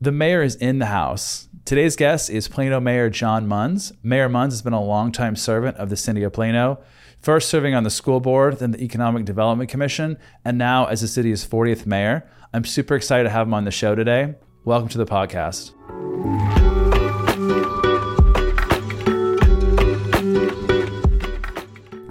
The 0.00 0.12
mayor 0.12 0.42
is 0.42 0.54
in 0.54 0.78
the 0.78 0.86
house. 0.86 1.48
Today's 1.66 1.94
guest 1.94 2.30
is 2.30 2.48
Plano 2.48 2.80
Mayor 2.80 3.10
John 3.10 3.46
Muns. 3.46 3.92
Mayor 4.02 4.28
Muns 4.30 4.52
has 4.52 4.62
been 4.62 4.72
a 4.72 4.82
longtime 4.82 5.36
servant 5.36 5.76
of 5.76 5.90
the 5.90 5.96
city 5.96 6.22
of 6.22 6.32
Plano, 6.32 6.78
first 7.20 7.50
serving 7.50 7.74
on 7.74 7.84
the 7.84 7.90
school 7.90 8.18
board, 8.18 8.58
then 8.60 8.70
the 8.70 8.82
Economic 8.82 9.26
Development 9.26 9.68
Commission, 9.68 10.16
and 10.42 10.56
now 10.56 10.86
as 10.86 11.02
the 11.02 11.08
city's 11.08 11.46
40th 11.46 11.84
mayor. 11.84 12.26
I'm 12.54 12.64
super 12.64 12.94
excited 12.94 13.24
to 13.24 13.30
have 13.30 13.46
him 13.46 13.52
on 13.54 13.64
the 13.64 13.70
show 13.70 13.94
today. 13.94 14.36
Welcome 14.64 14.88
to 14.88 14.98
the 14.98 15.04
podcast. 15.06 15.72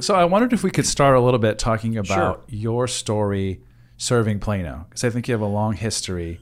So 0.01 0.15
I 0.15 0.23
wondered 0.23 0.53
if 0.53 0.63
we 0.63 0.71
could 0.71 0.85
start 0.85 1.17
a 1.17 1.19
little 1.19 1.39
bit 1.39 1.59
talking 1.59 1.97
about 1.97 2.07
Sure. 2.07 2.39
your 2.47 2.87
story 2.87 3.61
serving 3.97 4.39
Plano, 4.39 4.85
because 4.89 5.03
I 5.03 5.09
think 5.09 5.27
you 5.27 5.33
have 5.33 5.41
a 5.41 5.45
long 5.45 5.73
history 5.73 6.39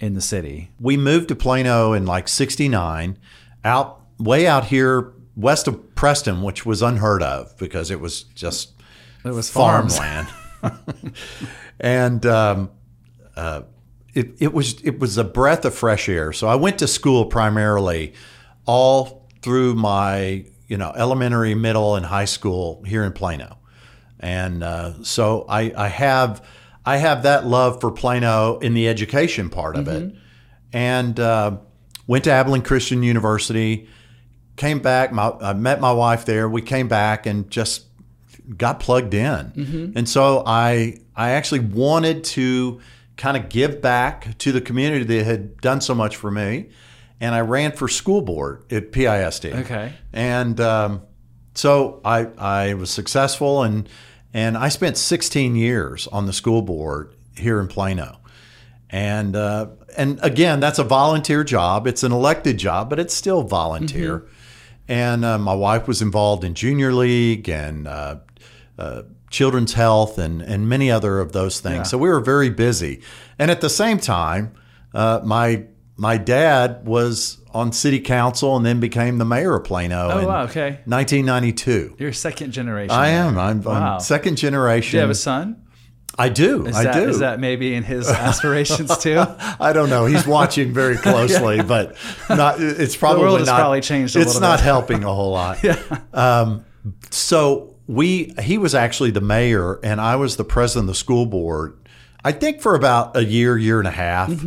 in 0.00 0.14
the 0.14 0.20
city. 0.20 0.70
We 0.80 0.96
moved 0.96 1.28
to 1.28 1.36
Plano 1.36 1.92
in 1.92 2.06
like 2.06 2.28
69, 2.28 3.18
out 3.64 4.00
way 4.18 4.46
out 4.46 4.66
here 4.66 5.12
west 5.36 5.68
of 5.68 5.94
Preston, 5.94 6.42
which 6.42 6.66
was 6.66 6.82
unheard 6.82 7.22
of 7.22 7.56
because 7.58 7.90
it 7.90 8.00
was 8.00 8.22
just 8.22 8.72
It 9.24 9.32
was 9.32 9.50
farmland. 9.50 10.28
and 11.80 12.24
um, 12.26 12.70
uh, 13.36 13.62
it, 14.14 14.34
it 14.40 14.52
was 14.52 14.80
it 14.82 14.98
was 14.98 15.16
a 15.16 15.24
breath 15.24 15.64
of 15.64 15.74
fresh 15.74 16.08
air. 16.08 16.32
So 16.32 16.48
I 16.48 16.56
went 16.56 16.78
to 16.80 16.86
school 16.86 17.26
primarily 17.26 18.14
all 18.66 19.28
through 19.42 19.74
my 19.74 20.44
you 20.66 20.76
know 20.76 20.92
elementary, 20.96 21.54
middle, 21.54 21.96
and 21.96 22.04
high 22.04 22.24
school 22.24 22.82
here 22.82 23.04
in 23.04 23.12
Plano, 23.12 23.58
and 24.18 24.62
uh, 24.62 25.02
so 25.04 25.46
I, 25.48 25.72
I 25.76 25.88
have 25.88 26.44
I 26.88 26.96
have 26.96 27.24
that 27.24 27.46
love 27.46 27.82
for 27.82 27.90
Plano 27.90 28.58
in 28.60 28.72
the 28.72 28.88
education 28.88 29.50
part 29.50 29.76
of 29.76 29.88
it, 29.88 30.14
and 30.72 31.20
uh, 31.20 31.58
went 32.06 32.24
to 32.24 32.30
Abilene 32.30 32.62
Christian 32.62 33.02
University. 33.02 33.88
Came 34.56 34.78
back. 34.78 35.12
My, 35.12 35.32
I 35.40 35.52
met 35.52 35.80
my 35.80 35.92
wife 35.92 36.24
there. 36.24 36.48
We 36.48 36.62
came 36.62 36.88
back 36.88 37.26
and 37.26 37.50
just 37.50 37.84
got 38.56 38.80
plugged 38.80 39.12
in. 39.12 39.52
And 39.96 40.08
so 40.08 40.42
I 40.46 40.98
I 41.14 41.30
actually 41.32 41.60
wanted 41.60 42.24
to 42.24 42.80
kind 43.18 43.36
of 43.36 43.50
give 43.50 43.82
back 43.82 44.38
to 44.38 44.50
the 44.50 44.60
community 44.62 45.04
that 45.04 45.24
had 45.24 45.60
done 45.60 45.82
so 45.82 45.94
much 45.94 46.16
for 46.16 46.30
me. 46.30 46.70
And 47.20 47.34
I 47.34 47.40
ran 47.42 47.72
for 47.72 47.88
school 47.88 48.22
board 48.22 48.64
at 48.72 48.92
PISD. 48.92 49.52
Okay. 49.64 49.92
And 50.14 50.58
um, 50.58 51.02
so 51.54 52.00
I 52.02 52.28
I 52.38 52.74
was 52.74 52.90
successful 52.90 53.62
and 53.62 53.86
and 54.38 54.56
I 54.56 54.68
spent 54.68 54.96
16 54.96 55.56
years 55.56 56.06
on 56.06 56.26
the 56.26 56.32
school 56.32 56.62
board 56.62 57.12
here 57.36 57.58
in 57.58 57.66
Plano. 57.66 58.20
And 58.88 59.34
uh, 59.34 59.70
and 59.96 60.20
again, 60.22 60.60
that's 60.60 60.78
a 60.78 60.84
volunteer 60.84 61.42
job. 61.42 61.88
It's 61.88 62.04
an 62.04 62.12
elected 62.12 62.56
job, 62.56 62.88
but 62.88 63.00
it's 63.00 63.12
still 63.12 63.42
volunteer. 63.42 64.28
And 64.86 65.24
uh, 65.24 65.38
my 65.38 65.54
wife 65.54 65.88
was 65.88 66.00
involved 66.00 66.44
in 66.44 66.54
junior 66.54 66.92
league 66.92 67.48
and 67.48 67.88
uh, 67.88 68.16
uh, 68.78 69.02
children's 69.28 69.74
health 69.74 70.18
and 70.18 70.40
and 70.40 70.68
many 70.68 70.88
other 70.88 71.18
of 71.18 71.32
those 71.32 71.58
things. 71.58 71.76
Yeah. 71.76 71.82
So 71.82 71.98
we 71.98 72.08
were 72.08 72.20
very 72.20 72.48
busy. 72.48 73.02
And 73.40 73.50
at 73.50 73.60
the 73.60 73.68
same 73.68 73.98
time, 73.98 74.54
uh, 74.94 75.20
my 75.24 75.64
my 75.96 76.16
dad 76.16 76.86
was 76.86 77.38
on 77.58 77.72
city 77.72 78.00
council 78.00 78.56
and 78.56 78.64
then 78.64 78.80
became 78.80 79.18
the 79.18 79.24
mayor 79.24 79.54
of 79.56 79.64
Plano 79.64 80.08
Oh, 80.12 80.18
in 80.20 80.24
wow, 80.26 80.42
okay. 80.44 80.80
1992. 80.86 81.96
You're 81.98 82.12
second 82.12 82.52
generation. 82.52 82.90
I 82.96 83.08
am. 83.08 83.38
I'm, 83.38 83.62
Wow. 83.62 83.94
I'm 83.94 84.00
second 84.00 84.36
generation. 84.36 84.92
Do 84.92 84.96
you 84.96 85.00
have 85.02 85.10
a 85.10 85.14
son? 85.14 85.64
I 86.20 86.28
do. 86.30 86.66
Is 86.66 86.74
I 86.74 86.84
that, 86.84 86.94
do. 86.94 87.08
Is 87.08 87.18
that 87.20 87.38
maybe 87.38 87.74
in 87.74 87.84
his 87.84 88.08
aspirations 88.28 88.96
too? 88.98 89.18
I 89.60 89.72
don't 89.72 89.88
know. 89.90 90.06
He's 90.06 90.26
watching 90.26 90.72
very 90.72 90.96
closely, 91.08 91.62
but 91.62 91.96
not. 92.28 92.60
It's 92.60 92.96
probably 92.96 93.20
the 93.22 93.26
world 93.28 93.38
has 93.40 93.46
not. 93.46 93.58
probably 93.60 93.80
changed 93.80 94.16
a 94.16 94.20
it's 94.22 94.40
not 94.40 94.58
bit. 94.58 94.64
helping 94.64 95.04
a 95.04 95.12
whole 95.14 95.30
lot. 95.32 95.62
yeah. 95.62 95.80
Um, 96.12 96.64
so 97.10 97.76
we, 97.86 98.34
he 98.42 98.58
was 98.58 98.74
actually 98.74 99.12
the 99.12 99.20
mayor, 99.20 99.78
and 99.84 100.00
I 100.00 100.16
was 100.16 100.36
the 100.36 100.44
president 100.44 100.84
of 100.84 100.94
the 100.94 100.98
school 100.98 101.24
board. 101.26 101.78
I 102.24 102.32
think 102.32 102.60
for 102.62 102.74
about 102.74 103.16
a 103.16 103.24
year, 103.24 103.56
year 103.56 103.78
and 103.78 103.86
a 103.86 103.92
half 103.92 104.44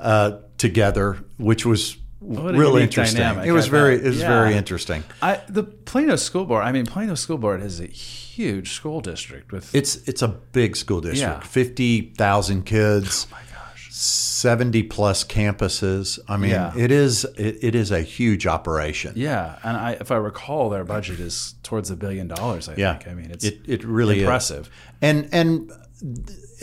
uh, 0.00 0.38
together, 0.58 1.18
which 1.38 1.64
was 1.64 1.92
Mm-hmm. 1.94 2.00
Really 2.26 2.82
interesting. 2.82 3.20
dynamic, 3.20 3.46
it 3.46 3.52
was 3.52 3.66
I 3.66 3.70
very, 3.70 3.96
bet. 3.96 4.06
it 4.06 4.08
was 4.10 4.20
Yeah. 4.20 4.28
very 4.28 4.54
interesting. 4.56 5.04
I, 5.22 5.40
the 5.48 5.62
Plano 5.64 6.16
School 6.16 6.44
Board. 6.44 6.64
I 6.64 6.72
mean, 6.72 6.86
Plano 6.86 7.14
School 7.14 7.38
Board 7.38 7.62
is 7.62 7.80
a 7.80 7.86
huge 7.86 8.72
school 8.72 9.00
district 9.00 9.52
with. 9.52 9.74
It's 9.74 9.96
it's 10.08 10.22
a 10.22 10.28
big 10.28 10.76
school 10.76 11.00
district, 11.00 11.42
Yeah. 11.42 11.48
fifty 11.48 12.12
thousand 12.16 12.64
kids. 12.64 13.26
oh 13.30 13.34
my 13.36 13.38
gosh. 13.38 13.50
70 13.90 14.82
plus 14.84 15.22
campuses. 15.24 16.18
I 16.28 16.36
mean, 16.36 16.50
Yeah. 16.50 16.72
it 16.76 16.90
is 16.90 17.24
it, 17.36 17.58
it 17.62 17.74
is 17.74 17.90
a 17.92 18.00
huge 18.02 18.46
operation. 18.46 19.12
Yeah, 19.16 19.56
and 19.62 19.76
I, 19.76 19.92
if 20.00 20.10
I 20.10 20.16
recall, 20.16 20.68
their 20.70 20.84
budget 20.84 21.20
is 21.20 21.54
towards 21.62 21.90
a 21.90 21.96
billion 21.96 22.26
dollars. 22.28 22.68
I 22.68 22.74
Yeah. 22.76 22.96
think. 22.96 23.08
I 23.08 23.14
mean, 23.14 23.30
it's 23.30 23.44
It 23.44 23.60
it 23.66 23.84
really 23.84 24.20
impressive. 24.20 24.66
is. 24.66 24.70
And 25.00 25.28
and 25.32 25.72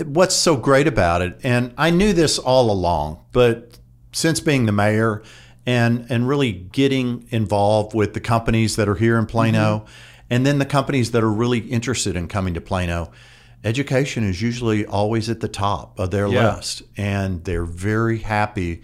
what's 0.05 0.35
so 0.35 0.55
great 0.55 0.87
about 0.87 1.21
it, 1.21 1.39
and 1.43 1.73
I 1.77 1.89
knew 1.89 2.13
this 2.13 2.37
all 2.37 2.69
along, 2.71 3.19
but 3.31 3.77
since 4.11 4.39
being 4.41 4.65
the 4.65 4.71
mayor 4.73 5.23
and 5.65 6.05
and 6.09 6.27
really 6.27 6.51
getting 6.51 7.27
involved 7.29 7.93
with 7.93 8.13
the 8.13 8.19
companies 8.19 8.75
that 8.75 8.89
are 8.89 8.95
here 8.95 9.17
in 9.17 9.25
Plano, 9.25 9.79
mm-hmm. 9.79 9.91
and 10.29 10.45
then 10.45 10.59
the 10.59 10.65
companies 10.65 11.11
that 11.11 11.23
are 11.23 11.31
really 11.31 11.59
interested 11.59 12.15
in 12.15 12.27
coming 12.27 12.53
to 12.53 12.61
Plano, 12.61 13.11
education 13.63 14.23
is 14.23 14.41
usually 14.41 14.85
always 14.85 15.29
at 15.29 15.39
the 15.39 15.47
top 15.47 15.99
of 15.99 16.11
their 16.11 16.27
Yeah. 16.27 16.55
list, 16.55 16.83
and 16.97 17.43
they're 17.43 17.65
very 17.65 18.19
happy 18.19 18.81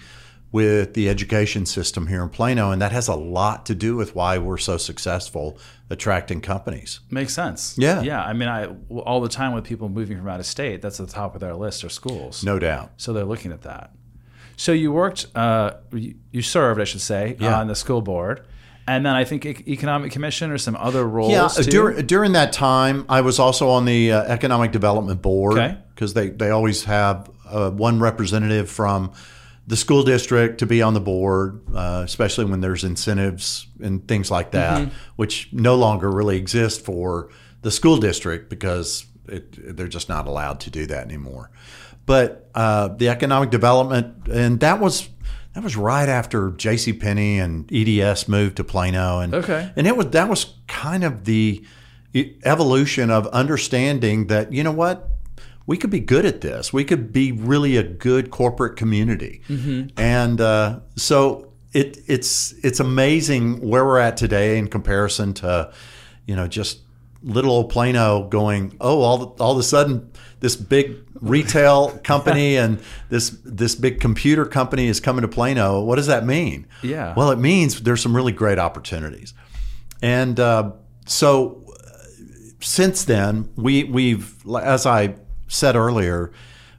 with 0.52 0.94
the 0.94 1.10
education 1.10 1.66
system 1.66 2.08
here 2.08 2.24
in 2.24 2.30
Plano, 2.30 2.72
and 2.72 2.82
that 2.82 2.92
has 2.92 3.08
a 3.08 3.16
lot 3.16 3.66
to 3.66 3.76
do 3.76 3.96
with 3.96 4.16
why 4.16 4.38
we're 4.38 4.58
so 4.58 4.78
successful 4.78 5.58
attracting 5.90 6.42
companies. 6.42 7.02
Makes 7.10 7.34
sense. 7.34 7.76
Yeah. 7.78 8.02
yeah. 8.02 8.24
I 8.24 8.34
mean, 8.34 8.48
I 8.48 8.68
all 8.90 9.22
the 9.22 9.30
time 9.30 9.54
with 9.54 9.66
people 9.66 9.90
moving 9.90 10.18
from 10.18 10.28
out 10.28 10.40
of 10.40 10.46
state, 10.46 10.82
that's 10.82 11.00
at 11.00 11.08
the 11.08 11.14
top 11.14 11.36
of 11.36 11.42
their 11.42 11.56
list 11.56 11.84
are 11.84 11.90
schools. 11.90 12.44
No 12.44 12.60
doubt. 12.60 12.92
So 12.98 13.14
they're 13.14 13.26
looking 13.26 13.52
at 13.52 13.64
that. 13.64 13.92
So 14.58 14.72
you 14.74 14.92
worked, 14.92 15.28
uh, 15.36 15.72
you 15.94 16.42
served, 16.42 16.82
I 16.82 16.84
should 16.84 17.00
say, 17.02 17.38
Yeah. 17.40 17.60
on 17.60 17.68
the 17.68 17.76
school 17.76 18.02
board, 18.02 18.42
and 18.88 19.06
then 19.06 19.14
I 19.14 19.24
think 19.24 19.46
economic 19.46 20.12
commission 20.12 20.50
or 20.52 20.58
some 20.58 20.76
other 20.76 21.08
roles. 21.08 21.32
Yeah, 21.32 21.48
too. 21.48 21.70
during, 21.70 22.06
during 22.08 22.32
that 22.34 22.52
time, 22.54 23.06
I 23.08 23.22
was 23.22 23.38
also 23.40 23.70
on 23.70 23.86
the 23.86 24.12
uh, 24.14 24.24
Economic 24.24 24.72
Development 24.72 25.22
Board 25.22 25.54
Okay. 25.58 25.78
because 25.94 26.14
they, 26.16 26.30
they 26.30 26.50
always 26.50 26.86
have 26.86 27.30
uh, 27.48 27.70
one 27.70 28.00
representative 28.00 28.70
from 28.70 29.12
the 29.68 29.76
school 29.78 30.02
district 30.04 30.58
to 30.60 30.66
be 30.66 30.82
on 30.82 30.94
the 30.96 31.02
board, 31.02 31.62
uh, 31.76 32.02
especially 32.04 32.46
when 32.46 32.62
there's 32.62 32.84
incentives 32.84 33.68
and 33.84 34.08
things 34.08 34.32
like 34.32 34.52
that, 34.52 34.82
Mm-hmm. 34.82 34.96
which 35.18 35.50
no 35.52 35.76
longer 35.76 36.10
really 36.10 36.38
exist 36.38 36.84
for 36.84 37.30
the 37.62 37.70
school 37.70 37.98
district 37.98 38.50
because 38.50 39.06
it, 39.28 39.76
they're 39.78 39.88
just 39.90 40.10
not 40.10 40.26
allowed 40.26 40.60
to 40.62 40.70
do 40.72 40.86
that 40.88 41.06
anymore. 41.06 41.52
But 42.08 42.50
uh, 42.56 42.88
the 42.88 43.10
economic 43.10 43.52
development, 43.52 44.28
and 44.28 44.60
that 44.62 44.80
was 44.80 45.08
that 45.54 45.64
was 45.64 45.76
right 45.76 46.10
after 46.10 46.52
J.C. 46.52 46.94
Penney 46.94 47.38
and 47.38 47.72
EDS 47.72 48.28
moved 48.28 48.58
to 48.58 48.64
Plano, 48.64 49.20
and 49.20 49.36
Okay. 49.36 49.72
and 49.76 49.86
it 49.86 49.96
was 49.96 50.08
that 50.08 50.28
was 50.30 50.56
kind 50.68 51.04
of 51.04 51.26
the 51.26 51.64
evolution 52.44 53.12
of 53.12 53.28
understanding 53.28 54.28
that 54.28 54.52
you 54.54 54.64
know 54.64 54.72
what 54.72 55.10
we 55.66 55.78
could 55.78 55.90
be 55.90 56.00
good 56.00 56.26
at 56.26 56.42
this. 56.42 56.72
We 56.72 56.84
could 56.86 57.12
be 57.12 57.32
really 57.34 57.76
a 57.78 57.84
good 57.84 58.32
corporate 58.32 58.78
community, 58.78 59.42
and 59.98 60.40
uh, 60.42 60.80
so 60.96 61.52
it 61.74 61.98
it's 62.08 62.54
it's 62.64 62.80
amazing 62.80 63.60
where 63.68 63.84
we're 63.86 64.00
at 64.00 64.16
today 64.18 64.58
in 64.58 64.68
comparison 64.70 65.34
to 65.36 65.74
you 66.26 66.36
know 66.36 66.48
just 66.48 66.80
little 67.24 67.52
old 67.52 67.70
Plano 67.70 68.28
going 68.28 68.76
oh 68.80 69.02
all 69.02 69.36
all 69.40 69.54
of 69.54 69.58
a 69.58 69.64
sudden 69.64 70.12
this 70.40 70.56
big 70.56 70.96
retail 71.20 71.98
company 72.04 72.58
and 72.58 72.80
this 73.10 73.30
this 73.44 73.76
big 73.76 74.00
computer 74.00 74.46
company 74.46 74.88
is 74.88 75.00
coming 75.00 75.22
to 75.24 75.28
Plano. 75.28 75.82
What 75.82 75.96
does 75.96 76.08
that 76.08 76.26
mean? 76.26 76.68
Yeah. 76.82 77.14
Well, 77.16 77.32
it 77.32 77.40
means 77.40 77.82
there's 77.82 78.02
some 78.02 78.16
really 78.16 78.32
great 78.32 78.60
opportunities. 78.60 79.34
And 80.02 80.40
uh, 80.40 80.74
so 81.06 81.66
uh, 81.68 82.54
since 82.62 83.04
then, 83.06 83.50
we 83.56 83.84
we've 83.84 84.36
as 84.58 84.86
I 84.86 85.16
said 85.48 85.76
earlier, 85.76 86.32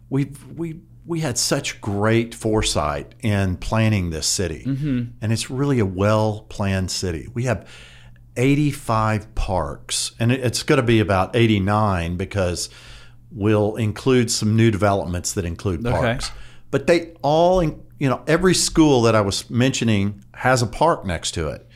we've 0.08 0.44
we 0.56 0.80
we 1.04 1.20
had 1.20 1.38
such 1.38 1.80
great 1.80 2.34
foresight 2.34 3.14
in 3.20 3.56
planning 3.56 4.10
this 4.10 4.26
city, 4.26 4.62
and 5.20 5.32
it's 5.32 5.50
really 5.50 5.78
a 5.78 5.86
well 5.86 6.46
planned 6.48 6.90
city. 6.90 7.28
We 7.32 7.44
have 7.44 7.66
85 8.38 9.34
parks, 9.34 10.12
and 10.18 10.32
it's 10.32 10.62
going 10.62 10.78
to 10.78 10.86
be 10.86 11.00
about 11.00 11.36
89 11.36 12.16
because 12.16 12.70
we'll 13.30 13.76
include 13.76 14.30
some 14.30 14.56
new 14.56 14.70
developments 14.70 15.34
that 15.34 15.44
include 15.44 15.86
Okay. 15.86 15.94
parks. 15.94 16.30
But 16.70 16.86
they 16.86 17.12
all, 17.22 17.62
you 17.62 18.08
know, 18.08 18.22
every 18.26 18.54
school 18.54 19.02
that 19.02 19.14
I 19.14 19.20
was 19.20 19.50
mentioning 19.50 20.24
has 20.34 20.62
a 20.62 20.66
park 20.66 21.04
next 21.04 21.32
to 21.32 21.48
it. 21.48 21.66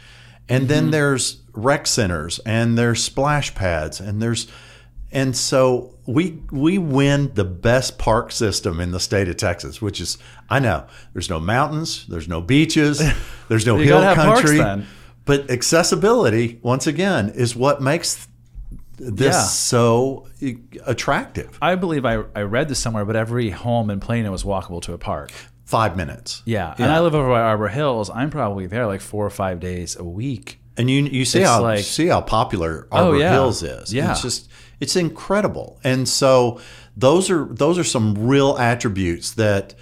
And 0.49 0.69
then 0.69 0.85
mm-hmm. 0.85 0.91
there's 0.93 1.43
rec 1.53 1.87
centers 1.87 2.39
and 2.41 2.77
there's 2.77 3.03
splash 3.03 3.55
pads 3.55 4.01
and 4.01 4.21
there's 4.21 4.49
And 5.11 5.37
so 5.37 5.95
we 6.07 6.43
we 6.51 6.79
win 6.79 7.33
the 7.35 7.45
best 7.45 7.99
park 7.99 8.33
system 8.33 8.81
in 8.81 8.93
the 8.93 9.01
state 9.01 9.29
of 9.29 9.37
Texas, 9.37 9.81
which 9.81 10.01
is 10.01 10.19
I 10.51 10.59
know 10.59 10.87
there's 11.13 11.31
no 11.31 11.41
mountains, 11.41 12.07
there's 12.07 12.29
no 12.29 12.41
beaches, 12.41 13.03
there's 13.49 13.67
no 13.67 13.77
hill 13.77 14.01
gotta 14.01 14.15
have 14.15 14.17
parks 14.17 14.41
country. 14.43 14.87
But 15.25 15.51
accessibility 15.51 16.59
once 16.63 16.87
again 16.87 17.31
is 17.35 17.55
what 17.57 17.81
makes 17.81 18.29
this 18.99 19.35
Yeah. 19.35 19.43
so 19.43 20.27
attractive. 20.87 21.59
I 21.61 21.75
believe 21.75 22.05
I, 22.05 22.23
I 22.35 22.43
read 22.43 22.69
this 22.69 22.79
somewhere, 22.79 23.05
but 23.05 23.17
every 23.17 23.51
home 23.51 23.91
in 23.91 24.01
Plano 24.01 24.31
was 24.31 24.45
walkable 24.45 24.81
to 24.83 24.93
a 24.93 24.99
park. 24.99 25.33
Five 25.65 25.97
minutes. 25.97 26.43
Yeah. 26.45 26.75
And 26.79 26.91
I 26.91 27.01
live 27.01 27.15
over 27.15 27.29
by 27.29 27.41
Arbor 27.41 27.69
Hills. 27.69 28.11
I'm 28.11 28.31
probably 28.31 28.67
there 28.67 28.87
like 28.87 29.01
four 29.01 29.25
or 29.25 29.31
five 29.31 29.59
days 29.61 29.97
a 29.97 30.05
week. 30.05 30.59
And 30.77 30.91
you 30.91 31.03
you 31.05 31.25
see 31.25 31.41
It's 31.41 31.49
how 31.49 31.63
like- 31.63 31.85
see 31.85 32.07
how 32.09 32.21
popular 32.21 32.87
Oh, 32.93 33.07
Arbor 33.07 33.19
yeah. 33.19 33.33
Hills 33.33 33.63
is. 33.63 33.93
Yeah. 33.93 34.11
It's 34.13 34.23
just 34.23 34.51
it's 34.81 34.97
incredible. 34.97 35.79
And 35.85 36.09
so 36.09 36.61
those 36.97 37.31
are 37.31 37.47
those 37.51 37.79
are 37.79 37.85
some 37.85 38.15
real 38.27 38.57
attributes 38.59 39.33
that 39.33 39.75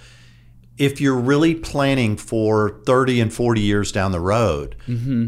if 0.81 0.99
you're 0.99 1.15
really 1.31 1.53
planning 1.55 2.17
for 2.17 2.81
30 2.85 3.21
and 3.21 3.33
40 3.33 3.61
years 3.61 3.91
down 3.91 4.11
the 4.11 4.19
road, 4.19 4.75
Mm-hmm. 4.87 5.27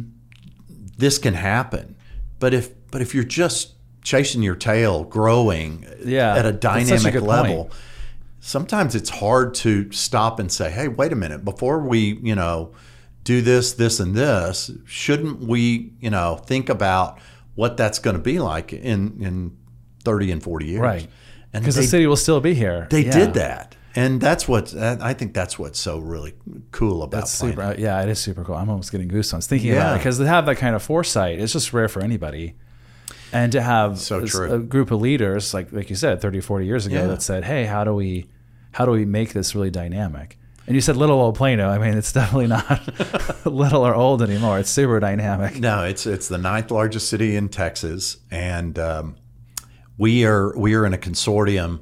this 0.98 1.18
can 1.18 1.34
happen. 1.36 1.96
But 2.40 2.54
if 2.54 2.72
but 2.92 3.02
if 3.02 3.14
you're 3.16 3.24
just 3.24 3.74
chasing 4.02 4.42
your 4.44 4.56
tail, 4.56 5.04
growing 5.04 5.86
Yeah, 6.06 6.36
at 6.36 6.46
a 6.46 6.50
such 6.50 6.56
a 6.56 6.60
dynamic 6.60 7.22
level, 7.22 7.56
point. 7.66 7.74
sometimes 8.40 8.96
it's 8.96 9.10
hard 9.10 9.54
to 9.56 9.92
stop 9.92 10.40
and 10.40 10.52
say, 10.52 10.70
"Hey, 10.72 10.88
wait 10.88 11.12
a 11.12 11.16
minute! 11.16 11.46
Before 11.46 11.80
we, 11.80 12.20
you 12.22 12.36
know, 12.36 12.72
do 13.24 13.42
this, 13.42 13.74
this, 13.74 14.00
and 14.00 14.14
this, 14.16 14.72
shouldn't 14.86 15.40
we, 15.40 15.94
you 16.02 16.10
know, 16.10 16.36
think 16.46 16.70
about 16.70 17.20
what 17.56 17.78
that's 17.78 18.00
going 18.00 18.16
to 18.18 18.22
be 18.22 18.40
like 18.40 18.74
in 18.74 19.18
in 19.22 19.58
thirty 20.04 20.32
and 20.32 20.42
forty 20.44 20.66
years?" 20.68 20.82
Right. 20.82 21.08
And 21.54 21.62
Because 21.64 21.76
the 21.76 21.84
city 21.84 22.08
will 22.08 22.16
still 22.18 22.42
be 22.42 22.54
here. 22.56 22.88
they 22.90 23.06
Yeah. 23.06 23.12
did 23.20 23.34
that, 23.36 23.76
and 23.96 24.20
that's 24.20 24.48
what 24.48 24.76
I 24.76 25.14
think. 25.14 25.34
That's 25.34 25.58
what's 25.60 25.80
so 25.80 26.00
really 26.00 26.34
cool 26.72 27.04
about 27.04 27.18
That's 27.22 27.32
super. 27.32 27.76
Yeah, 27.78 28.02
it 28.02 28.10
is 28.10 28.20
super 28.20 28.44
cool. 28.44 28.56
I'm 28.56 28.70
almost 28.70 28.92
getting 28.92 29.10
goosebumps 29.10 29.48
thinking 29.48 29.72
about 29.72 29.90
Yeah. 29.90 29.96
it 29.96 29.98
because 30.00 30.18
to 30.18 30.28
have 30.28 30.46
that 30.48 30.56
kind 30.58 30.76
of 30.76 30.82
foresight, 30.84 31.40
it's 31.40 31.54
just 31.54 31.74
rare 31.74 31.88
for 31.88 32.02
anybody. 32.02 32.56
And 33.32 33.52
to 33.54 33.62
have 33.62 34.00
So 34.00 34.26
true. 34.26 34.52
a 34.54 34.60
group 34.60 34.92
of 34.92 35.02
leaders, 35.02 35.54
like 35.54 35.72
like 35.72 35.90
you 35.90 35.96
said, 35.96 36.22
30, 36.22 36.40
40 36.42 36.66
years 36.66 36.86
ago, 36.86 36.98
Yeah. 37.02 37.08
that 37.08 37.22
said, 37.22 37.44
"Hey, 37.46 37.66
how 37.66 37.84
do 37.84 37.94
we, 37.94 38.28
how 38.74 38.86
do 38.86 38.92
we 38.92 39.06
make 39.06 39.34
this 39.34 39.56
really 39.56 39.72
dynamic?" 39.72 40.38
And 40.66 40.76
you 40.76 40.82
said 40.82 40.96
little 40.96 41.20
old 41.20 41.36
Plano. 41.36 41.68
I 41.70 41.78
mean, 41.78 41.98
it's 41.98 42.12
definitely 42.20 42.48
not 42.48 43.46
little 43.46 43.86
or 43.86 43.94
old 43.96 44.22
anymore. 44.22 44.60
It's 44.60 44.70
super 44.70 45.00
dynamic. 45.00 45.60
No, 45.60 45.84
it's 45.84 46.06
it's 46.06 46.28
the 46.28 46.38
ninth 46.38 46.72
largest 46.72 47.10
city 47.10 47.36
in 47.36 47.50
Texas, 47.50 48.18
and 48.32 48.78
um, 48.80 49.16
we 49.98 50.26
are 50.26 50.58
we 50.58 50.74
are 50.76 50.86
in 50.86 50.94
a 50.94 50.98
consortium 50.98 51.80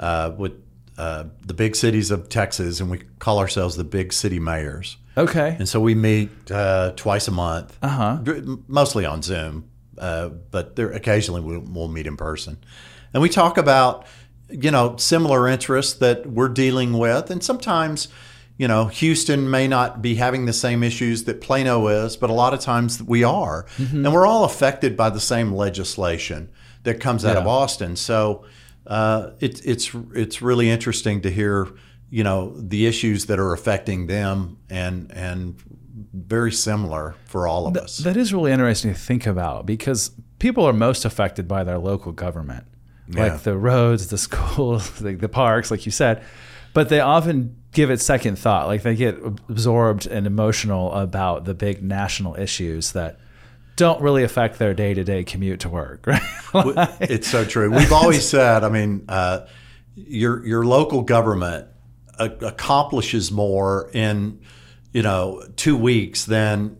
uh, 0.00 0.32
with 0.36 0.52
uh, 0.98 1.24
the 1.46 1.54
big 1.54 1.74
cities 1.76 2.10
of 2.10 2.28
Texas, 2.28 2.80
and 2.80 2.90
we 2.90 2.98
call 3.20 3.38
ourselves 3.38 3.76
the 3.76 3.84
Big 3.84 4.12
City 4.12 4.38
Mayors. 4.40 4.96
Okay. 5.16 5.56
And 5.58 5.68
so 5.68 5.80
we 5.80 5.94
meet 5.94 6.30
uh, 6.50 6.92
twice 6.96 7.26
a 7.28 7.30
month, 7.32 7.76
Uh-huh. 7.82 8.18
mostly 8.66 9.04
on 9.06 9.22
Zoom, 9.22 9.64
uh, 9.96 10.28
but 10.28 10.76
there 10.76 10.90
occasionally 10.92 11.40
we'll, 11.40 11.60
we'll 11.60 11.88
meet 11.88 12.06
in 12.06 12.16
person, 12.16 12.58
and 13.14 13.22
we 13.22 13.28
talk 13.28 13.56
about 13.58 14.04
you 14.50 14.70
know 14.70 14.96
similar 14.96 15.46
interests 15.48 15.94
that 15.94 16.26
we're 16.26 16.48
dealing 16.48 16.92
with, 16.98 17.30
and 17.30 17.42
sometimes 17.44 18.08
you 18.56 18.66
know 18.68 18.86
Houston 18.86 19.50
may 19.50 19.68
not 19.68 20.00
be 20.02 20.16
having 20.16 20.46
the 20.46 20.52
same 20.52 20.82
issues 20.82 21.24
that 21.24 21.40
Plano 21.40 21.86
is, 21.88 22.16
but 22.16 22.28
a 22.30 22.32
lot 22.32 22.54
of 22.54 22.60
times 22.60 23.02
we 23.02 23.22
are, 23.24 23.66
and 23.78 24.12
we're 24.12 24.26
all 24.26 24.44
affected 24.44 24.96
by 24.96 25.10
the 25.10 25.20
same 25.20 25.52
legislation 25.52 26.48
that 26.84 27.00
comes 27.00 27.24
out 27.24 27.36
of 27.36 27.46
Austin. 27.46 27.96
So 27.96 28.44
uh, 28.88 29.30
it's 29.40 29.60
it's 29.60 29.90
it's 30.14 30.42
really 30.42 30.68
interesting 30.70 31.20
to 31.22 31.30
hear 31.30 31.68
you 32.10 32.24
know 32.24 32.54
the 32.58 32.86
issues 32.86 33.26
that 33.26 33.38
are 33.38 33.52
affecting 33.52 34.06
them 34.06 34.58
and 34.70 35.10
and 35.12 35.56
very 36.14 36.52
similar 36.52 37.14
for 37.26 37.46
all 37.46 37.66
of 37.66 37.76
us. 37.76 37.98
That 37.98 38.16
is 38.16 38.32
really 38.32 38.50
interesting 38.52 38.92
to 38.94 38.98
think 38.98 39.26
about 39.26 39.66
because 39.66 40.12
people 40.38 40.64
are 40.64 40.72
most 40.72 41.04
affected 41.04 41.46
by 41.48 41.64
their 41.64 41.78
local 41.78 42.12
government, 42.12 42.64
Yeah. 43.08 43.24
like 43.24 43.42
the 43.42 43.56
roads, 43.56 44.06
the 44.08 44.18
schools, 44.28 44.90
the, 45.00 45.14
the 45.14 45.28
parks, 45.28 45.70
like 45.70 45.84
you 45.86 45.92
said. 45.92 46.22
But 46.72 46.88
they 46.88 47.00
often 47.00 47.56
give 47.72 47.90
it 47.90 48.00
second 48.00 48.38
thought. 48.38 48.68
Like 48.68 48.82
they 48.82 48.94
get 48.94 49.18
absorbed 49.48 50.06
and 50.06 50.26
emotional 50.26 50.92
about 50.92 51.44
the 51.44 51.54
big 51.54 51.82
national 51.82 52.36
issues 52.36 52.92
that 52.92 53.18
don't 53.78 54.02
really 54.02 54.22
affect 54.24 54.58
their 54.58 54.74
day 54.74 54.92
to 54.92 55.02
day 55.04 55.24
commute 55.24 55.60
to 55.60 55.68
work, 55.70 56.06
right? 56.06 56.20
Like- 56.52 56.96
it's 57.00 57.28
so 57.28 57.44
true. 57.46 57.70
We've 57.70 57.92
always 57.92 58.28
said, 58.28 58.62
I 58.64 58.68
mean, 58.68 59.04
uh, 59.08 59.46
your 59.94 60.44
your 60.46 60.64
local 60.66 61.02
government 61.02 61.66
a- 62.18 62.46
accomplishes 62.46 63.32
more 63.32 63.88
in 63.94 64.40
you 64.92 65.02
know 65.02 65.42
two 65.56 65.76
weeks 65.76 66.26
than 66.26 66.76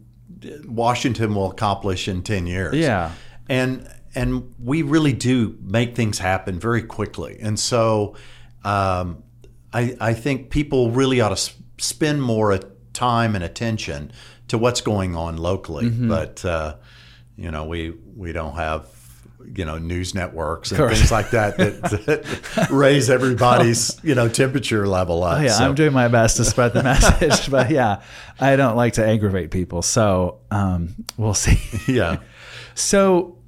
Washington 0.67 1.35
will 1.35 1.51
accomplish 1.51 2.09
in 2.09 2.23
ten 2.23 2.47
years. 2.47 2.75
Yeah. 2.77 3.13
and 3.49 3.89
and 4.15 4.55
we 4.59 4.83
really 4.83 5.13
do 5.13 5.57
make 5.63 5.95
things 5.95 6.19
happen 6.19 6.59
very 6.59 6.83
quickly. 6.83 7.39
And 7.41 7.59
so, 7.59 8.17
um, 8.65 9.23
I 9.73 9.97
I 10.01 10.15
think 10.15 10.51
people 10.51 10.91
really 10.91 11.21
ought 11.21 11.29
to 11.29 11.35
s- 11.35 11.55
spend 11.79 12.23
more 12.23 12.59
time 12.93 13.35
and 13.35 13.45
attention 13.45 14.11
to 14.49 14.59
what's 14.59 14.81
going 14.81 15.15
on 15.15 15.37
locally. 15.37 15.85
Mm-hmm. 15.87 16.09
But 16.09 16.45
uh, 16.45 16.77
you 17.39 17.51
know, 17.51 17.65
we 17.65 17.95
we 18.17 18.33
don't 18.33 18.55
have 18.57 18.87
you 19.55 19.65
know 19.65 19.79
news 19.79 20.15
networks 20.15 20.73
and 20.73 20.79
Correct. 20.79 20.97
things 20.97 21.13
like 21.13 21.31
that, 21.31 21.57
that 21.57 21.81
that 22.57 22.69
raise 22.71 23.09
everybody's 23.09 23.99
you 24.03 24.15
know 24.15 24.29
temperature 24.29 24.87
level 24.87 25.23
up. 25.23 25.39
Oh, 25.39 25.43
yeah, 25.43 25.53
So- 25.53 25.65
I'm 25.65 25.75
doing 25.75 25.93
my 25.93 26.09
best 26.09 26.37
to 26.39 26.45
spread 26.45 26.75
the 26.75 26.83
message, 26.93 27.51
but 27.51 27.71
yeah, 27.71 28.03
I 28.41 28.57
don't 28.57 28.77
like 28.77 28.95
to 28.95 29.07
aggravate 29.07 29.51
people. 29.53 29.81
So 29.83 30.41
um, 30.51 30.95
we'll 31.17 31.35
see. 31.35 31.59
yeah. 31.93 32.19
So 32.75 33.39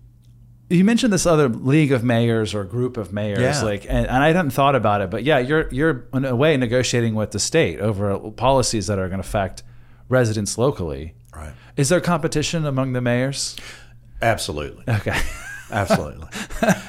you 0.68 0.84
mentioned 0.84 1.12
this 1.12 1.26
other 1.26 1.48
league 1.48 1.90
of 1.90 2.04
mayors 2.04 2.54
or 2.54 2.62
group 2.64 2.96
of 2.96 3.12
mayors, 3.12 3.40
Yeah. 3.40 3.62
like, 3.62 3.82
and, 3.84 4.06
and 4.06 4.22
I 4.22 4.28
hadn't 4.28 4.50
thought 4.50 4.76
about 4.76 5.00
it, 5.00 5.10
but 5.10 5.24
yeah, 5.24 5.38
you're 5.38 5.68
you're 5.72 6.06
in 6.14 6.24
a 6.24 6.36
way 6.36 6.56
negotiating 6.56 7.16
with 7.16 7.32
the 7.32 7.40
state 7.40 7.80
over 7.80 8.16
policies 8.30 8.86
that 8.86 8.98
are 9.00 9.08
going 9.08 9.20
to 9.20 9.26
affect 9.26 9.64
residents 10.08 10.56
locally. 10.56 11.14
Right. 11.34 11.52
Is 11.76 11.88
there 11.88 12.00
competition 12.00 12.64
among 12.66 12.92
the 12.92 13.00
mayors? 13.00 13.56
Absolutely. 14.22 14.84
Okay. 14.88 15.18
Absolutely. 15.70 16.28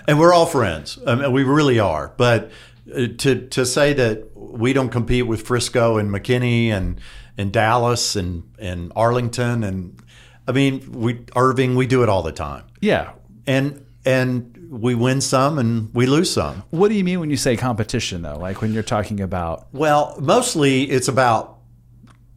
and 0.07 0.19
we're 0.19 0.33
all 0.33 0.45
friends. 0.45 0.97
I 1.05 1.15
mean, 1.15 1.31
we 1.31 1.43
really 1.43 1.79
are. 1.79 2.13
But 2.17 2.51
uh, 2.93 3.07
to 3.19 3.47
to 3.49 3.65
say 3.65 3.93
that 3.93 4.35
we 4.35 4.73
don't 4.73 4.89
compete 4.89 5.27
with 5.27 5.43
Frisco 5.45 5.97
and 5.97 6.09
McKinney 6.09 6.69
and 6.69 6.99
and 7.37 7.51
Dallas 7.53 8.15
and 8.15 8.43
and 8.59 8.91
Arlington 8.95 9.63
and 9.63 10.01
I 10.47 10.51
mean 10.51 10.91
we 10.91 11.23
Irving 11.35 11.75
we 11.75 11.85
do 11.87 12.01
it 12.03 12.09
all 12.09 12.23
the 12.23 12.31
time. 12.31 12.63
yeah. 12.81 13.11
And 13.47 13.85
and 14.05 14.57
we 14.71 14.95
win 14.95 15.19
some 15.21 15.59
and 15.59 15.93
we 15.93 16.05
lose 16.07 16.31
some. 16.31 16.63
What 16.71 16.87
do 16.87 16.95
you 16.95 17.03
mean 17.03 17.19
when 17.19 17.29
you 17.29 17.37
say 17.37 17.57
competition, 17.57 18.21
though? 18.21 18.37
Like 18.37 18.61
when 18.61 18.73
you're 18.73 18.83
talking 18.83 19.19
about 19.19 19.67
Well, 19.73 20.15
mostly 20.19 20.83
it's 20.89 21.07
about 21.07 21.57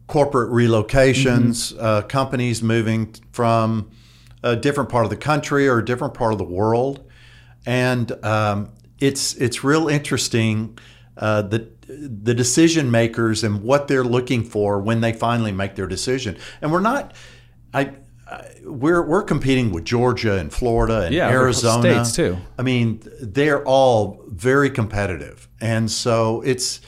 corporate 0.07 0.51
relocations, 0.51 1.75
uh, 1.79 2.03
companies 2.03 2.61
moving 2.61 3.15
from 3.31 3.89
a 4.45 4.55
different 4.55 4.89
part 4.89 5.03
of 5.05 5.09
the 5.09 5.17
country 5.17 5.67
or 5.67 5.79
a 5.79 5.85
different 5.85 6.13
part 6.13 6.31
of 6.31 6.37
the 6.37 6.45
world, 6.61 7.03
and 7.65 8.11
um, 8.23 8.69
it's 8.99 9.33
it's 9.35 9.63
real 9.63 9.87
interesting 9.89 10.77
uh, 11.17 11.41
the 11.41 11.67
the 11.87 12.33
decision 12.33 12.89
makers 12.91 13.43
and 13.43 13.61
what 13.63 13.87
they're 13.87 14.03
looking 14.17 14.43
for 14.43 14.79
when 14.79 15.01
they 15.01 15.13
finally 15.13 15.51
make 15.51 15.75
their 15.75 15.87
decision. 15.87 16.37
And 16.61 16.71
we're 16.71 16.79
not, 16.81 17.13
I. 17.73 17.81
I- 17.81 17.93
We're 18.65 19.03
we're 19.07 19.21
competing 19.23 19.71
with 19.71 19.85
Georgia 19.85 20.39
and 20.39 20.51
Florida 20.51 21.01
and 21.05 21.13
Yeah, 21.13 21.29
Arizona 21.29 22.03
states, 22.03 22.15
too. 22.15 22.37
I 22.57 22.63
mean, 22.63 22.99
they're 23.21 23.63
all 23.63 24.23
very 24.27 24.71
competitive, 24.71 25.47
and 25.61 25.91
so 25.91 26.41
it's 26.41 26.81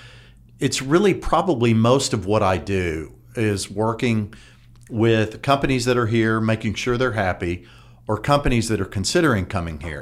it's 0.59 0.81
really 0.81 1.13
probably 1.13 1.73
most 1.75 2.13
of 2.13 2.25
what 2.25 2.41
I 2.41 2.57
do 2.57 3.13
is 3.35 3.69
working 3.69 4.33
with 4.89 5.41
companies 5.41 5.85
that 5.85 5.97
are 5.97 6.07
here, 6.07 6.39
making 6.39 6.75
sure 6.75 6.97
they're 6.97 7.11
happy, 7.13 7.65
or 8.07 8.17
companies 8.17 8.69
that 8.69 8.79
are 8.79 8.85
considering 8.85 9.45
coming 9.45 9.79
here. 9.81 10.01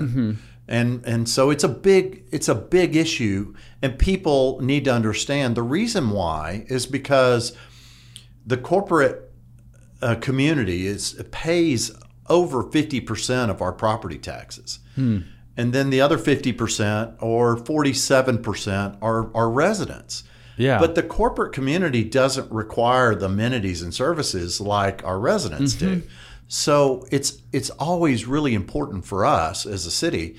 And 0.68 1.06
and 1.06 1.30
so 1.30 1.51
it's 1.51 1.63
a 1.63 1.70
big 1.70 2.24
it's 2.32 2.48
a 2.48 2.56
big 2.56 2.96
issue, 2.96 3.54
and 3.82 4.00
people 4.00 4.60
need 4.62 4.86
to 4.86 4.94
understand 4.94 5.56
the 5.56 5.63
reason 5.63 6.10
why 6.10 6.65
is 6.68 6.88
because 6.88 7.56
the 8.46 8.58
corporate 8.58 9.32
uh, 10.01 10.15
community 10.15 10.86
is 10.88 11.22
pays 11.32 11.92
over 12.27 12.63
50% 12.63 13.50
of 13.50 13.62
our 13.62 13.72
property 13.72 14.18
taxes. 14.18 14.80
And 15.58 15.74
then 15.74 15.89
the 15.89 16.01
other 16.01 16.18
50% 16.18 17.15
or 17.22 17.56
47% 17.56 18.98
are, 19.01 19.36
are 19.36 19.50
residents. 19.50 20.24
Yeah. 20.58 20.80
But 20.80 20.96
the 20.96 21.04
corporate 21.04 21.54
community 21.54 22.04
doesn't 22.04 22.52
require 22.52 23.16
the 23.16 23.26
amenities 23.26 23.82
and 23.82 23.94
services 23.94 24.62
like 24.62 25.04
our 25.04 25.20
residents 25.20 25.76
mm-hmm. 25.76 26.00
do. 26.02 26.04
So 26.48 27.06
it's 27.12 27.42
it's 27.52 27.70
always 27.72 28.26
really 28.26 28.54
important 28.54 29.06
for 29.06 29.26
us 29.26 29.66
as 29.66 29.86
a 29.86 29.92
city 29.92 30.36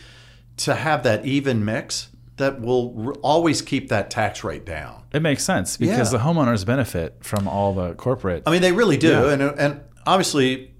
to 0.58 0.74
have 0.74 1.02
that 1.02 1.26
even 1.26 1.64
mix 1.64 2.08
that 2.36 2.60
will 2.60 2.94
r- 3.08 3.12
always 3.22 3.62
keep 3.62 3.88
that 3.88 4.10
tax 4.10 4.44
rate 4.44 4.64
down. 4.64 5.02
It 5.12 5.22
makes 5.22 5.42
sense 5.42 5.76
because 5.76 6.12
Yeah. 6.12 6.18
the 6.18 6.24
homeowners 6.24 6.64
benefit 6.64 7.16
from 7.22 7.48
all 7.48 7.74
the 7.74 7.94
corporate. 7.94 8.42
I 8.46 8.50
mean, 8.50 8.62
they 8.62 8.72
really 8.72 8.96
do, 8.96 9.08
Yeah. 9.08 9.30
and 9.32 9.42
and 9.42 9.80
obviously, 10.06 10.74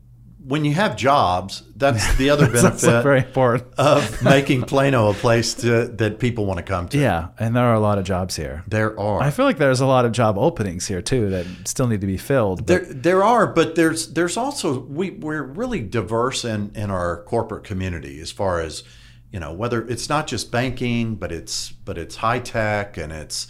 when 0.47 0.65
you 0.65 0.75
have 0.75 0.95
jobs, 0.97 1.65
that's 1.75 2.15
the 2.17 2.31
other 2.31 2.47
benefit 2.53 3.03
very 3.03 3.19
important. 3.19 3.75
of 3.79 4.23
making 4.37 4.63
Plano 4.63 5.11
a 5.11 5.15
place 5.15 5.55
to, 5.55 5.89
that 5.89 6.21
people 6.21 6.47
want 6.47 6.59
to 6.59 6.63
come 6.63 6.89
to. 6.91 6.99
Yeah, 6.99 7.29
and 7.39 7.57
there 7.57 7.65
are 7.65 7.75
a 7.75 7.81
lot 7.81 7.99
of 7.99 8.05
jobs 8.05 8.37
here. 8.37 8.63
There 8.69 8.99
are. 8.99 9.21
I 9.21 9.31
feel 9.31 9.45
like 9.45 9.59
there's 9.59 9.81
a 9.81 9.87
lot 9.87 10.05
of 10.05 10.13
job 10.13 10.39
openings 10.39 10.87
here 10.87 11.03
too 11.03 11.31
that 11.31 11.47
still 11.65 11.89
need 11.89 12.01
to 12.01 12.07
be 12.07 12.17
filled. 12.17 12.59
but- 12.61 12.67
There, 12.67 12.85
there 12.95 13.25
are, 13.25 13.47
but 13.49 13.75
there's 13.75 14.13
there's 14.13 14.37
also 14.37 14.79
we 14.81 15.11
we're 15.11 15.43
really 15.43 15.81
diverse 15.81 16.45
in 16.45 16.71
in 16.77 16.91
our 16.91 17.23
corporate 17.25 17.65
community 17.65 18.21
as 18.21 18.31
far 18.31 18.61
as 18.61 18.85
you 19.33 19.41
know 19.41 19.53
whether 19.53 19.87
it's 19.89 20.09
not 20.09 20.29
just 20.29 20.53
banking, 20.53 21.17
but 21.17 21.33
it's 21.33 21.73
but 21.73 21.99
it's 21.99 22.17
high 22.17 22.39
tech 22.39 22.97
and 22.97 23.13
it's 23.13 23.49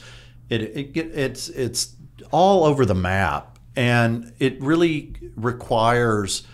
it, 0.49 0.63
it 0.63 0.97
it's 0.97 1.49
it's 1.51 1.95
all 2.31 2.65
over 2.65 2.87
the 2.87 2.95
map, 2.95 3.59
and 3.77 4.33
it 4.39 4.61
really 4.63 5.13
requires 5.37 6.47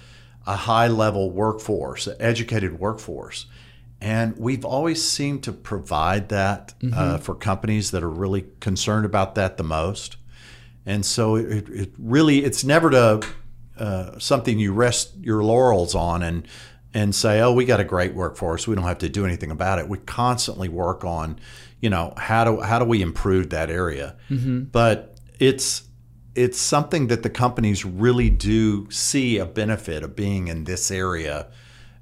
a 0.47 0.57
high 0.57 0.89
level 0.89 1.31
workforce, 1.31 2.07
an 2.07 2.17
educated 2.21 2.79
workforce. 2.79 3.47
And 4.01 4.37
we've 4.37 4.65
always 4.65 5.03
seemed 5.07 5.45
to 5.45 5.53
provide 5.53 6.29
that 6.31 6.75
uh, 6.93 7.19
for 7.19 7.37
companies 7.37 7.93
that 7.93 8.03
are 8.03 8.11
really 8.11 8.47
concerned 8.59 9.07
about 9.07 9.37
that 9.37 9.57
the 9.57 9.63
most. 9.63 10.17
And 10.85 11.07
so 11.07 11.37
it, 11.37 11.69
it 11.69 11.93
really 11.97 12.45
it's 12.45 12.65
never 12.65 12.91
to 12.91 13.25
uh, 13.79 14.19
something 14.19 14.59
you 14.59 14.73
rest 14.73 15.15
your 15.21 15.45
laurels 15.45 15.95
on 15.95 16.23
and 16.23 16.49
and 16.95 17.15
say, 17.15 17.41
oh, 17.41 17.53
we 17.53 17.65
got 17.65 17.81
a 17.81 17.85
great 17.85 18.15
workforce. 18.15 18.67
We 18.69 18.75
don't 18.75 18.85
have 18.85 18.99
to 18.99 19.09
do 19.09 19.25
anything 19.25 19.51
about 19.51 19.79
it. 19.79 19.89
We 19.89 19.99
constantly 19.99 20.69
work 20.69 21.05
on, 21.05 21.39
you 21.81 21.89
know, 21.89 22.13
how 22.17 22.45
do 22.45 22.61
how 22.61 22.81
do 22.81 22.85
we 22.85 23.03
improve 23.03 23.51
that 23.51 23.71
area? 23.71 24.17
But 24.65 25.17
it's 25.39 25.85
it's 26.35 26.59
something 26.59 27.09
that 27.09 27.23
the 27.23 27.31
companies 27.31 27.85
really 27.85 28.31
do 28.31 28.91
see 28.91 29.39
a 29.39 29.45
benefit 29.47 30.03
of 30.03 30.17
being 30.17 30.49
in 30.49 30.65
this 30.65 30.91
area 30.91 31.49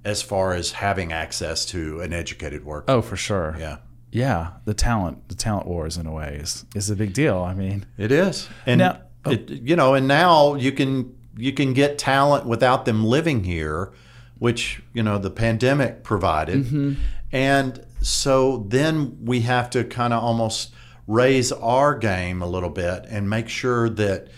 as 0.04 0.22
far 0.22 0.52
as 0.54 0.72
having 0.72 1.12
access 1.12 1.66
to 1.66 2.00
an 2.00 2.12
educated 2.12 2.64
workforce. 2.64 2.96
oh, 2.96 3.02
for 3.02 3.16
sure. 3.16 3.56
Yeah. 3.58 3.78
Yeah, 4.12 4.52
the 4.64 4.74
talent, 4.74 5.28
the 5.28 5.34
talent 5.36 5.66
wars 5.68 5.96
in 5.96 6.06
a 6.06 6.12
way 6.12 6.38
is 6.42 6.64
is 6.74 6.90
a 6.90 6.96
big 6.96 7.12
deal. 7.12 7.38
I 7.38 7.54
mean, 7.54 7.86
It 7.96 8.10
is, 8.10 8.48
and 8.66 8.78
Now- 8.80 8.98
it, 9.26 9.48
you 9.50 9.76
know, 9.76 9.94
and 9.94 10.08
now 10.08 10.54
you 10.54 10.72
can 10.72 11.14
you 11.36 11.52
can 11.52 11.74
get 11.74 11.96
talent 11.98 12.44
without 12.44 12.86
them 12.86 13.04
living 13.04 13.44
here, 13.44 13.92
which 14.38 14.82
you 14.94 15.02
know 15.04 15.16
the 15.18 15.30
pandemic 15.30 16.02
provided, 16.02 16.64
Mm-hmm. 16.64 16.94
and 17.30 17.86
so 18.00 18.64
then 18.68 19.16
we 19.24 19.42
have 19.42 19.70
to 19.70 19.84
kind 19.84 20.12
of 20.12 20.24
almost 20.24 20.72
raise 21.10 21.50
our 21.50 21.98
game 21.98 22.40
a 22.40 22.46
little 22.46 22.70
bit 22.70 23.04
and 23.08 23.28
make 23.28 23.48
sure 23.48 23.88
that 23.88 24.28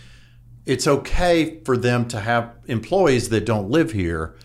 it's 0.65 0.87
okay 0.87 1.59
for 1.65 1.77
them 1.77 2.07
to 2.07 2.19
have 2.19 2.55
employees 2.65 3.29
that 3.29 3.45
don't 3.45 3.69
live 3.69 3.91
here, 3.91 4.35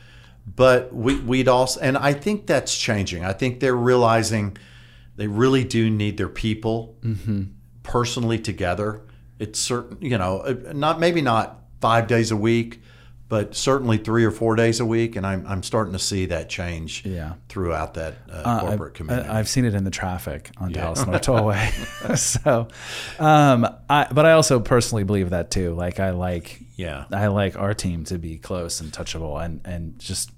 but 0.44 0.94
we, 0.94 1.18
we'd 1.20 1.48
also, 1.48 1.80
and 1.80 1.96
I 1.96 2.12
think 2.12 2.46
that's 2.46 2.76
changing. 2.76 3.24
I 3.24 3.32
think 3.32 3.60
they're 3.60 3.74
realizing 3.74 4.58
they 5.16 5.26
really 5.26 5.64
do 5.64 5.88
need 5.88 6.18
their 6.18 6.28
people 6.28 6.96
personally 7.82 8.38
together. 8.38 9.00
It's 9.38 9.58
certain, 9.58 9.96
you 10.02 10.18
know, 10.18 10.40
uh, 10.40 10.72
not 10.74 11.00
maybe 11.00 11.22
not 11.22 11.60
five 11.80 12.08
days 12.08 12.30
a 12.30 12.36
week, 12.36 12.82
but 13.28 13.54
certainly 13.54 13.98
three 13.98 14.24
or 14.24 14.30
four 14.30 14.56
days 14.56 14.80
a 14.80 14.86
week. 14.86 15.14
And 15.16 15.26
I'm, 15.26 15.46
I'm 15.46 15.62
starting 15.62 15.92
to 15.92 15.98
see 15.98 16.26
that 16.26 16.48
change 16.48 17.04
Yeah. 17.04 17.34
throughout 17.48 17.94
that 17.94 18.14
uh, 18.30 18.32
Uh, 18.36 18.60
corporate 18.60 18.90
I've, 18.92 18.94
community. 18.94 19.28
I've 19.28 19.48
seen 19.48 19.64
it 19.66 19.74
in 19.74 19.84
the 19.84 19.90
traffic 19.90 20.50
on 20.56 20.72
Dallas 20.72 21.04
North 21.06 21.20
Tollway. 21.26 22.16
so, 22.18 22.68
um, 23.22 23.66
I, 23.90 24.06
but 24.10 24.24
I 24.24 24.32
also 24.32 24.60
personally 24.60 25.04
believe 25.04 25.30
that 25.30 25.50
too. 25.50 25.74
Like 25.74 26.00
I 26.00 26.10
like, 26.10 26.60
yeah. 26.76 27.04
I 27.12 27.26
like 27.26 27.56
our 27.58 27.74
team 27.74 28.04
to 28.04 28.18
be 28.18 28.38
close 28.38 28.80
and 28.80 28.90
touchable, 28.92 29.44
and 29.44 29.60
and 29.64 29.98
just 29.98 30.30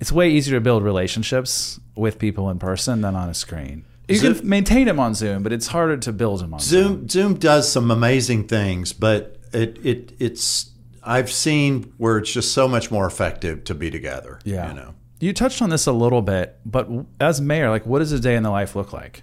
it's 0.00 0.10
way 0.10 0.30
easier 0.30 0.56
to 0.56 0.60
build 0.60 0.82
relationships 0.82 1.78
with 1.94 2.18
people 2.18 2.50
in 2.50 2.58
person 2.58 3.02
than 3.02 3.14
on 3.14 3.28
a 3.28 3.34
screen. 3.34 3.84
You 4.08 4.16
Zoom- 4.16 4.34
can 4.34 4.48
maintain 4.48 4.86
them 4.86 4.98
on 5.00 5.14
Zoom, 5.14 5.42
but 5.42 5.52
it's 5.52 5.68
harder 5.68 5.96
to 5.98 6.12
build 6.12 6.40
them 6.40 6.54
on 6.54 6.60
Zoom. 6.60 6.82
Zoom 6.92 7.08
Zoom 7.08 7.34
does 7.34 7.70
some 7.70 7.90
amazing 7.90 8.48
things, 8.48 8.92
but 8.92 9.38
it, 9.52 9.78
it 9.84 10.12
it's 10.18 10.70
I've 11.04 11.30
seen 11.30 11.92
where 11.98 12.18
it's 12.18 12.32
just 12.32 12.52
so 12.52 12.66
much 12.66 12.90
more 12.90 13.06
effective 13.06 13.64
to 13.64 13.74
be 13.74 13.90
together. 13.90 14.38
Yeah. 14.44 14.68
You 14.68 14.74
know. 14.74 14.94
You 15.20 15.32
touched 15.32 15.62
on 15.62 15.70
this 15.70 15.86
a 15.86 15.92
little 15.92 16.22
bit, 16.22 16.58
but 16.66 16.88
as 17.20 17.40
mayor, 17.40 17.70
like, 17.70 17.86
what 17.86 18.00
does 18.00 18.12
a 18.12 18.20
day 18.20 18.34
in 18.36 18.42
the 18.42 18.50
life 18.50 18.74
look 18.76 18.92
like? 18.92 19.22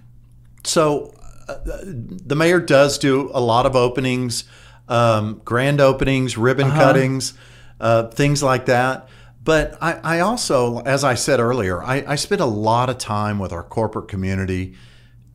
So 0.64 1.14
uh, 1.48 1.58
the 1.84 2.36
mayor 2.36 2.60
does 2.60 2.98
do 2.98 3.30
a 3.34 3.42
lot 3.42 3.66
of 3.66 3.76
openings, 3.76 4.46
um, 4.88 5.42
grand 5.44 5.80
openings, 5.82 6.38
ribbon 6.38 6.68
Uh-huh. 6.68 6.80
cuttings, 6.80 7.34
uh, 7.80 8.08
things 8.08 8.42
like 8.42 8.66
that. 8.66 9.10
But 9.44 9.78
I, 9.82 9.94
I 10.04 10.20
also, 10.20 10.80
as 10.82 11.04
I 11.04 11.16
said 11.16 11.40
earlier, 11.40 11.84
I, 11.84 12.04
I 12.08 12.16
spend 12.16 12.42
a 12.42 12.46
lot 12.46 12.90
of 12.90 12.98
time 12.98 13.38
with 13.40 13.52
our 13.52 13.64
corporate 13.64 14.08
community 14.08 14.76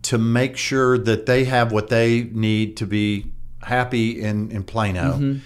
to 0.02 0.18
make 0.18 0.56
sure 0.56 0.96
that 0.96 1.26
they 1.26 1.44
have 1.44 1.72
what 1.72 1.88
they 1.88 2.22
need 2.32 2.76
to 2.78 2.86
be 2.86 3.32
happy 3.62 4.20
in, 4.20 4.50
in 4.52 4.62
Plano. 4.62 5.14
Mm-hmm. 5.14 5.38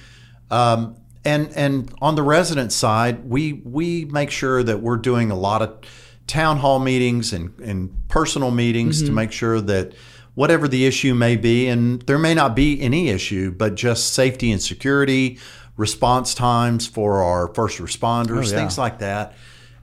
Um, 0.51 0.97
and 1.25 1.51
and 1.55 1.93
on 2.01 2.15
the 2.15 2.23
resident 2.23 2.73
side, 2.73 3.29
we 3.29 3.55
we 3.65 4.07
make 4.07 4.31
sure 4.31 4.63
that 4.63 4.81
we're 4.81 4.97
doing 4.97 5.31
a 5.31 5.35
lot 5.37 5.61
of 5.63 5.79
town 6.27 6.57
hall 6.59 6.79
meetings 6.79 7.33
and, 7.33 7.59
and 7.61 7.91
personal 8.09 8.51
meetings 8.51 8.99
Mm-hmm. 8.99 9.07
to 9.07 9.13
make 9.13 9.33
sure 9.33 9.61
that 9.61 9.93
whatever 10.35 10.69
the 10.69 10.87
issue 10.87 11.15
may 11.15 11.37
be, 11.37 11.67
and 11.69 12.03
there 12.03 12.19
may 12.19 12.35
not 12.35 12.55
be 12.57 12.81
any 12.81 13.09
issue, 13.09 13.51
but 13.51 13.75
just 13.75 14.15
safety 14.15 14.51
and 14.53 14.63
security, 14.63 15.39
response 15.77 16.35
times 16.35 16.87
for 16.87 17.23
our 17.23 17.53
first 17.55 17.79
responders, 17.79 18.47
Oh, 18.49 18.51
yeah. 18.53 18.57
things 18.57 18.79
like 18.79 19.01
that, 19.01 19.35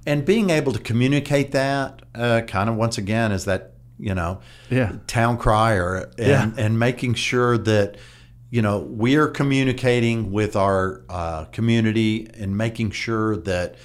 and 0.05 0.25
being 0.25 0.49
able 0.49 0.71
to 0.71 0.79
communicate 0.79 1.51
that, 1.51 2.01
uh, 2.15 2.41
kind 2.47 2.69
of 2.69 2.75
once 2.77 2.97
again, 2.97 3.31
is 3.31 3.45
that 3.45 3.73
you 3.99 4.13
know, 4.15 4.39
Yeah. 4.69 4.93
town 5.07 5.37
crier, 5.37 6.09
and 6.17 6.27
Yeah. 6.27 6.51
and 6.65 6.79
making 6.79 7.15
sure 7.15 7.57
that 7.57 7.97
you 8.49 8.61
know 8.61 8.79
we 8.79 9.15
are 9.15 9.27
communicating 9.27 10.31
with 10.31 10.55
our 10.55 11.03
uh, 11.09 11.45
community 11.45 12.29
and 12.33 12.57
making 12.57 12.91
sure 12.91 13.35
that 13.37 13.75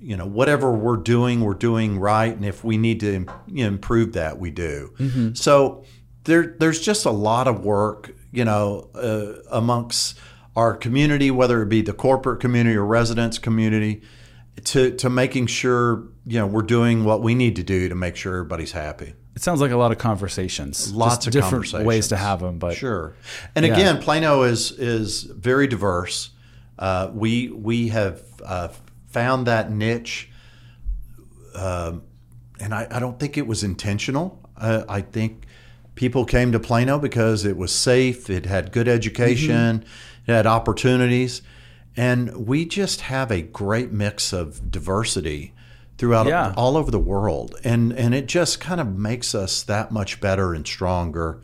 you 0.00 0.16
know 0.16 0.26
whatever 0.26 0.70
we're 0.72 0.96
doing 0.96 1.40
we're 1.40 1.54
doing 1.54 1.98
right 1.98 2.34
and 2.34 2.44
if 2.44 2.62
we 2.62 2.76
need 2.76 3.00
to 3.00 3.14
im- 3.14 3.30
improve 3.54 4.12
that 4.12 4.38
we 4.38 4.50
do. 4.50 5.32
So 5.34 5.84
there 6.24 6.54
there's 6.58 6.80
just 6.80 7.04
a 7.06 7.10
lot 7.10 7.48
of 7.48 7.64
work 7.64 8.12
you 8.32 8.44
know 8.44 8.90
uh, 8.94 9.40
amongst 9.50 10.18
our 10.54 10.76
community 10.76 11.30
whether 11.30 11.62
it 11.62 11.68
be 11.68 11.82
the 11.82 11.92
corporate 11.92 12.40
community 12.40 12.76
or 12.76 12.84
residents 12.84 13.38
community 13.38 14.02
to 14.64 14.94
to 14.96 15.10
making 15.10 15.46
sure 15.46 16.04
you 16.26 16.38
know 16.38 16.46
we're 16.46 16.62
doing 16.62 17.04
what 17.04 17.22
we 17.22 17.34
need 17.34 17.56
to 17.56 17.62
do 17.62 17.88
to 17.88 17.94
make 17.94 18.16
sure 18.16 18.34
everybody's 18.36 18.72
happy 18.72 19.14
It 19.36 19.42
sounds 19.42 19.60
like 19.60 19.70
a 19.70 19.76
lot 19.76 19.92
of 19.92 19.98
conversations. 19.98 20.92
Lots 20.94 21.16
Just 21.16 21.26
of 21.28 21.32
different 21.34 21.52
conversations. 21.52 21.86
ways 21.86 22.08
to 22.08 22.16
have 22.16 22.40
them, 22.40 22.58
but 22.58 22.74
Sure. 22.74 23.14
And 23.54 23.64
Yeah. 23.66 23.74
again, 23.74 23.98
Plano 24.02 24.42
is 24.42 24.72
is 24.72 25.22
very 25.24 25.66
diverse. 25.66 26.30
Uh, 26.78 27.10
we 27.14 27.48
we 27.50 27.88
have 27.88 28.22
uh, 28.44 28.68
found 29.08 29.46
that 29.46 29.70
niche, 29.70 30.30
um, 31.54 32.02
and 32.60 32.74
I, 32.74 32.86
I 32.90 32.98
don't 32.98 33.18
think 33.20 33.36
it 33.36 33.46
was 33.46 33.62
intentional. 33.62 34.40
Uh, 34.56 34.84
I 34.88 35.02
think 35.02 35.44
people 35.94 36.24
came 36.24 36.52
to 36.52 36.58
Plano 36.58 36.98
because 36.98 37.44
it 37.44 37.56
was 37.56 37.72
safe. 37.72 38.30
It 38.30 38.46
had 38.46 38.72
good 38.72 38.88
education. 38.88 39.84
It 40.26 40.32
had 40.32 40.46
opportunities, 40.46 41.42
and 41.96 42.34
we 42.46 42.64
just 42.66 43.02
have 43.02 43.30
a 43.30 43.42
great 43.42 43.92
mix 43.92 44.32
of 44.32 44.70
diversity 44.70 45.52
throughout 45.98 46.26
Yeah. 46.26 46.52
all 46.56 46.76
over 46.76 46.90
the 46.90 46.98
world, 46.98 47.54
and 47.64 47.92
and 47.92 48.14
it 48.14 48.26
just 48.26 48.60
kind 48.60 48.80
of 48.80 48.96
makes 48.96 49.34
us 49.34 49.62
that 49.64 49.90
much 49.92 50.20
better 50.20 50.54
and 50.54 50.66
stronger. 50.66 51.40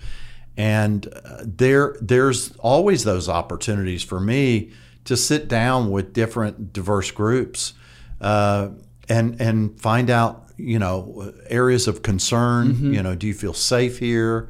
And 0.56 1.06
uh, 1.24 1.42
there 1.44 1.96
there's 2.00 2.52
always 2.58 3.04
those 3.04 3.28
opportunities 3.28 4.02
for 4.02 4.20
me 4.20 4.70
to 5.04 5.16
sit 5.16 5.48
down 5.48 5.90
with 5.90 6.12
different 6.12 6.72
diverse 6.72 7.10
groups 7.10 7.72
uh, 8.20 8.68
and 9.08 9.40
and 9.40 9.80
find 9.80 10.10
out 10.10 10.44
you 10.58 10.78
know 10.78 11.32
areas 11.48 11.88
of 11.88 12.02
concern. 12.02 12.92
You 12.92 13.02
know, 13.02 13.14
do 13.14 13.26
you 13.26 13.34
feel 13.34 13.54
safe 13.54 13.98
here? 13.98 14.48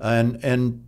And 0.00 0.44
and 0.44 0.84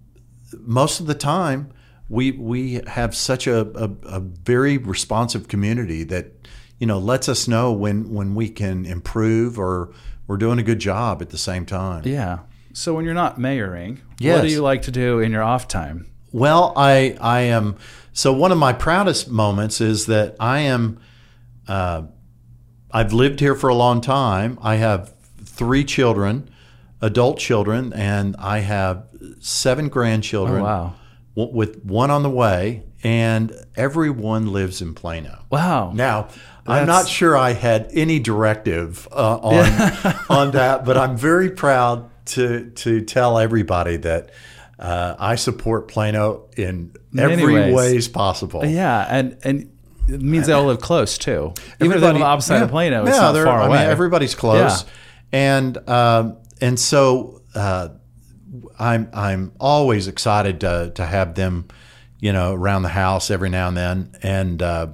most 0.58 1.00
of 1.00 1.06
the 1.06 1.14
time 1.14 1.70
we 2.08 2.32
we 2.32 2.80
have 2.86 3.14
such 3.14 3.46
a, 3.46 3.60
a, 3.76 3.90
a 4.16 4.20
very 4.20 4.78
responsive 4.78 5.48
community 5.48 6.04
that 6.04 6.35
you 6.78 6.86
know 6.86 6.98
lets 6.98 7.28
us 7.28 7.46
know 7.48 7.72
when 7.72 8.12
when 8.12 8.34
we 8.34 8.48
can 8.48 8.84
improve 8.86 9.58
or 9.58 9.90
we're 10.26 10.36
doing 10.36 10.58
a 10.58 10.62
good 10.62 10.78
job 10.80 11.22
at 11.22 11.30
the 11.30 11.38
same 11.38 11.64
time. 11.66 12.02
yeah. 12.04 12.40
So 12.72 12.92
when 12.94 13.04
you're 13.06 13.14
not 13.14 13.38
mayoring, 13.38 13.98
what 14.20 14.42
do 14.42 14.48
you 14.48 14.60
like 14.60 14.82
to 14.82 14.90
do 14.90 15.18
in 15.20 15.32
your 15.32 15.42
off 15.42 15.66
time? 15.66 16.06
Well, 16.32 16.74
I 16.76 17.16
I 17.20 17.40
am 17.42 17.76
so 18.12 18.32
one 18.32 18.52
of 18.52 18.58
my 18.58 18.72
proudest 18.74 19.30
moments 19.30 19.80
is 19.80 20.06
that 20.06 20.36
I 20.38 20.60
am 20.60 20.98
uh, 21.68 22.02
I've 22.90 23.12
lived 23.12 23.40
here 23.40 23.54
for 23.54 23.68
a 23.70 23.74
long 23.74 24.00
time. 24.02 24.58
I 24.62 24.76
have 24.76 25.14
three 25.44 25.84
children, 25.84 26.50
adult 27.00 27.38
children, 27.38 27.92
and 27.94 28.36
I 28.38 28.58
have 28.60 29.06
seven 29.40 29.88
grandchildren. 29.88 30.60
Oh, 30.60 30.64
wow. 30.64 30.94
w- 31.34 31.56
With 31.56 31.82
one 31.84 32.10
on 32.10 32.22
the 32.22 32.30
way, 32.30 32.82
and 33.06 33.52
everyone 33.76 34.52
lives 34.52 34.82
in 34.82 34.92
Plano. 34.92 35.44
Wow. 35.48 35.92
Now, 35.94 36.26
I'm 36.66 36.88
not 36.88 37.06
sure 37.06 37.36
I 37.36 37.52
had 37.52 37.88
any 37.92 38.18
directive 38.18 39.06
uh, 39.12 39.36
on 39.36 40.14
on 40.28 40.50
that, 40.52 40.84
but 40.84 40.96
I'm 40.96 41.16
very 41.16 41.50
proud 41.50 42.10
to 42.26 42.70
to 42.70 43.02
tell 43.02 43.38
everybody 43.38 43.96
that 43.98 44.30
uh, 44.78 45.14
I 45.18 45.36
support 45.36 45.86
Plano 45.86 46.48
in 46.56 46.92
Many 47.12 47.34
every 47.34 47.54
ways. 47.54 47.74
ways 47.74 48.08
possible. 48.08 48.66
Yeah, 48.66 49.06
and 49.08 49.38
and 49.44 49.70
it 50.08 50.20
means 50.20 50.48
they 50.48 50.52
all 50.52 50.64
live 50.66 50.80
close 50.80 51.16
too. 51.18 51.54
Even 51.80 51.92
if 51.92 52.00
they're 52.00 52.12
on 52.12 52.18
the 52.18 52.26
opposite 52.26 52.48
side 52.48 52.62
of 52.62 52.70
Plano, 52.70 53.06
it's 53.06 53.16
yeah, 53.16 53.22
not 53.22 53.34
far 53.44 53.60
I 53.60 53.66
away. 53.66 53.78
mean, 53.78 53.86
everybody's 53.86 54.34
close, 54.34 54.82
Yeah. 54.82 54.88
and 55.32 55.88
um, 55.88 56.38
and 56.60 56.78
so 56.80 57.42
uh, 57.54 57.90
I'm 58.80 59.08
I'm 59.12 59.52
always 59.60 60.08
excited 60.08 60.60
to 60.62 60.90
to 60.96 61.06
have 61.06 61.36
them, 61.36 61.68
you 62.20 62.32
know, 62.32 62.52
around 62.54 62.82
the 62.82 62.88
house 62.88 63.30
every 63.30 63.48
now 63.50 63.68
and 63.68 63.76
then, 63.76 64.12
and 64.22 64.62
uh, 64.62 64.88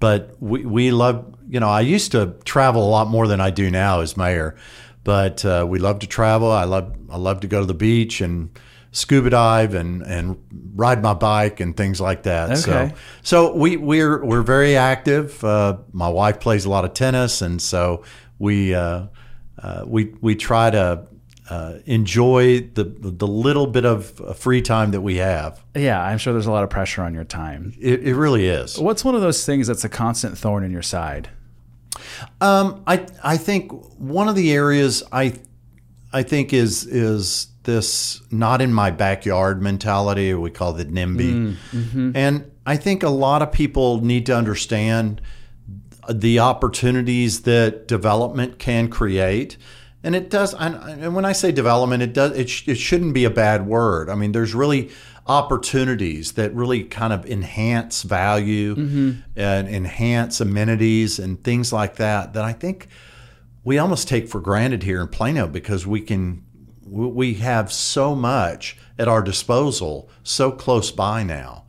but 0.00 0.36
we 0.40 0.64
we 0.64 0.90
love 0.90 1.34
you 1.48 1.60
know 1.60 1.68
I 1.68 1.80
used 1.80 2.12
to 2.12 2.34
travel 2.44 2.82
a 2.86 2.90
lot 2.90 3.08
more 3.08 3.26
than 3.26 3.40
I 3.40 3.50
do 3.50 3.70
now 3.70 4.00
as 4.00 4.16
mayor, 4.16 4.56
but 5.04 5.44
uh, 5.44 5.66
we 5.68 5.78
love 5.78 6.00
to 6.00 6.06
travel. 6.06 6.50
I 6.50 6.64
love 6.64 6.94
I 7.10 7.16
love 7.16 7.40
to 7.40 7.46
go 7.46 7.60
to 7.60 7.66
the 7.66 7.74
beach 7.74 8.20
and 8.20 8.50
scuba 8.92 9.30
dive 9.30 9.74
and 9.74 10.02
and 10.02 10.36
ride 10.74 11.02
my 11.02 11.14
bike 11.14 11.60
and 11.60 11.76
things 11.76 12.00
like 12.00 12.24
that. 12.24 12.58
So 12.58 12.72
Okay. 12.72 12.94
so 13.22 13.54
we 13.54 13.76
we're 13.76 14.24
we're 14.24 14.42
very 14.42 14.76
active. 14.76 15.42
Uh, 15.44 15.78
my 15.92 16.08
wife 16.08 16.40
plays 16.40 16.64
a 16.64 16.70
lot 16.70 16.84
of 16.84 16.94
tennis, 16.94 17.42
and 17.42 17.60
so 17.62 18.02
we 18.38 18.74
uh, 18.74 19.06
uh, 19.62 19.84
we 19.86 20.14
we 20.20 20.34
try 20.34 20.70
to. 20.70 21.06
Uh, 21.50 21.74
enjoy 21.84 22.60
the 22.60 22.84
the 22.84 23.26
little 23.26 23.66
bit 23.66 23.84
of 23.84 24.18
uh, 24.20 24.32
free 24.32 24.62
time 24.62 24.92
that 24.92 25.02
we 25.02 25.16
have. 25.16 25.62
yeah, 25.74 26.02
I'm 26.02 26.16
sure 26.16 26.32
there's 26.32 26.46
a 26.46 26.50
lot 26.50 26.64
of 26.64 26.70
pressure 26.70 27.02
on 27.02 27.12
your 27.12 27.24
time. 27.24 27.74
It, 27.78 28.02
it 28.02 28.14
really 28.16 28.46
is. 28.46 28.78
What's 28.78 29.04
one 29.04 29.14
of 29.14 29.20
those 29.20 29.44
things 29.44 29.66
that's 29.66 29.84
a 29.84 29.90
constant 29.90 30.38
thorn 30.38 30.64
in 30.64 30.70
your 30.70 30.80
side? 30.82 31.28
Um, 32.40 32.82
I 32.86 33.06
I 33.22 33.36
think 33.36 33.72
one 33.98 34.28
of 34.28 34.36
the 34.36 34.52
areas 34.54 35.02
I 35.12 35.34
I 36.14 36.22
think 36.22 36.52
is 36.54 36.86
is 36.86 37.48
this 37.64 38.22
not 38.30 38.62
in 38.62 38.72
my 38.72 38.90
backyard 38.90 39.60
mentality. 39.62 40.32
We 40.34 40.50
call 40.50 40.76
it 40.78 40.90
NIMBY, 40.90 41.56
and 42.14 42.50
I 42.66 42.76
think 42.76 43.02
a 43.02 43.10
lot 43.10 43.42
of 43.42 43.52
people 43.52 44.00
need 44.02 44.24
to 44.26 44.36
understand 44.36 45.20
the 46.10 46.38
opportunities 46.38 47.42
that 47.42 47.86
development 47.88 48.58
can 48.58 48.88
create. 48.88 49.56
And 50.04 50.14
it 50.14 50.30
does. 50.30 50.54
And 50.54 50.76
and 50.76 51.14
when 51.14 51.24
I 51.24 51.32
say 51.32 51.50
development, 51.50 52.02
it 52.02 52.12
does. 52.12 52.36
It, 52.38 52.48
sh- 52.48 52.68
it 52.68 52.76
shouldn't 52.76 53.14
be 53.14 53.24
a 53.24 53.30
bad 53.30 53.66
word. 53.66 54.08
I 54.10 54.14
mean, 54.14 54.32
there's 54.32 54.54
really 54.54 54.90
opportunities 55.26 56.32
that 56.32 56.54
really 56.54 56.84
kind 56.84 57.12
of 57.12 57.24
enhance 57.24 58.02
value 58.02 58.74
and 59.36 59.68
enhance 59.68 60.40
amenities 60.40 61.18
and 61.18 61.42
things 61.42 61.72
like 61.72 61.96
that. 61.96 62.34
That 62.34 62.44
I 62.44 62.52
think 62.52 62.88
we 63.64 63.78
almost 63.78 64.06
take 64.06 64.28
for 64.28 64.40
granted 64.40 64.82
here 64.82 65.00
in 65.00 65.08
Plano 65.08 65.48
because 65.48 65.86
we 65.86 66.00
can 66.02 66.44
we 66.86 67.06
we 67.06 67.34
have 67.34 67.72
so 67.72 68.14
much 68.14 68.76
at 68.98 69.08
our 69.08 69.22
disposal 69.22 70.08
so 70.22 70.52
close 70.52 70.90
by 70.90 71.22
now. 71.22 71.64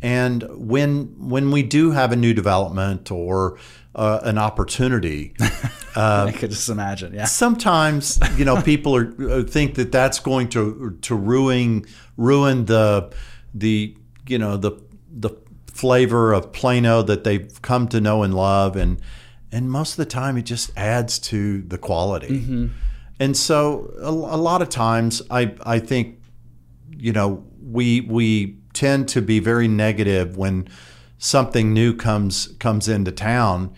And 0.00 0.44
when 0.50 1.28
when 1.28 1.50
we 1.50 1.62
do 1.62 1.90
have 1.92 2.12
a 2.12 2.16
new 2.16 2.34
development 2.34 3.10
or 3.10 3.58
uh, 3.94 4.20
an 4.22 4.38
opportunity, 4.38 5.34
I 5.96 6.32
could 6.32 6.50
just 6.50 6.68
imagine. 6.68 7.14
Yeah. 7.14 7.24
sometimes 7.24 8.18
you 8.36 8.44
know 8.44 8.60
people 8.62 8.96
are 8.96 9.14
uh, 9.30 9.42
think 9.42 9.74
that 9.74 9.92
that's 9.92 10.18
going 10.20 10.48
to 10.50 10.98
to 11.02 11.14
ruin 11.14 11.84
ruin 12.16 12.64
the 12.66 13.12
the 13.54 13.96
you 14.26 14.38
know 14.38 14.56
the 14.56 14.72
the 15.10 15.30
flavor 15.66 16.32
of 16.32 16.52
Plano 16.52 17.02
that 17.02 17.24
they've 17.24 17.60
come 17.62 17.88
to 17.88 18.00
know 18.00 18.22
and 18.22 18.34
love 18.34 18.76
and 18.76 19.00
and 19.50 19.70
most 19.70 19.92
of 19.92 19.96
the 19.98 20.06
time 20.06 20.36
it 20.36 20.42
just 20.42 20.70
adds 20.76 21.18
to 21.18 21.62
the 21.62 21.78
quality 21.78 22.70
and 23.20 23.36
so 23.36 23.92
a, 24.00 24.08
a 24.08 24.40
lot 24.40 24.62
of 24.62 24.68
times 24.68 25.22
I 25.30 25.54
I 25.62 25.78
think 25.78 26.20
you 26.96 27.12
know 27.12 27.44
we 27.62 28.00
we 28.02 28.58
tend 28.72 29.08
to 29.08 29.22
be 29.22 29.38
very 29.38 29.68
negative 29.68 30.36
when 30.36 30.68
something 31.18 31.72
new 31.72 31.94
comes 31.94 32.48
comes 32.58 32.88
into 32.88 33.12
town 33.12 33.72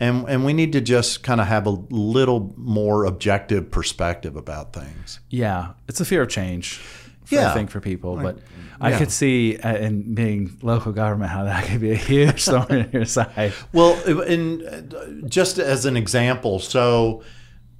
and 0.00 0.28
and 0.28 0.44
we 0.44 0.52
need 0.52 0.72
to 0.72 0.80
just 0.80 1.22
kind 1.22 1.40
of 1.40 1.46
have 1.46 1.66
a 1.66 1.70
little 1.90 2.54
more 2.56 3.04
objective 3.04 3.70
perspective 3.70 4.36
about 4.36 4.72
things 4.72 5.20
Yeah, 5.30 5.72
it's 5.88 6.00
a 6.00 6.04
fear 6.04 6.22
of 6.22 6.28
change. 6.28 6.78
For, 7.24 7.34
Yeah. 7.34 7.50
I 7.50 7.54
think 7.54 7.70
for 7.70 7.80
people, 7.80 8.16
but 8.16 8.38
I 8.80 8.90
yeah. 8.90 8.98
could 8.98 9.10
see 9.10 9.56
uh, 9.58 9.76
in 9.76 10.14
being 10.14 10.56
local 10.62 10.92
government 10.92 11.30
how 11.30 11.44
that 11.44 11.64
could 11.66 11.80
be 11.80 11.90
a 11.90 11.96
huge 11.96 12.44
thorn 12.50 12.72
in 12.72 12.90
your 12.92 13.04
side. 13.04 13.52
well 13.72 14.00
in 14.22 15.24
just 15.28 15.58
as 15.58 15.84
an 15.84 15.96
example 15.96 16.58
so 16.60 17.22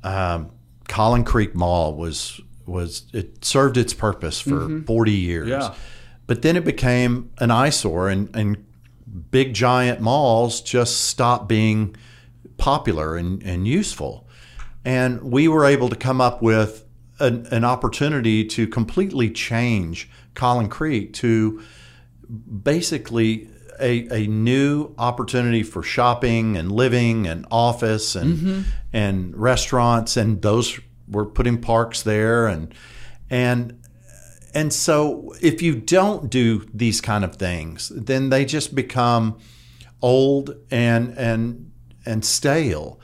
um, 0.02 0.50
Collin 0.88 1.24
Creek 1.24 1.54
Mall 1.54 1.94
was 1.94 2.40
was 2.66 3.04
it 3.14 3.44
served 3.44 3.76
its 3.76 3.94
purpose 3.94 4.40
for 4.40 4.82
40 4.86 5.12
years 5.12 5.48
Yeah. 5.48 5.74
but 6.26 6.42
then 6.42 6.56
it 6.56 6.64
became 6.64 7.30
an 7.38 7.50
eyesore 7.50 8.08
and 8.08 8.34
and 8.36 8.64
big 9.30 9.54
giant 9.54 10.00
malls 10.00 10.60
just 10.60 11.00
stopped 11.06 11.48
being 11.48 11.96
popular 12.58 13.16
and, 13.16 13.42
and 13.42 13.66
useful. 13.66 14.28
And 14.84 15.22
we 15.22 15.48
were 15.48 15.64
able 15.64 15.88
to 15.88 15.96
come 15.96 16.20
up 16.20 16.42
with 16.42 16.84
an, 17.18 17.46
an 17.50 17.64
opportunity 17.64 18.44
to 18.44 18.66
completely 18.66 19.30
change 19.30 20.10
Collin 20.34 20.68
Creek 20.68 21.12
to 21.14 21.62
basically 22.62 23.48
a, 23.80 24.24
a 24.24 24.26
new 24.26 24.94
opportunity 24.98 25.62
for 25.62 25.82
shopping 25.82 26.56
and 26.56 26.70
living 26.70 27.26
and 27.26 27.46
office 27.50 28.14
and 28.16 28.36
mm-hmm. 28.36 28.60
and 28.92 29.36
restaurants 29.36 30.16
and 30.16 30.42
those 30.42 30.80
were 31.06 31.24
putting 31.24 31.60
parks 31.60 32.02
there 32.02 32.46
and 32.46 32.74
and 33.30 33.78
and 34.54 34.72
so 34.72 35.34
if 35.40 35.62
you 35.62 35.76
don't 35.76 36.30
do 36.30 36.66
these 36.72 37.00
kind 37.00 37.24
of 37.24 37.36
things, 37.36 37.90
then 37.94 38.30
they 38.30 38.44
just 38.44 38.74
become 38.74 39.38
old 40.00 40.56
and 40.70 41.16
and 41.18 41.67
and 42.08 42.24
stale. 42.24 42.98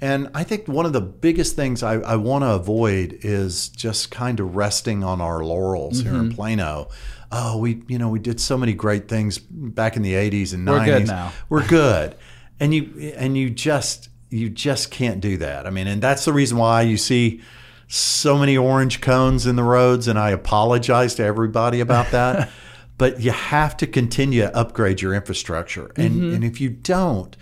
And 0.00 0.28
I 0.34 0.44
think 0.44 0.68
one 0.68 0.84
of 0.84 0.92
the 0.92 1.00
biggest 1.00 1.56
things 1.56 1.82
I, 1.82 1.94
I 1.94 2.16
want 2.16 2.42
to 2.44 2.50
avoid 2.50 3.18
is 3.22 3.68
just 3.70 4.10
kind 4.10 4.40
of 4.40 4.54
resting 4.54 5.02
on 5.02 5.20
our 5.20 5.42
laurels 5.42 6.00
here 6.02 6.14
in 6.14 6.34
Plano. 6.34 6.88
Oh, 7.32 7.58
we 7.58 7.82
you 7.88 7.98
know 7.98 8.08
we 8.08 8.18
did 8.18 8.38
so 8.40 8.58
many 8.58 8.74
great 8.74 9.08
things 9.08 9.38
back 9.38 9.96
in 9.96 10.02
the 10.02 10.12
'80s 10.12 10.52
and 10.54 10.66
'90s. 10.66 10.68
We're 10.68 10.84
good 10.98 11.06
now. 11.06 11.32
We're 11.48 11.66
good, 11.66 12.16
and 12.60 12.74
you 12.74 13.12
and 13.16 13.36
you 13.38 13.48
just 13.50 14.10
you 14.30 14.50
just 14.50 14.90
can't 14.90 15.20
do 15.20 15.36
that. 15.38 15.66
I 15.66 15.70
mean, 15.70 15.86
and 15.86 16.02
that's 16.02 16.24
the 16.24 16.32
reason 16.32 16.58
why 16.58 16.82
you 16.82 16.96
see 16.98 17.40
so 17.88 18.36
many 18.36 18.56
orange 18.56 19.00
cones 19.00 19.46
in 19.46 19.56
the 19.56 19.62
roads, 19.64 20.08
and 20.08 20.18
I 20.18 20.30
apologize 20.30 21.14
to 21.16 21.24
everybody 21.24 21.80
about 21.80 22.10
that. 22.10 22.50
but 22.98 23.20
you 23.20 23.30
have 23.30 23.76
to 23.78 23.86
continue 23.86 24.42
to 24.42 24.56
upgrade 24.56 25.00
your 25.00 25.14
infrastructure, 25.14 25.90
and 25.96 26.12
Mm-hmm. 26.14 26.34
and 26.34 26.44
if 26.44 26.60
you 26.60 26.70
don't, 26.70 27.36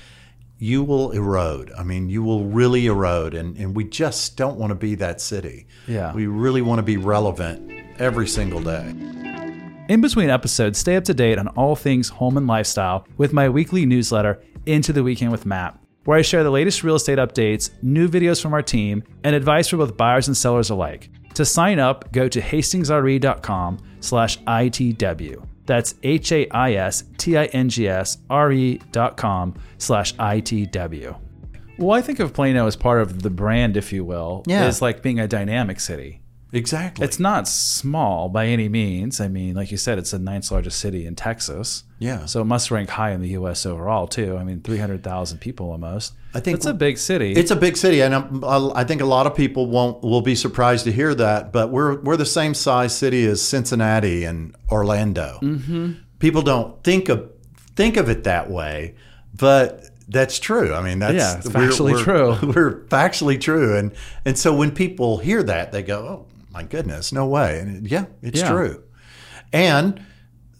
you 0.59 0.83
will 0.83 1.11
erode. 1.11 1.73
I 1.77 1.83
mean, 1.83 2.09
you 2.09 2.23
will 2.23 2.45
really 2.45 2.87
erode, 2.87 3.35
and 3.35 3.57
and 3.57 3.75
we 3.75 3.85
just 3.85 4.37
don't 4.37 4.59
want 4.59 4.71
to 4.71 4.75
be 4.75 4.95
that 4.97 5.21
city. 5.21 5.67
Yeah. 5.87 6.13
we 6.15 6.27
really 6.27 6.63
want 6.63 6.79
to 6.79 6.83
be 6.83 6.97
relevant 6.97 7.71
every 7.99 8.27
single 8.27 8.61
day. 8.61 8.95
In 9.89 10.01
between 10.01 10.31
episodes, 10.31 10.79
stay 10.79 10.97
up 10.97 11.05
to 11.05 11.15
date 11.15 11.39
on 11.39 11.49
all 11.49 11.77
things 11.77 12.09
home 12.09 12.39
and 12.39 12.47
lifestyle 12.47 13.07
with 13.19 13.33
my 13.35 13.49
weekly 13.51 13.85
newsletter, 13.85 14.43
Into 14.65 14.95
the 14.95 15.03
Weekend 15.03 15.31
with 15.31 15.45
Matt, 15.45 15.79
where 16.05 16.19
I 16.19 16.23
share 16.23 16.43
the 16.43 16.51
latest 16.51 16.83
real 16.83 16.95
estate 16.95 17.19
updates, 17.19 17.71
new 17.83 18.09
videos 18.09 18.41
from 18.41 18.55
our 18.55 18.63
team, 18.63 19.05
and 19.25 19.37
advice 19.37 19.69
for 19.69 19.77
both 19.77 19.97
buyers 19.97 20.27
and 20.27 20.37
sellers 20.37 20.71
alike. 20.71 21.11
To 21.35 21.45
sign 21.45 21.79
up, 21.79 22.11
go 22.13 22.29
to 22.29 22.41
hastingsre.com 22.41 23.79
slash 24.01 24.39
ITW. 24.45 25.47
That's 25.67 25.95
H-A-S-T-I-N-G-S 26.03 28.19
R-E 28.31 28.81
dot 28.93 29.17
com 29.17 29.55
slash 29.79 30.15
ITW. 30.17 31.17
Well, 31.79 31.97
I 31.97 32.03
think 32.03 32.21
of 32.21 32.33
Plano 32.33 32.67
as 32.67 32.77
part 32.77 33.01
of 33.03 33.23
the 33.23 33.31
brand, 33.31 33.77
if 33.77 33.93
you 33.93 34.05
will, 34.05 34.45
Yeah. 34.47 34.67
is 34.69 34.81
like 34.83 35.03
being 35.03 35.19
a 35.19 35.27
dynamic 35.27 35.81
city. 35.81 36.21
Exactly. 36.55 37.05
It's 37.05 37.19
not 37.19 37.49
small 37.49 38.29
by 38.29 38.47
any 38.47 38.69
means. 38.69 39.21
I 39.21 39.29
mean, 39.29 39.55
like 39.55 39.71
you 39.71 39.77
said, 39.77 39.99
it's 39.99 40.13
the 40.13 40.19
ninth 40.19 40.51
largest 40.51 40.79
city 40.79 41.05
in 41.07 41.15
Texas. 41.17 41.85
Yeah. 41.99 42.27
So 42.27 42.41
it 42.41 42.45
must 42.45 42.71
rank 42.71 42.91
high 42.91 43.11
in 43.11 43.21
the 43.21 43.31
U.S. 43.31 43.67
overall 43.67 44.07
too. 44.07 44.37
I 44.37 44.45
mean, 44.45 44.61
three 44.61 44.79
hundred 44.79 45.03
thousand 45.03 45.39
people 45.39 45.71
almost. 45.71 46.15
I 46.33 46.41
think 46.41 46.57
it's 46.57 46.67
a 46.67 46.75
big 46.75 46.99
city. 46.99 47.33
It's 47.33 47.51
a 47.51 47.57
big 47.57 47.77
city, 47.77 48.03
and 48.03 48.15
I'm- 48.15 48.45
I 48.75 48.85
think 48.85 49.01
a 49.01 49.07
lot 49.07 49.27
of 49.27 49.35
people 49.35 49.67
won't 49.67 50.03
will 50.03 50.23
be 50.23 50.35
surprised 50.35 50.85
to 50.85 50.93
hear 50.93 51.15
that. 51.15 51.53
But 51.53 51.71
we're 51.71 52.01
we're 52.03 52.17
the 52.17 52.27
same 52.27 52.55
size 52.55 52.97
city 52.97 53.25
as 53.27 53.41
Cincinnati 53.43 54.25
and 54.25 54.55
Orlando. 54.71 55.39
Mm-hmm. 55.43 55.93
People 56.19 56.43
don't 56.43 56.83
think 56.85 57.09
of 57.09 57.31
think 57.77 57.97
of 57.97 58.09
it 58.09 58.25
that 58.25 58.51
way, 58.51 58.95
but 59.37 59.91
That's 60.07 60.39
true. 60.39 60.75
I 60.75 60.83
mean, 60.83 60.99
that's 60.99 61.15
Yeah, 61.15 61.41
factually 61.51 61.99
true. 61.99 62.37
We're 62.55 62.85
factually 62.89 63.41
true, 63.41 63.75
and 63.79 63.93
and 64.27 64.39
so 64.39 64.55
when 64.55 64.71
people 64.71 65.17
hear 65.19 65.43
that, 65.43 65.73
they 65.73 65.83
go, 65.83 65.99
"Oh 66.07 66.27
my 66.55 66.63
goodness, 66.63 67.13
no 67.13 67.27
way!" 67.27 67.59
And 67.61 67.87
yeah, 67.87 68.07
it's 68.23 68.41
Yeah. 68.41 68.51
true. 68.51 68.83
And 69.53 70.01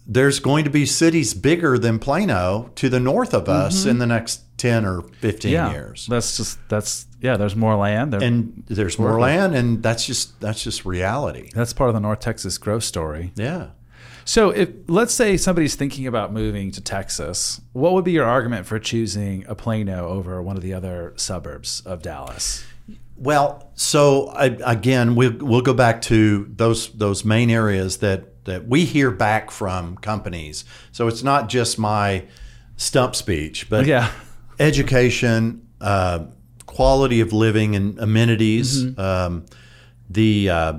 there's 0.07 0.39
going 0.39 0.63
to 0.65 0.69
be 0.69 0.85
cities 0.85 1.33
bigger 1.33 1.77
than 1.79 1.97
Plano 1.99 2.69
to 2.75 2.89
the 2.89 2.99
north 2.99 3.33
of 3.33 3.49
us 3.49 3.85
in 3.85 3.97
the 3.97 4.05
next 4.05 4.41
ten 4.57 4.85
or 4.85 5.01
fifteen 5.19 5.53
Mm-hmm. 5.53 5.65
yeah, 5.67 5.71
years. 5.71 6.05
that's 6.09 6.37
just 6.37 6.59
that's 6.69 7.07
yeah. 7.21 7.37
There's 7.37 7.55
more 7.55 7.75
land, 7.75 8.13
there, 8.13 8.21
And 8.21 8.63
there's 8.67 8.99
more 8.99 9.19
land, 9.19 9.55
and 9.55 9.81
that's 9.81 10.05
just 10.05 10.39
that's 10.39 10.63
just 10.63 10.85
reality. 10.85 11.49
that's 11.55 11.73
part 11.73 11.89
of 11.89 11.93
the 11.95 11.99
North 12.01 12.19
Texas 12.19 12.57
growth 12.59 12.83
story. 12.83 13.31
Yeah. 13.35 13.69
So, 14.27 14.49
if 14.49 14.69
let's 14.87 15.13
say 15.13 15.37
somebody's 15.37 15.75
thinking 15.75 16.07
about 16.07 16.33
moving 16.33 16.71
to 16.71 16.81
Texas, 16.81 17.61
what 17.73 17.93
would 17.93 18.03
be 18.05 18.11
your 18.11 18.25
argument 18.25 18.65
for 18.65 18.79
choosing 18.79 19.45
a 19.47 19.53
Plano 19.53 20.07
over 20.07 20.41
one 20.41 20.57
of 20.57 20.63
the 20.63 20.73
other 20.73 21.13
suburbs 21.15 21.81
of 21.85 22.01
Dallas? 22.01 22.63
Well, 23.17 23.71
so 23.75 24.27
I, 24.29 24.45
again, 24.65 25.15
we'll 25.15 25.37
we'll 25.39 25.61
go 25.61 25.73
back 25.73 26.01
to 26.03 26.51
those 26.55 26.89
those 26.89 27.23
main 27.23 27.49
areas 27.49 27.97
that 27.97 28.43
that 28.45 28.67
we 28.67 28.85
hear 28.85 29.09
back 29.11 29.51
from 29.51 29.97
companies. 29.97 30.65
So 30.91 31.07
it's 31.07 31.23
not 31.23 31.49
just 31.49 31.79
my 31.79 32.25
stump 32.77 33.15
speech, 33.15 33.69
but 33.69 33.85
Yeah, 33.85 34.11
education, 34.59 35.67
uh, 35.81 36.25
quality 36.65 37.21
of 37.21 37.33
living, 37.33 37.75
and 37.75 37.97
amenities, 37.99 38.83
Mm-hmm. 38.83 38.99
um, 38.99 39.45
the 40.09 40.49
uh, 40.49 40.73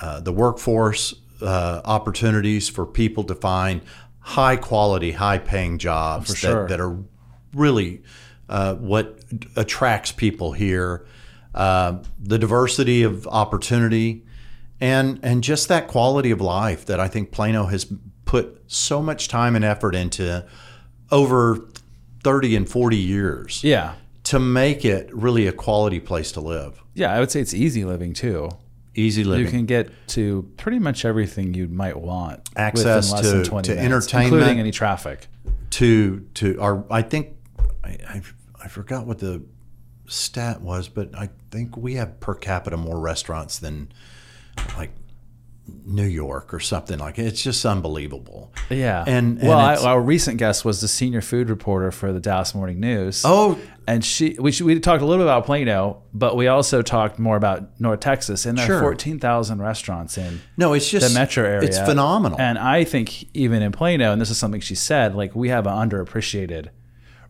uh, 0.00 0.20
the 0.20 0.32
workforce 0.32 1.14
uh, 1.42 1.80
opportunities 1.84 2.68
for 2.68 2.86
people 2.86 3.24
to 3.24 3.34
find 3.34 3.82
high 4.20 4.56
quality, 4.56 5.12
high 5.12 5.38
paying 5.38 5.78
jobs 5.78 6.28
that, 6.28 6.36
sure. 6.36 6.68
that 6.68 6.80
are 6.80 6.96
really 7.52 8.02
uh, 8.48 8.74
what 8.76 9.18
attracts 9.56 10.12
people 10.12 10.52
here. 10.52 11.06
Uh, 11.54 11.98
the 12.20 12.38
diversity 12.38 13.02
of 13.04 13.26
opportunity, 13.28 14.24
and 14.80 15.20
and 15.22 15.44
just 15.44 15.68
that 15.68 15.86
quality 15.86 16.30
of 16.32 16.40
life 16.40 16.84
that 16.86 16.98
I 16.98 17.06
think 17.08 17.30
Plano 17.30 17.66
has 17.66 17.86
put 18.24 18.62
so 18.66 19.00
much 19.00 19.28
time 19.28 19.54
and 19.54 19.64
effort 19.64 19.94
into 19.94 20.44
over 21.12 21.68
30 22.24 22.56
and 22.56 22.68
40 22.68 22.96
years 22.96 23.62
yeah, 23.62 23.94
to 24.24 24.38
make 24.40 24.84
it 24.84 25.14
really 25.14 25.46
a 25.46 25.52
quality 25.52 26.00
place 26.00 26.32
to 26.32 26.40
live. 26.40 26.82
yeah. 26.94 27.12
I 27.14 27.20
would 27.20 27.30
say 27.30 27.40
it's 27.40 27.54
easy 27.54 27.84
living 27.84 28.14
too. 28.14 28.48
Easy 28.96 29.22
living. 29.24 29.44
You 29.44 29.50
can 29.50 29.66
get 29.66 29.90
to 30.08 30.50
pretty 30.56 30.78
much 30.78 31.04
everything 31.04 31.52
you 31.54 31.68
might 31.68 31.96
want. 32.00 32.48
Access 32.56 33.12
within 33.12 33.24
less 33.24 33.32
than 33.32 33.44
to- 33.44 33.50
20 33.50 33.66
to 33.68 33.74
minutes, 33.74 33.84
entertainment. 33.86 34.34
including 34.34 34.60
any 34.60 34.70
traffic. 34.70 35.26
to 35.70 36.20
to 36.34 36.60
our 36.60 36.84
I 36.90 37.02
think 37.02 37.36
I, 37.84 37.90
I 38.08 38.22
I 38.62 38.68
forgot 38.68 39.06
what 39.06 39.18
the 39.18 39.42
stat 40.06 40.60
was, 40.60 40.88
but 40.88 41.14
I 41.16 41.30
think 41.50 41.76
we 41.76 41.94
have 41.94 42.20
per 42.20 42.34
capita 42.34 42.76
more 42.76 42.98
restaurants 43.00 43.58
than 43.58 43.90
like 44.76 44.90
New 45.86 46.04
York 46.04 46.52
or 46.52 46.60
something 46.60 46.98
like 46.98 47.18
it. 47.18 47.24
It's 47.24 47.42
just 47.42 47.64
unbelievable. 47.64 48.52
Yeah. 48.68 49.02
And- 49.06 49.38
and 49.38 49.48
well, 49.48 49.58
I, 49.58 49.76
our 49.76 49.98
recent 50.00 50.36
guest 50.36 50.62
was 50.62 50.82
the 50.82 50.88
senior 50.88 51.22
food 51.22 51.48
reporter 51.48 51.90
for 51.90 52.12
the 52.12 52.20
Dallas 52.20 52.54
Morning 52.54 52.80
News. 52.80 53.22
Oh, 53.24 53.58
and 53.86 54.04
she 54.04 54.36
we 54.38 54.52
we 54.62 54.78
talked 54.80 55.02
a 55.02 55.06
little 55.06 55.24
bit 55.24 55.28
about 55.30 55.46
Plano, 55.46 56.02
but 56.12 56.36
we 56.36 56.48
also 56.48 56.82
talked 56.82 57.18
more 57.18 57.36
about 57.36 57.80
North 57.80 58.00
Texas, 58.00 58.44
and 58.44 58.58
there 58.58 58.66
Sure. 58.66 58.76
are 58.76 58.80
fourteen 58.80 59.18
thousand 59.18 59.62
restaurants 59.62 60.18
in 60.18 60.40
no, 60.58 60.74
it's 60.74 60.90
just 60.90 61.08
the 61.08 61.18
metro 61.18 61.44
area. 61.44 61.62
It's 61.68 61.78
phenomenal. 61.78 62.38
And 62.38 62.58
I 62.58 62.84
think 62.84 63.34
even 63.34 63.62
in 63.62 63.72
Plano, 63.72 64.12
and 64.12 64.20
this 64.20 64.28
is 64.30 64.36
something 64.36 64.60
she 64.60 64.74
said, 64.74 65.14
like 65.14 65.34
we 65.34 65.48
have 65.48 65.66
an 65.66 65.72
underappreciated 65.88 66.68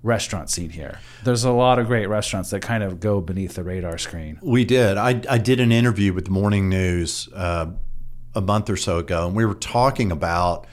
restaurant 0.04 0.50
scene 0.50 0.70
here. 0.70 1.00
There's 1.24 1.42
a 1.44 1.50
lot 1.50 1.78
of 1.80 1.86
great 1.86 2.06
restaurants 2.06 2.50
that 2.50 2.60
kind 2.60 2.82
of 2.84 3.00
go 3.00 3.20
beneath 3.20 3.54
the 3.54 3.64
radar 3.64 3.98
screen. 3.98 4.38
We 4.42 4.64
did. 4.64 4.96
I, 4.98 5.20
I 5.28 5.38
did 5.38 5.58
an 5.60 5.72
interview 5.72 6.12
with 6.12 6.26
the 6.26 6.30
Morning 6.30 6.68
News 6.68 7.28
uh, 7.34 7.66
a 8.34 8.40
month 8.40 8.68
or 8.70 8.76
so 8.76 8.98
ago, 8.98 9.26
and 9.26 9.34
we 9.34 9.44
were 9.46 9.54
talking 9.54 10.12
about 10.12 10.66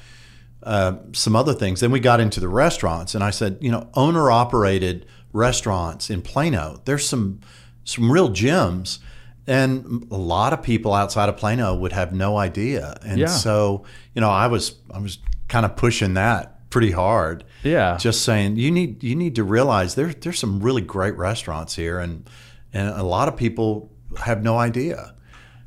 uh, 0.64 0.98
some 1.14 1.36
other 1.36 1.54
things. 1.54 1.80
Then 1.80 1.92
we 1.92 2.00
got 2.02 2.20
into 2.20 2.40
the 2.40 2.50
restaurants, 2.50 3.16
and 3.16 3.24
I 3.24 3.30
said, 3.32 3.58
you 3.62 3.72
know, 3.72 3.90
owner 3.96 4.30
operated 4.30 5.08
restaurants 5.34 6.10
in 6.10 6.22
Plano. 6.22 6.82
There's 6.86 7.08
some 7.08 7.40
some 7.84 8.12
real 8.12 8.30
gems, 8.30 9.00
and 9.48 10.08
a 10.12 10.18
lot 10.18 10.54
of 10.54 10.62
people 10.62 10.94
outside 10.94 11.30
of 11.30 11.38
Plano 11.38 11.74
would 11.74 11.94
have 11.94 12.14
no 12.14 12.38
idea. 12.38 12.98
And 13.04 13.18
Yeah. 13.18 13.28
so, 13.28 13.86
you 14.14 14.20
know, 14.22 14.30
I 14.30 14.48
was 14.48 14.76
I 14.94 15.00
was 15.00 15.18
kind 15.48 15.66
of 15.66 15.76
pushing 15.76 16.14
that 16.16 16.60
pretty 16.72 16.90
hard 16.92 17.44
Yeah. 17.64 17.98
just 17.98 18.24
saying 18.24 18.56
you 18.56 18.72
need 18.72 19.04
you 19.04 19.16
need 19.16 19.36
to 19.36 19.44
realize 19.44 19.94
there 19.96 20.08
there's 20.14 20.40
some 20.40 20.60
really 20.62 20.82
great 20.82 21.16
restaurants 21.18 21.76
here 21.76 22.00
and 22.00 22.28
and 22.74 22.88
a 22.90 23.04
lot 23.04 23.28
of 23.28 23.38
people 23.38 23.92
have 24.26 24.42
no 24.42 24.58
idea. 24.58 25.14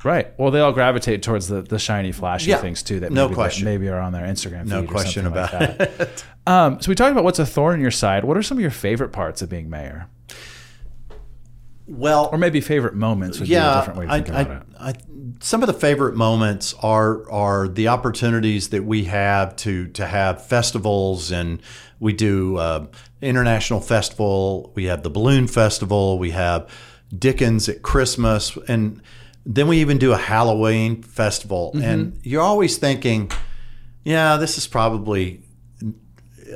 Right. 0.02 0.38
Well, 0.38 0.50
they 0.50 0.60
all 0.60 0.72
gravitate 0.72 1.22
towards 1.22 1.48
the, 1.48 1.62
the 1.62 1.78
shiny, 1.78 2.12
flashy 2.12 2.50
Yeah. 2.50 2.58
things 2.58 2.82
too. 2.82 3.00
That 3.00 3.10
No 3.12 3.24
maybe, 3.26 3.34
question. 3.36 3.64
That 3.64 3.70
maybe 3.70 3.88
are 3.88 3.98
on 4.00 4.12
their 4.12 4.26
Instagram. 4.26 4.64
Feed 4.64 4.68
No 4.70 4.82
or 4.82 4.86
question 4.86 5.24
something 5.24 5.40
like 5.40 5.52
about 5.54 5.78
that. 5.78 6.00
it. 6.00 6.24
Um, 6.46 6.80
so 6.82 6.90
we 6.90 6.94
talked 6.94 7.12
about 7.12 7.24
what's 7.24 7.38
a 7.38 7.46
thorn 7.46 7.76
in 7.76 7.80
your 7.80 7.90
side. 7.90 8.24
What 8.24 8.36
are 8.36 8.42
some 8.42 8.58
of 8.58 8.62
your 8.62 8.70
favorite 8.70 9.12
parts 9.12 9.40
of 9.40 9.48
being 9.48 9.70
mayor, 9.70 10.08
Well, 11.86 12.30
or 12.32 12.38
maybe 12.38 12.60
favorite 12.60 12.94
moments 12.94 13.38
would 13.38 13.48
be 13.48 13.54
a 13.54 13.58
yeah, 13.58 13.76
different 13.80 13.98
way 13.98 14.06
to 14.06 14.12
I, 14.12 14.20
think 14.20 14.28
about 14.28 14.62
it. 14.62 14.68
I, 14.78 14.88
I, 14.88 14.94
some 15.40 15.62
of 15.62 15.66
the 15.66 15.74
favorite 15.74 16.16
moments 16.16 16.74
are 16.82 17.30
are 17.30 17.68
the 17.68 17.88
opportunities 17.88 18.70
that 18.70 18.84
we 18.84 19.04
have 19.04 19.54
to 19.56 19.88
to 19.88 20.06
have 20.06 20.46
festivals, 20.46 21.30
and 21.30 21.60
we 22.00 22.14
do 22.14 22.56
uh, 22.56 22.86
international 23.20 23.80
festival. 23.80 24.72
We 24.74 24.84
have 24.84 25.02
the 25.02 25.10
balloon 25.10 25.46
festival. 25.46 26.18
We 26.18 26.30
have 26.30 26.70
Dickens 27.16 27.68
at 27.68 27.82
Christmas, 27.82 28.56
and 28.66 29.02
then 29.44 29.68
we 29.68 29.78
even 29.78 29.98
do 29.98 30.12
a 30.12 30.18
Halloween 30.18 31.02
festival. 31.02 31.72
Mm-hmm. 31.74 31.84
And 31.84 32.20
you're 32.22 32.42
always 32.42 32.78
thinking, 32.78 33.30
yeah, 34.04 34.38
this 34.38 34.56
is 34.56 34.66
probably 34.66 35.42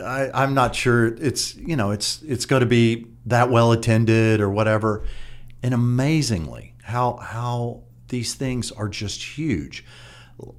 I, 0.02 0.30
I'm 0.34 0.54
not 0.54 0.74
sure 0.74 1.06
it's 1.06 1.54
you 1.56 1.76
know 1.76 1.90
it's 1.90 2.22
it's 2.22 2.46
going 2.46 2.60
to 2.60 2.66
be 2.66 3.06
that 3.28 3.50
well 3.50 3.72
attended 3.72 4.40
or 4.40 4.50
whatever. 4.50 5.04
And 5.62 5.74
amazingly, 5.74 6.74
how 6.82 7.16
how 7.16 7.82
these 8.08 8.34
things 8.34 8.70
are 8.72 8.88
just 8.88 9.22
huge. 9.22 9.84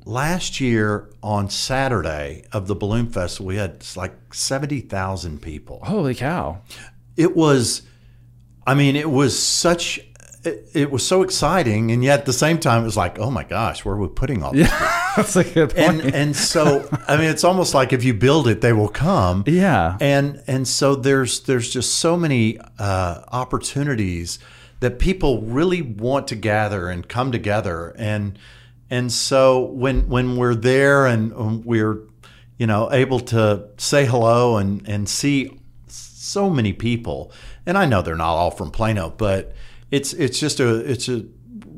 Last 0.03 0.60
year 0.60 1.10
on 1.23 1.49
Saturday 1.49 2.43
of 2.51 2.67
the 2.67 2.75
Balloon 2.75 3.08
Festival, 3.10 3.47
we 3.47 3.55
had 3.55 3.86
like 3.95 4.34
seventy 4.34 4.82
thousand 4.82 5.41
people. 5.41 5.79
Holy 5.84 6.13
cow! 6.13 6.62
It 7.15 7.36
was, 7.36 7.84
I 8.67 8.73
mean, 8.73 8.97
it 8.97 9.10
was 9.10 9.39
such. 9.39 9.99
It, 10.43 10.69
it 10.73 10.91
was 10.91 11.05
so 11.05 11.21
exciting, 11.21 11.91
and 11.91 12.03
yet 12.03 12.19
at 12.19 12.25
the 12.25 12.34
same 12.34 12.60
time, 12.60 12.82
it 12.82 12.86
was 12.86 12.97
like, 12.97 13.19
oh 13.19 13.32
my 13.32 13.43
gosh, 13.43 13.86
where 13.86 13.95
are 13.95 13.99
we 13.99 14.08
putting 14.08 14.43
all 14.43 14.51
this? 14.53 14.69
That's 15.15 15.36
a 15.36 15.43
good 15.43 15.76
point. 15.76 16.02
And 16.02 16.15
and 16.15 16.36
so, 16.36 16.88
I 17.08 17.17
mean, 17.17 17.30
it's 17.30 17.43
almost 17.43 17.74
like 17.74 17.93
if 17.93 18.04
you 18.04 18.13
build 18.13 18.48
it, 18.48 18.62
they 18.62 18.74
will 18.74 18.89
come 18.89 19.43
yeah. 19.48 19.98
and 20.00 20.41
and 20.48 20.67
so 20.67 20.95
there's 20.95 21.41
there's 21.41 21.69
just 21.69 21.95
so 21.95 22.17
many 22.17 22.60
uh, 22.78 23.24
opportunities 23.32 24.39
that 24.80 25.00
people 25.00 25.41
really 25.41 25.82
want 25.82 26.28
to 26.30 26.36
gather 26.36 26.89
and 26.89 27.08
come 27.08 27.32
together 27.32 27.93
and 27.98 28.39
and 28.89 29.12
so 29.12 29.60
when 29.60 30.08
when 30.08 30.38
we're 30.38 30.56
there 30.56 31.06
and 31.06 31.65
we're 31.65 32.00
you 32.58 32.67
know 32.67 32.91
able 32.91 33.19
to 33.19 33.67
say 33.78 34.06
hello 34.06 34.58
and 34.58 34.88
and 34.88 35.10
see 35.10 35.60
so 35.88 36.50
many 36.50 36.74
people 36.74 37.32
and 37.65 37.78
I 37.78 37.86
know 37.86 38.02
they're 38.02 38.15
not 38.15 38.36
all 38.36 38.52
from 38.52 38.72
Plano 38.72 39.10
but 39.10 39.54
it's 39.91 40.13
it's 40.13 40.39
just 40.39 40.60
a 40.60 40.76
it's 40.89 41.10
a 41.10 41.26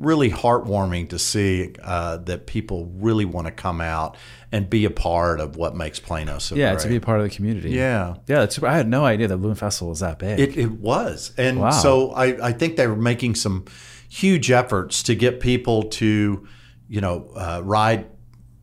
really 0.02 0.30
heartwarming 0.30 1.10
to 1.10 1.20
see 1.20 1.74
uh, 1.84 2.18
that 2.18 2.48
people 2.48 2.88
really 2.96 3.26
want 3.26 3.48
to 3.48 3.52
come 3.52 3.82
out 3.82 4.18
and 4.52 4.70
be 4.70 4.84
a 4.86 4.90
part 4.90 5.40
of 5.40 5.56
what 5.56 5.76
makes 5.76 6.00
Plano 6.00 6.38
so 6.40 6.56
yeah, 6.56 6.72
great. 6.74 6.82
to 6.84 6.90
be 6.90 6.96
a 6.98 7.02
part 7.02 7.20
of 7.20 7.24
the 7.30 7.34
community. 7.36 7.70
Yeah. 7.72 8.16
Yeah. 8.28 8.48
I 8.64 8.74
had 8.76 8.88
no 8.88 9.06
idea 9.06 9.28
that 9.28 9.38
Balloon 9.38 9.56
Festival 9.56 9.90
was 9.90 10.00
that 10.02 10.20
big. 10.20 10.40
It, 10.40 10.58
it 10.58 10.72
was. 10.72 11.32
And 11.38 11.60
Wow. 11.60 11.70
so 11.72 12.12
I, 12.12 12.48
I 12.48 12.52
think 12.52 12.76
they 12.76 12.88
were 12.88 12.96
making 12.96 13.36
some 13.36 13.66
huge 14.10 14.52
efforts 14.52 15.04
to 15.04 15.16
get 15.16 15.40
people 15.40 15.84
to, 15.84 16.48
you 16.90 17.02
know, 17.02 17.30
uh, 17.36 17.62
ride 17.64 18.08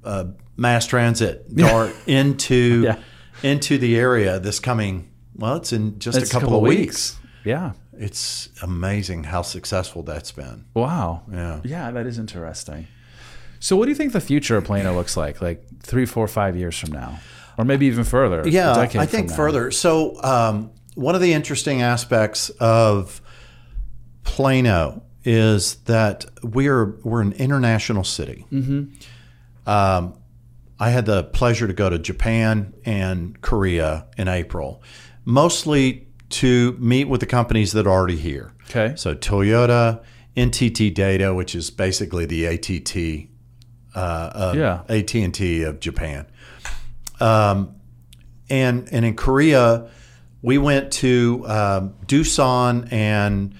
uh, 0.04 0.24
mass 0.56 0.86
transit 0.86 1.46
or 1.72 1.90
into 2.06 2.82
Yeah. 2.84 2.98
into 3.42 3.78
the 3.78 3.96
area 3.98 4.38
this 4.40 4.58
coming, 4.60 5.10
well, 5.36 5.56
it's 5.56 5.72
in 5.72 5.98
just 6.00 6.18
It's 6.18 6.30
a 6.30 6.32
couple, 6.32 6.56
of 6.56 6.62
weeks. 6.62 7.16
Yeah. 7.44 7.72
It's 7.98 8.48
amazing 8.62 9.24
how 9.24 9.42
successful 9.42 10.02
that's 10.02 10.32
been. 10.32 10.66
Wow. 10.74 11.22
Yeah. 11.30 11.60
Yeah, 11.64 11.90
that 11.90 12.06
is 12.06 12.18
interesting. 12.18 12.86
So, 13.60 13.76
what 13.76 13.86
do 13.86 13.90
you 13.90 13.96
think 13.96 14.12
the 14.12 14.20
future 14.20 14.56
of 14.56 14.64
Plano 14.64 14.94
looks 14.94 15.16
like, 15.16 15.42
like 15.42 15.64
three, 15.80 16.06
four, 16.06 16.28
five 16.28 16.56
years 16.56 16.78
from 16.78 16.92
now, 16.92 17.18
or 17.56 17.64
maybe 17.64 17.86
even 17.86 18.04
further? 18.04 18.48
Yeah, 18.48 18.74
I 18.78 19.06
think 19.06 19.32
further. 19.32 19.70
So, 19.70 20.22
um, 20.22 20.70
one 20.94 21.14
of 21.14 21.20
the 21.20 21.32
interesting 21.32 21.82
aspects 21.82 22.50
of 22.60 23.20
Plano 24.24 25.02
is 25.24 25.76
that 25.84 26.24
we're 26.42 26.98
we're 27.02 27.20
an 27.20 27.32
international 27.32 28.04
city. 28.04 28.46
Mm-hmm. 28.52 29.68
Um, 29.68 30.14
I 30.80 30.90
had 30.90 31.06
the 31.06 31.24
pleasure 31.24 31.66
to 31.66 31.72
go 31.72 31.90
to 31.90 31.98
Japan 31.98 32.74
and 32.84 33.40
Korea 33.40 34.06
in 34.16 34.28
April, 34.28 34.82
mostly 35.24 36.07
to 36.30 36.76
meet 36.78 37.04
with 37.06 37.20
the 37.20 37.26
companies 37.26 37.72
that 37.72 37.86
are 37.86 37.90
already 37.90 38.16
here. 38.16 38.52
Okay. 38.70 38.94
So 38.96 39.14
Toyota, 39.14 40.02
NTT 40.36 40.94
Data, 40.94 41.34
which 41.34 41.54
is 41.54 41.70
basically 41.70 42.26
the 42.26 42.44
ATT, 42.46 43.28
uh, 43.94 44.52
Yeah. 44.56 44.82
AT 44.88 45.14
and 45.14 45.34
T 45.34 45.62
of 45.62 45.80
Japan, 45.80 46.26
um, 47.20 47.74
and 48.50 48.88
and 48.92 49.04
in 49.04 49.14
Korea, 49.16 49.88
we 50.42 50.58
went 50.58 50.92
to 50.92 51.44
um, 51.46 51.94
Doosan 52.06 52.92
and 52.92 53.54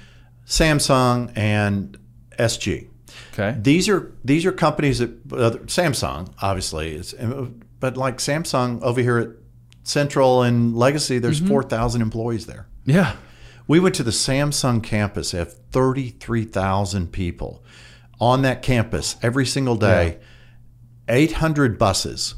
Samsung 0.46 1.32
and 1.36 1.98
SG. 2.38 2.88
Okay. 3.32 3.56
These 3.60 3.88
are 3.88 4.12
these 4.24 4.46
are 4.46 4.52
companies 4.52 4.98
that 4.98 5.10
uh, 5.32 5.50
Samsung 5.66 6.32
obviously 6.40 6.94
is, 6.94 7.14
but 7.80 7.96
like 7.96 8.18
Samsung 8.18 8.80
over 8.82 9.00
here 9.00 9.18
at 9.18 9.28
Central 9.88 10.42
and 10.42 10.76
Legacy, 10.76 11.18
there's 11.18 11.40
four 11.40 11.62
thousand 11.62 12.02
employees 12.02 12.46
there. 12.46 12.66
Yeah. 12.84 13.16
We 13.66 13.80
went 13.80 13.94
to 13.96 14.02
the 14.02 14.10
Samsung 14.12 14.82
campus, 14.82 15.32
have 15.32 15.52
33,000 15.72 17.12
people 17.12 17.62
on 18.20 18.42
that 18.42 18.62
campus 18.62 19.16
every 19.22 19.44
single 19.44 19.76
day, 19.76 20.18
800 21.08 21.78
buses 21.78 22.34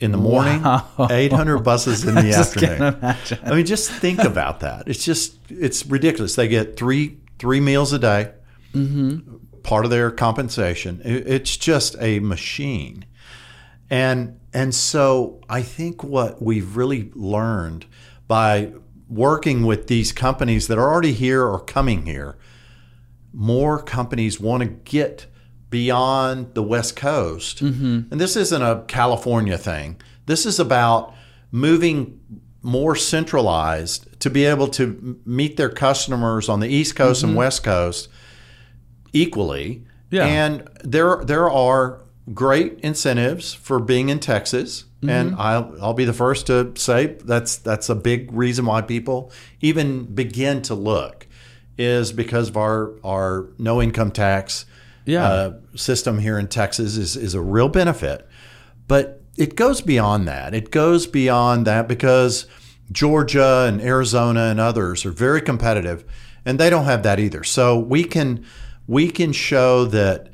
in 0.00 0.12
the 0.12 0.16
morning, 0.18 0.62
Wow. 0.62 0.86
800 1.10 1.58
buses 1.58 2.04
in 2.04 2.14
the 2.14 2.32
afternoon. 2.32 2.98
I 3.44 3.54
mean, 3.54 3.66
just 3.66 3.90
think 3.90 4.20
about 4.20 4.60
that. 4.60 4.86
It's 4.88 5.04
just, 5.04 5.36
it's 5.48 5.84
ridiculous. 5.86 6.34
They 6.36 6.48
get 6.48 6.76
three 6.76 7.18
three 7.38 7.60
meals 7.60 7.92
a 7.92 7.98
day, 7.98 8.32
part 9.64 9.84
of 9.84 9.90
their 9.90 10.10
compensation. 10.12 11.00
It's 11.04 11.56
just 11.56 11.96
a 12.00 12.20
machine. 12.20 13.04
And 13.90 14.38
and 14.54 14.74
so 14.74 15.40
I 15.48 15.62
think 15.62 16.04
what 16.04 16.40
we've 16.40 16.76
really 16.76 17.10
learned 17.14 17.86
by 18.28 18.72
working 19.08 19.66
with 19.66 19.88
these 19.88 20.12
companies 20.12 20.68
that 20.68 20.78
are 20.78 20.90
already 20.90 21.12
here 21.12 21.44
or 21.44 21.60
coming 21.60 22.06
here, 22.06 22.38
more 23.32 23.82
companies 23.82 24.38
want 24.38 24.62
to 24.62 24.68
get 24.68 25.26
beyond 25.70 26.54
the 26.54 26.62
West 26.62 26.94
Coast. 26.94 27.62
Mm-hmm. 27.62 28.02
And 28.12 28.20
this 28.20 28.36
isn't 28.36 28.62
a 28.62 28.84
California 28.86 29.58
thing. 29.58 30.00
This 30.26 30.46
is 30.46 30.60
about 30.60 31.14
moving 31.50 32.20
more 32.62 32.94
centralized 32.94 34.20
to 34.20 34.30
be 34.30 34.44
able 34.44 34.68
to 34.68 35.20
meet 35.26 35.56
their 35.56 35.68
customers 35.68 36.48
on 36.48 36.60
the 36.60 36.68
East 36.68 36.94
Coast 36.94 37.24
and 37.24 37.30
mm-hmm. 37.30 37.38
West 37.38 37.64
Coast 37.64 38.08
equally. 39.12 39.84
Yeah. 40.10 40.26
And 40.26 40.68
there 40.84 41.24
there 41.24 41.50
are 41.50 42.03
great 42.32 42.80
incentives 42.80 43.52
for 43.52 43.78
being 43.78 44.08
in 44.08 44.18
Texas. 44.20 44.84
And 45.06 45.34
I'll, 45.36 45.76
I'll 45.82 45.92
be 45.92 46.06
the 46.06 46.14
first 46.14 46.46
to 46.46 46.72
say 46.76 47.18
that's 47.22 47.56
that's 47.56 47.90
a 47.90 47.94
big 47.94 48.32
reason 48.32 48.64
why 48.64 48.80
people 48.80 49.30
even 49.60 50.06
begin 50.06 50.62
to 50.62 50.74
look 50.74 51.26
is 51.76 52.10
because 52.10 52.48
of 52.48 52.56
our 52.56 52.92
our 53.04 53.48
no 53.58 53.82
income 53.82 54.10
tax 54.12 54.64
Yeah. 55.04 55.26
uh, 55.28 55.52
system 55.76 56.20
here 56.20 56.38
in 56.38 56.48
Texas 56.48 56.96
is 56.96 57.16
is 57.16 57.34
a 57.34 57.40
real 57.42 57.68
benefit. 57.68 58.26
But 58.88 59.20
it 59.36 59.56
goes 59.56 59.82
beyond 59.82 60.26
that. 60.26 60.54
It 60.54 60.70
goes 60.70 61.06
beyond 61.06 61.66
that 61.66 61.86
because 61.86 62.46
Georgia 62.90 63.66
and 63.68 63.82
Arizona 63.82 64.44
and 64.44 64.58
others 64.58 65.04
are 65.04 65.10
very 65.10 65.42
competitive, 65.42 66.02
and 66.46 66.58
they 66.58 66.70
don't 66.70 66.84
have 66.86 67.02
that 67.02 67.20
either. 67.20 67.44
So 67.44 67.78
we 67.78 68.04
can 68.04 68.42
we 68.86 69.10
can 69.10 69.32
show 69.32 69.84
that 69.84 70.30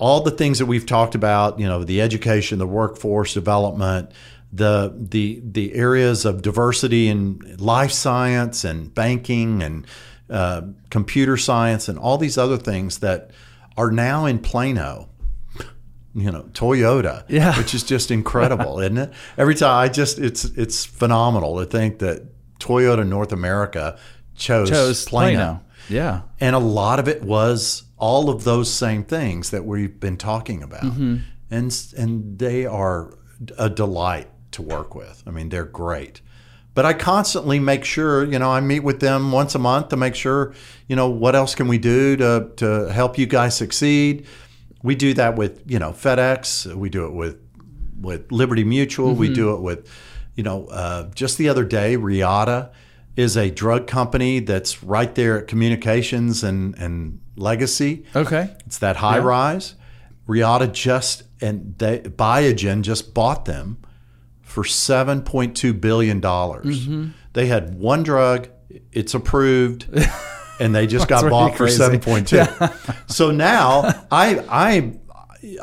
all 0.00 0.22
the 0.22 0.30
things 0.30 0.58
that 0.58 0.66
we've 0.66 0.86
talked 0.86 1.14
about, 1.14 1.60
you 1.60 1.66
know, 1.68 1.84
the 1.84 2.00
education, 2.00 2.58
the 2.58 2.66
workforce 2.66 3.34
development, 3.34 4.10
the 4.52 4.92
the 4.96 5.40
the 5.44 5.74
areas 5.74 6.24
of 6.24 6.42
diversity 6.42 7.08
in 7.08 7.38
life 7.58 7.92
science 7.92 8.64
and 8.64 8.92
banking 8.94 9.62
and 9.62 9.86
uh, 10.28 10.62
computer 10.90 11.36
science 11.36 11.88
and 11.88 11.98
all 11.98 12.18
these 12.18 12.38
other 12.38 12.56
things 12.56 12.98
that 12.98 13.30
are 13.76 13.90
now 13.90 14.26
in 14.26 14.38
Plano. 14.38 15.08
You 16.12 16.32
know, 16.32 16.42
Toyota, 16.52 17.22
Yeah. 17.28 17.56
which 17.56 17.72
is 17.72 17.84
just 17.84 18.10
incredible, 18.10 18.80
isn't 18.80 18.98
it? 18.98 19.12
Every 19.38 19.54
time 19.54 19.78
I 19.84 19.88
just 19.88 20.18
it's 20.18 20.44
it's 20.44 20.84
phenomenal 20.84 21.58
to 21.60 21.66
think 21.66 22.00
that 22.00 22.22
Toyota 22.58 23.06
North 23.06 23.32
America 23.32 23.96
chose, 24.34 24.68
Chose 24.70 25.04
Plano. 25.04 25.36
Plano. 25.36 25.60
Yeah. 25.90 26.22
And 26.38 26.54
a 26.54 26.60
lot 26.60 26.98
of 26.98 27.08
it 27.08 27.22
was 27.22 27.84
all 27.98 28.30
of 28.30 28.44
those 28.44 28.72
same 28.72 29.04
things 29.04 29.50
that 29.50 29.64
we've 29.64 30.00
been 30.00 30.16
talking 30.16 30.62
about. 30.62 30.84
And 31.50 31.92
and 31.96 32.38
they 32.38 32.64
are 32.66 33.18
a 33.58 33.68
delight 33.68 34.28
to 34.52 34.62
work 34.62 34.94
with. 34.94 35.22
I 35.26 35.30
mean, 35.30 35.48
they're 35.48 35.64
great. 35.64 36.20
But 36.72 36.86
I 36.86 36.92
constantly 36.92 37.58
make 37.58 37.84
sure, 37.84 38.24
you 38.24 38.38
know, 38.38 38.50
I 38.50 38.60
meet 38.60 38.80
with 38.80 39.00
them 39.00 39.32
once 39.32 39.54
a 39.56 39.58
month 39.58 39.88
to 39.88 39.96
make 39.96 40.14
sure, 40.14 40.54
you 40.86 40.94
know, 40.94 41.08
what 41.08 41.34
else 41.34 41.54
can 41.54 41.66
we 41.66 41.78
do 41.78 42.16
to 42.16 42.50
to 42.56 42.92
help 42.92 43.18
you 43.18 43.26
guys 43.26 43.56
succeed? 43.56 44.26
We 44.82 44.94
do 44.94 45.12
that 45.14 45.36
with, 45.36 45.62
you 45.66 45.78
know, 45.78 45.90
FedEx. 45.90 46.72
We 46.74 46.88
do 46.88 47.06
it 47.06 47.12
with 47.12 47.38
with 48.00 48.30
Liberty 48.30 48.64
Mutual. 48.64 49.14
We 49.14 49.32
do 49.32 49.54
it 49.54 49.60
with, 49.60 49.90
you 50.36 50.44
know, 50.44 50.66
uh, 50.66 51.10
just 51.14 51.36
the 51.36 51.48
other 51.48 51.64
day, 51.64 51.96
Reata 51.96 52.70
is 53.20 53.36
a 53.36 53.50
drug 53.50 53.86
company 53.86 54.40
that's 54.40 54.82
right 54.82 55.14
there 55.14 55.38
at 55.38 55.46
Communications 55.46 56.42
and, 56.42 56.74
and 56.76 57.20
Legacy. 57.36 58.04
Okay. 58.16 58.54
It's 58.66 58.78
that 58.78 58.96
high 58.96 59.18
rise. 59.18 59.74
Reata 60.26 60.72
just 60.72 61.24
and 61.40 61.76
they, 61.78 62.00
Biogen 62.00 62.82
just 62.82 63.14
bought 63.14 63.44
them 63.44 63.78
for 64.42 64.64
seven 64.64 65.22
point 65.22 65.56
two 65.56 65.72
billion 65.74 66.20
dollars. 66.20 66.86
Mm-hmm. 66.86 67.10
They 67.32 67.46
had 67.46 67.74
one 67.74 68.02
drug, 68.02 68.48
it's 68.92 69.14
approved, 69.14 69.86
and 70.60 70.74
they 70.74 70.86
just 70.86 71.08
got 71.08 71.28
bought 71.28 71.52
for 71.52 71.64
crazy. 71.64 71.76
seven 71.76 72.00
point 72.00 72.28
two. 72.28 72.44
So 73.06 73.30
now 73.32 74.04
I 74.10 74.38
I 74.48 74.92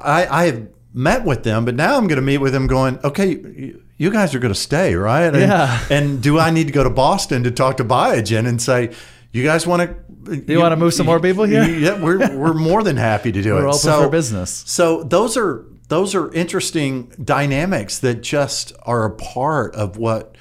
I 0.02 0.28
I 0.28 0.46
have 0.48 0.67
met 0.93 1.24
with 1.24 1.43
them, 1.43 1.63
but 1.63 1.76
now 1.76 1.96
I'm 1.96 2.08
going 2.08 2.17
to 2.17 2.22
meet 2.22 2.39
with 2.39 2.52
them. 2.54 2.67
Going, 2.67 3.00
okay, 3.04 3.74
you- 3.97 4.07
you 4.07 4.12
guys 4.12 4.33
are 4.36 4.39
going 4.39 4.53
to 4.53 4.60
stay, 4.60 4.95
right? 4.95 5.23
And, 5.33 5.38
Yeah. 5.38 5.79
And 5.89 6.21
do 6.21 6.39
I 6.39 6.49
need 6.51 6.67
to 6.67 6.73
go 6.73 6.83
to 6.83 6.89
Boston 6.89 7.43
to 7.43 7.51
talk 7.51 7.77
to 7.77 7.83
Biogen 7.86 8.47
and 8.47 8.62
say, 8.62 8.91
you 9.31 9.43
guys 9.43 9.65
want 9.67 9.81
to? 10.27 10.43
You 10.47 10.60
wanna 10.60 10.75
move 10.75 10.93
some 10.93 11.05
more 11.05 11.19
people 11.21 11.45
here? 11.45 11.63
Yeah, 11.63 12.01
we're 12.01 12.17
we're 12.36 12.53
more 12.53 12.83
than 12.83 12.97
happy 12.97 13.31
to 13.31 13.41
do 13.41 13.51
it. 13.57 13.62
We're 13.62 13.67
open 13.67 13.79
So- 13.79 14.03
for 14.03 14.10
business. 14.10 14.63
so 14.67 15.03
those 15.03 15.38
are 15.38 15.63
those 15.89 16.13
are 16.15 16.29
interesting 16.33 17.13
dynamics 17.23 17.99
that 17.99 18.21
just 18.23 18.73
are 18.83 19.05
a 19.05 19.12
part 19.12 19.73
of 19.75 19.95
what 19.95 20.36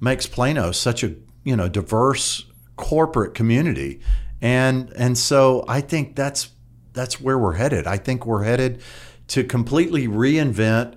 makes 0.00 0.26
Plano 0.28 0.70
such 0.70 1.02
a 1.02 1.14
you 1.44 1.56
know 1.56 1.68
diverse 1.68 2.44
corporate 2.76 3.34
community, 3.34 4.00
and 4.40 4.92
and 4.96 5.18
so 5.18 5.64
I 5.66 5.80
think 5.80 6.14
that's 6.14 6.50
that's 6.92 7.20
where 7.20 7.38
we're 7.38 7.54
headed. 7.54 7.86
I 7.88 7.96
think 7.96 8.26
we're 8.26 8.44
headed 8.44 8.80
to 9.28 9.42
completely 9.44 10.06
reinvent 10.06 10.94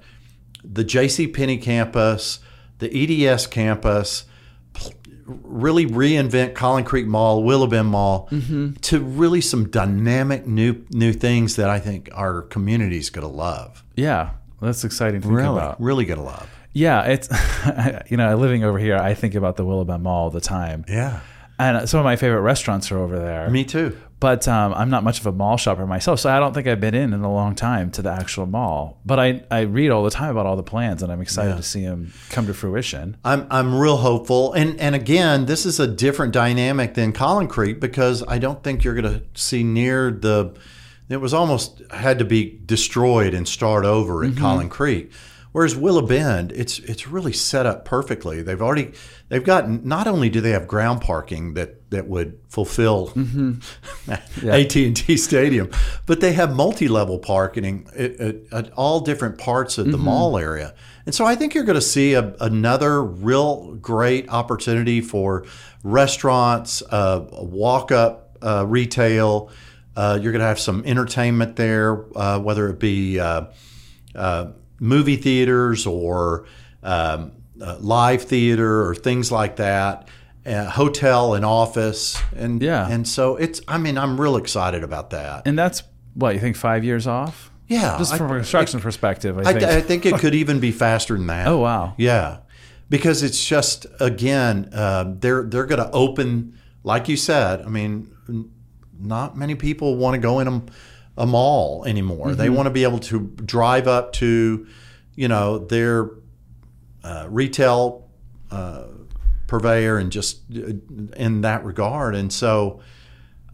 the 0.73 0.83
J.C. 0.83 1.27
Penney 1.27 1.57
campus, 1.57 2.39
the 2.79 3.27
EDS 3.27 3.47
campus, 3.47 4.25
really 5.25 5.85
reinvent 5.85 6.53
Collin 6.53 6.83
Creek 6.83 7.07
Mall, 7.07 7.43
Willow 7.43 7.67
Bend 7.67 7.87
Mall, 7.87 8.27
mm-hmm. 8.31 8.73
to 8.73 8.99
really 8.99 9.41
some 9.41 9.69
dynamic 9.69 10.45
new 10.45 10.85
new 10.91 11.13
things 11.13 11.55
that 11.55 11.69
I 11.69 11.79
think 11.79 12.09
our 12.13 12.41
community 12.43 12.97
is 12.97 13.09
going 13.09 13.27
to 13.27 13.33
love. 13.33 13.83
Yeah. 13.95 14.31
That's 14.61 14.83
exciting 14.83 15.21
to 15.21 15.27
think 15.27 15.37
Really, 15.37 15.57
about. 15.57 15.81
really 15.81 16.05
going 16.05 16.19
to 16.19 16.25
love. 16.25 16.49
Yeah, 16.73 17.03
it's 17.03 17.29
you 18.11 18.17
know, 18.17 18.35
living 18.35 18.63
over 18.63 18.77
here, 18.79 18.97
I 18.97 19.13
think 19.13 19.35
about 19.35 19.55
the 19.57 19.63
Willowbend 19.65 20.03
Mall 20.03 20.23
all 20.25 20.29
the 20.29 20.41
time. 20.41 20.85
Yeah, 20.87 21.21
And 21.59 21.87
some 21.89 21.99
of 21.99 22.03
my 22.03 22.15
favorite 22.15 22.41
restaurants 22.41 22.91
are 22.91 22.97
over 22.97 23.17
there. 23.17 23.49
me 23.49 23.63
too. 23.63 23.97
But 24.25 24.47
um, 24.47 24.73
I'm 24.73 24.89
not 24.89 25.03
much 25.03 25.19
of 25.19 25.27
a 25.27 25.31
mall 25.31 25.55
shopper 25.55 25.85
myself, 25.85 26.19
so 26.19 26.31
I 26.35 26.39
don't 26.39 26.51
think 26.51 26.65
I've 26.65 26.79
been 26.81 26.95
in 26.95 27.13
in 27.13 27.21
a 27.21 27.31
long 27.31 27.53
time 27.53 27.91
to 27.91 28.01
the 28.01 28.09
actual 28.09 28.47
mall. 28.47 28.99
But 29.05 29.19
I, 29.19 29.43
I 29.51 29.59
read 29.61 29.91
all 29.91 30.03
the 30.03 30.09
time 30.09 30.31
about 30.31 30.47
all 30.47 30.55
the 30.55 30.63
plans, 30.63 31.03
and 31.03 31.11
I'm 31.11 31.21
excited 31.21 31.51
Yeah. 31.51 31.57
to 31.57 31.61
see 31.61 31.85
them 31.85 32.11
come 32.31 32.47
to 32.47 32.53
fruition. 32.55 33.17
I'm 33.23 33.45
I'm 33.51 33.77
real 33.77 33.97
hopeful, 33.97 34.51
and 34.53 34.79
and 34.79 34.95
again, 34.95 35.45
this 35.45 35.63
is 35.63 35.79
a 35.79 35.85
different 35.85 36.33
dynamic 36.33 36.95
than 36.95 37.11
Collin 37.13 37.47
Creek 37.47 37.79
because 37.79 38.23
I 38.27 38.39
don't 38.39 38.63
think 38.63 38.83
you're 38.83 38.95
going 38.99 39.13
to 39.19 39.21
see 39.39 39.63
near 39.63 40.09
the. 40.09 40.55
It 41.07 41.17
was 41.17 41.35
almost 41.35 41.83
had 41.91 42.17
to 42.17 42.25
be 42.25 42.59
destroyed 42.65 43.35
and 43.35 43.47
start 43.47 43.85
over 43.85 44.23
at 44.23 44.35
Collin 44.37 44.69
Creek, 44.69 45.11
whereas 45.51 45.75
Willow 45.75 46.01
Bend, 46.01 46.51
it's 46.53 46.79
it's 46.79 47.07
really 47.07 47.31
set 47.33 47.67
up 47.67 47.85
perfectly. 47.85 48.41
They've 48.41 48.59
already 48.59 48.93
they've 49.29 49.43
got 49.43 49.69
not 49.69 50.07
only 50.07 50.29
do 50.29 50.41
they 50.41 50.51
have 50.51 50.67
ground 50.67 51.01
parking 51.01 51.53
that 51.55 51.89
that 51.89 52.07
would 52.07 52.39
fulfill 52.49 53.09
AT 54.07 54.75
and 54.75 54.95
T 54.97 55.17
Stadium, 55.17 55.71
but 56.05 56.19
they 56.19 56.33
have 56.33 56.55
multi 56.55 56.87
level 56.87 57.19
parking 57.19 57.87
at, 57.95 58.11
at, 58.19 58.35
at 58.51 58.73
all 58.73 58.99
different 58.99 59.37
parts 59.37 59.77
of 59.77 59.91
the 59.91 59.97
mall 59.97 60.37
area. 60.37 60.73
And 61.05 61.13
so 61.13 61.25
I 61.25 61.35
think 61.35 61.53
you're 61.53 61.63
going 61.63 61.75
to 61.75 61.81
see 61.81 62.15
a, 62.15 62.35
another 62.41 63.03
real 63.03 63.75
great 63.75 64.27
opportunity 64.29 65.01
for 65.01 65.45
restaurants, 65.83 66.81
uh, 66.89 67.25
walk 67.31 67.91
up 67.91 68.37
uh, 68.41 68.65
retail. 68.67 69.49
Uh, 69.95 70.19
you're 70.21 70.31
going 70.31 70.41
to 70.41 70.47
have 70.47 70.59
some 70.59 70.83
entertainment 70.85 71.55
there, 71.55 72.05
uh, 72.17 72.39
whether 72.39 72.69
it 72.69 72.79
be 72.79 73.19
uh, 73.19 73.45
uh, 74.15 74.47
movie 74.79 75.15
theaters 75.15 75.85
or 75.85 76.45
um, 76.83 77.31
uh, 77.61 77.77
live 77.79 78.23
theater 78.23 78.85
or 78.87 78.95
things 78.95 79.31
like 79.31 79.55
that. 79.57 80.07
uh, 80.45 80.69
hotel 80.69 81.33
and 81.33 81.43
office, 81.43 82.21
and 82.35 82.61
Yeah. 82.61 82.87
and 82.87 83.07
so 83.07 83.35
it's. 83.35 83.61
I 83.67 83.79
mean, 83.79 83.97
I'm 83.97 84.21
real 84.21 84.35
excited 84.37 84.83
about 84.83 85.09
that. 85.09 85.47
And 85.47 85.57
that's 85.57 85.81
what 86.13 86.35
you 86.35 86.39
think 86.39 86.55
five 86.55 86.83
years 86.83 87.07
off? 87.07 87.49
yeah, 87.67 87.97
Just 87.97 88.15
from 88.15 88.29
a 88.31 88.35
construction 88.35 88.79
perspective, 88.79 89.39
I 89.39 89.41
I, 89.41 89.53
think. 89.53 89.63
I 89.63 89.81
think 89.81 90.05
it 90.05 90.19
could 90.19 90.35
even 90.35 90.59
be 90.59 90.71
faster 90.71 91.17
than 91.17 91.25
that. 91.27 91.47
oh 91.51 91.57
wow. 91.57 91.95
Yeah, 91.97 92.37
because 92.89 93.23
it's 93.23 93.43
just 93.43 93.87
again, 93.99 94.69
uh, 94.71 95.15
they're 95.17 95.41
they're 95.43 95.65
going 95.65 95.81
to 95.81 95.89
open, 95.91 96.53
like 96.83 97.09
you 97.09 97.17
said. 97.17 97.61
I 97.63 97.69
mean, 97.69 98.11
n- 98.29 98.51
not 98.99 99.35
many 99.35 99.55
people 99.55 99.95
want 99.95 100.13
to 100.13 100.19
go 100.19 100.39
in 100.41 100.47
a, 100.47 100.61
a 101.17 101.25
mall 101.25 101.85
anymore. 101.87 102.35
They 102.35 102.51
want 102.51 102.67
to 102.67 102.71
be 102.71 102.83
able 102.83 102.99
to 102.99 103.19
drive 103.43 103.87
up 103.87 104.13
to, 104.13 104.67
you 105.15 105.27
know, 105.27 105.57
their 105.57 106.11
uh, 107.05 107.27
retail 107.29 108.09
uh, 108.51 108.83
purveyor 109.47 109.97
and 109.97 110.11
just 110.11 110.41
uh, 110.55 110.71
in 111.15 111.41
that 111.41 111.63
regard. 111.63 112.15
And 112.15 112.31
so. 112.33 112.81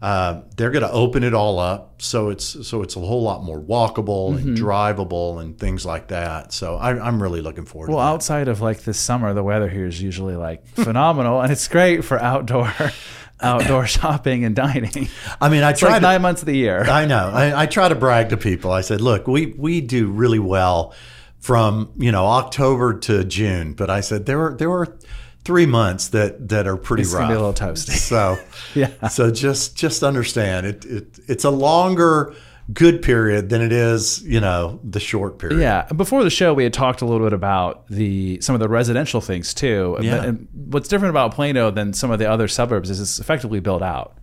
Uh, 0.00 0.42
they're 0.56 0.72
going 0.72 0.82
to 0.82 0.90
open 0.90 1.22
it 1.22 1.32
all 1.32 1.60
up, 1.60 2.02
so 2.02 2.28
it's 2.30 2.66
so 2.66 2.82
it's 2.82 2.96
a 2.96 2.98
whole 2.98 3.22
lot 3.22 3.44
more 3.44 3.60
walkable 3.60 4.36
and 4.36 4.58
drivable 4.58 5.40
and 5.40 5.56
things 5.56 5.86
like 5.86 6.08
that. 6.08 6.52
So 6.52 6.74
I, 6.74 7.00
I'm 7.00 7.22
really 7.22 7.40
looking 7.40 7.66
forward. 7.66 7.88
Well, 7.88 8.00
outside 8.00 8.48
of 8.48 8.60
like 8.60 8.82
this 8.82 8.98
summer, 8.98 9.32
the 9.32 9.44
weather 9.44 9.68
here 9.68 9.86
is 9.86 10.02
usually 10.02 10.34
like 10.34 10.66
phenomenal, 10.74 11.40
and 11.40 11.52
it's 11.52 11.68
great 11.68 12.04
for 12.04 12.18
outdoor 12.20 12.72
outdoor 13.40 13.86
shopping 13.98 14.44
and 14.44 14.56
dining. 14.56 15.06
I 15.40 15.48
mean, 15.48 15.62
I 15.62 15.70
It's 15.70 15.78
try 15.78 15.90
like 15.90 16.00
to. 16.00 16.08
nine 16.08 16.20
months 16.20 16.42
of 16.42 16.46
the 16.46 16.56
year. 16.56 16.82
I 16.82 17.06
know. 17.06 17.30
I, 17.32 17.62
I 17.62 17.66
try 17.66 17.88
to 17.88 17.94
brag 17.94 18.30
to 18.30 18.36
people. 18.36 18.72
I 18.72 18.80
said, 18.80 19.00
"Look, 19.00 19.28
we 19.28 19.54
we 19.56 19.80
do 19.80 20.08
really 20.08 20.40
well 20.40 20.94
from 21.42 21.92
you 21.98 22.10
know 22.12 22.24
October 22.24 22.98
to 23.00 23.24
June, 23.24 23.74
but 23.74 23.90
I 23.90 24.00
said 24.00 24.26
there 24.26 24.38
were 24.38 24.54
there 24.56 24.70
were 24.70 24.96
three 25.44 25.66
months 25.66 26.08
that 26.10 26.48
that 26.48 26.68
are 26.68 26.76
pretty 26.76 27.02
It's 27.02 27.12
rough. 27.12 27.22
gonna 27.22 27.34
be 27.34 27.36
a 27.36 27.44
little 27.44 27.52
toasty. 27.68 27.90
So 27.98 28.38
Yeah. 28.74 29.08
So 29.08 29.30
just 29.32 29.76
just 29.76 30.02
understand 30.04 30.66
it. 30.66 30.84
It 30.84 31.18
it's 31.26 31.44
a 31.44 31.50
longer 31.50 32.32
good 32.72 33.02
period 33.02 33.48
than 33.48 33.60
it 33.60 33.72
is 33.72 34.22
you 34.22 34.40
know 34.40 34.78
the 34.84 35.00
short 35.00 35.40
period. 35.40 35.58
Yeah. 35.60 35.82
Before 35.96 36.22
the 36.22 36.30
show, 36.30 36.54
we 36.54 36.62
had 36.62 36.72
talked 36.72 37.02
a 37.02 37.04
little 37.06 37.26
bit 37.26 37.32
about 37.32 37.88
the 37.88 38.40
some 38.40 38.54
of 38.54 38.60
the 38.60 38.68
residential 38.68 39.20
things 39.20 39.52
too. 39.52 39.98
Yeah. 40.00 40.22
And 40.22 40.46
what's 40.54 40.88
different 40.88 41.10
about 41.10 41.34
Plano 41.34 41.72
than 41.72 41.92
some 41.92 42.12
of 42.12 42.20
the 42.20 42.30
other 42.30 42.46
suburbs 42.46 42.88
is 42.88 43.00
it's 43.00 43.18
effectively 43.18 43.58
built 43.58 43.82
out. 43.82 44.16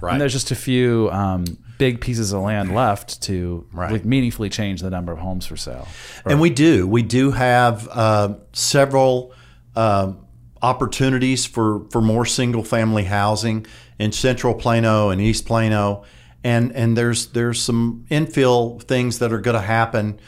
Right. 0.00 0.12
And 0.12 0.20
there's 0.20 0.32
just 0.32 0.50
a 0.50 0.56
few 0.56 1.10
um, 1.12 1.44
big 1.78 2.00
pieces 2.00 2.32
of 2.32 2.42
land 2.42 2.74
left 2.74 3.22
to 3.22 3.66
Right. 3.72 4.04
meaningfully 4.04 4.48
change 4.48 4.80
the 4.80 4.90
number 4.90 5.12
of 5.12 5.18
homes 5.18 5.46
for 5.46 5.56
sale. 5.56 5.88
And 6.24 6.40
we 6.40 6.50
do. 6.50 6.86
We 6.86 7.02
do 7.02 7.30
have 7.32 7.88
uh, 7.90 8.34
several 8.52 9.32
um 9.76 10.18
opportunities 10.62 11.44
for, 11.44 11.84
for 11.90 12.00
more 12.00 12.24
single 12.24 12.64
family 12.64 13.04
housing 13.04 13.66
in 13.98 14.10
Central 14.12 14.54
Plano 14.54 15.10
and 15.10 15.20
East 15.20 15.44
Plano, 15.46 16.04
and 16.42 16.72
and 16.74 16.96
there's 16.96 17.26
there's 17.26 17.60
some 17.60 18.06
infill 18.10 18.82
things 18.82 19.18
that 19.18 19.30
are 19.30 19.40
going 19.40 19.56
to 19.56 19.60
happen, 19.60 20.18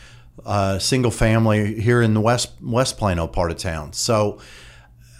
uh, 0.44 0.78
single 0.78 1.10
family 1.10 1.80
here 1.80 2.02
in 2.02 2.12
the 2.12 2.20
West 2.20 2.52
West 2.60 2.98
Plano 2.98 3.26
part 3.26 3.50
of 3.50 3.56
town. 3.56 3.92
So. 3.92 4.38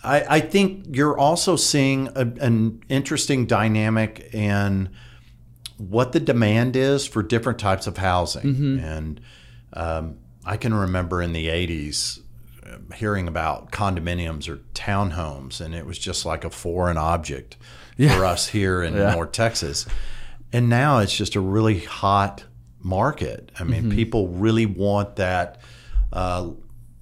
I, 0.04 0.36
I 0.36 0.40
think 0.40 0.94
you're 0.96 1.18
also 1.18 1.56
seeing 1.56 2.06
a, 2.14 2.20
an 2.40 2.80
interesting 2.88 3.44
dynamic 3.46 4.30
in 4.32 4.90
what 5.78 6.12
the 6.12 6.20
demand 6.20 6.76
is 6.76 7.06
for 7.06 7.22
different 7.22 7.58
types 7.58 7.86
of 7.86 7.98
housing. 7.98 8.78
And 8.78 9.20
um, 9.72 10.18
I 10.44 10.56
can 10.56 10.72
remember 10.74 11.20
in 11.22 11.32
the 11.32 11.48
80s 11.48 12.20
uh, 12.64 12.94
hearing 12.94 13.28
about 13.28 13.70
condominiums 13.72 14.48
or 14.48 14.58
townhomes, 14.74 15.60
and 15.60 15.74
it 15.74 15.84
was 15.86 15.98
just 15.98 16.24
like 16.24 16.44
a 16.44 16.50
foreign 16.50 16.96
object 16.96 17.56
for 17.98 18.24
us 18.24 18.48
here 18.48 18.82
in 18.82 18.94
Yeah. 18.94 19.12
North 19.14 19.32
Texas. 19.32 19.86
And 20.52 20.68
now 20.68 20.98
it's 21.00 21.16
just 21.16 21.34
a 21.34 21.40
really 21.40 21.80
hot 21.80 22.44
market. 22.80 23.50
I 23.58 23.64
mean, 23.64 23.90
people 23.90 24.28
really 24.28 24.66
want 24.66 25.16
that. 25.16 25.60
Uh, 26.12 26.50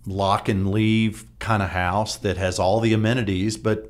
lock 0.07 0.49
and 0.51 0.71
leave 0.71 1.25
kind 1.39 1.63
of 1.63 1.71
house 1.71 2.17
that 2.19 2.37
has 2.37 2.59
all 2.59 2.81
the 2.81 2.93
amenities, 2.93 3.57
but 3.57 3.89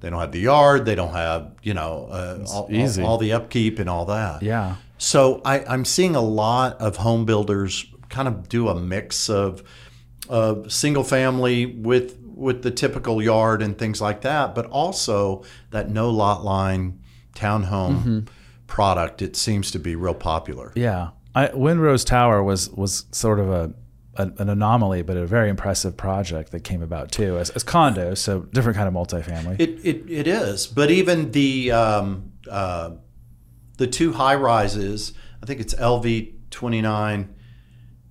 they 0.00 0.10
don't 0.10 0.20
have 0.20 0.32
the 0.32 0.40
yard. 0.40 0.84
They 0.86 0.94
don't 0.94 1.12
have 1.12 1.52
you 1.62 1.74
know 1.74 2.08
uh, 2.10 2.44
all, 2.52 2.62
all- 2.64 2.70
all 3.06 3.18
the 3.18 3.32
upkeep 3.32 3.78
and 3.78 3.88
all 3.88 4.04
that. 4.06 4.42
Yeah. 4.42 4.76
So 4.98 5.40
I, 5.44 5.64
I'm 5.64 5.84
seeing 5.84 6.14
a 6.14 6.20
lot 6.20 6.78
of 6.80 6.96
home 6.96 7.24
builders 7.24 7.86
kind 8.10 8.28
of 8.28 8.48
do 8.48 8.68
a 8.68 8.74
mix 8.78 9.30
of 9.30 9.62
of 10.28 10.70
single 10.72 11.04
family 11.04 11.66
with 11.66 12.18
with 12.34 12.62
the 12.62 12.70
typical 12.70 13.22
yard 13.22 13.60
and 13.62 13.76
things 13.78 14.00
like 14.00 14.22
that, 14.22 14.54
but 14.54 14.66
also 14.66 15.42
that 15.70 15.90
no 15.90 16.08
lot 16.10 16.42
line 16.44 16.98
townhome 17.34 18.26
product. 18.66 19.22
It 19.22 19.36
seems 19.36 19.70
to 19.72 19.78
be 19.78 19.96
real 19.96 20.14
popular. 20.14 20.72
Yeah, 20.74 21.10
I, 21.34 21.48
Windrose 21.48 22.04
Tower 22.06 22.42
was 22.42 22.70
was 22.70 23.06
sort 23.12 23.40
of 23.40 23.50
a, 23.50 23.72
an 24.20 24.48
anomaly, 24.48 25.02
but 25.02 25.16
a 25.16 25.26
very 25.26 25.48
impressive 25.48 25.96
project 25.96 26.52
that 26.52 26.64
came 26.64 26.82
about 26.82 27.10
too 27.10 27.38
as, 27.38 27.50
as 27.50 27.64
condos, 27.64 28.18
so 28.18 28.40
different 28.40 28.76
kind 28.76 28.88
of 28.88 28.94
multifamily. 28.94 29.60
It, 29.60 29.84
it, 29.84 30.10
it 30.10 30.26
is, 30.26 30.66
but 30.66 30.90
even 30.90 31.32
the 31.32 31.72
um, 31.72 32.32
uh, 32.48 32.92
the 33.78 33.86
two 33.86 34.12
high 34.12 34.34
rises, 34.34 35.12
I 35.42 35.46
think 35.46 35.60
it's 35.60 35.74
LV 35.74 36.32
twenty 36.50 36.80
nine 36.80 37.34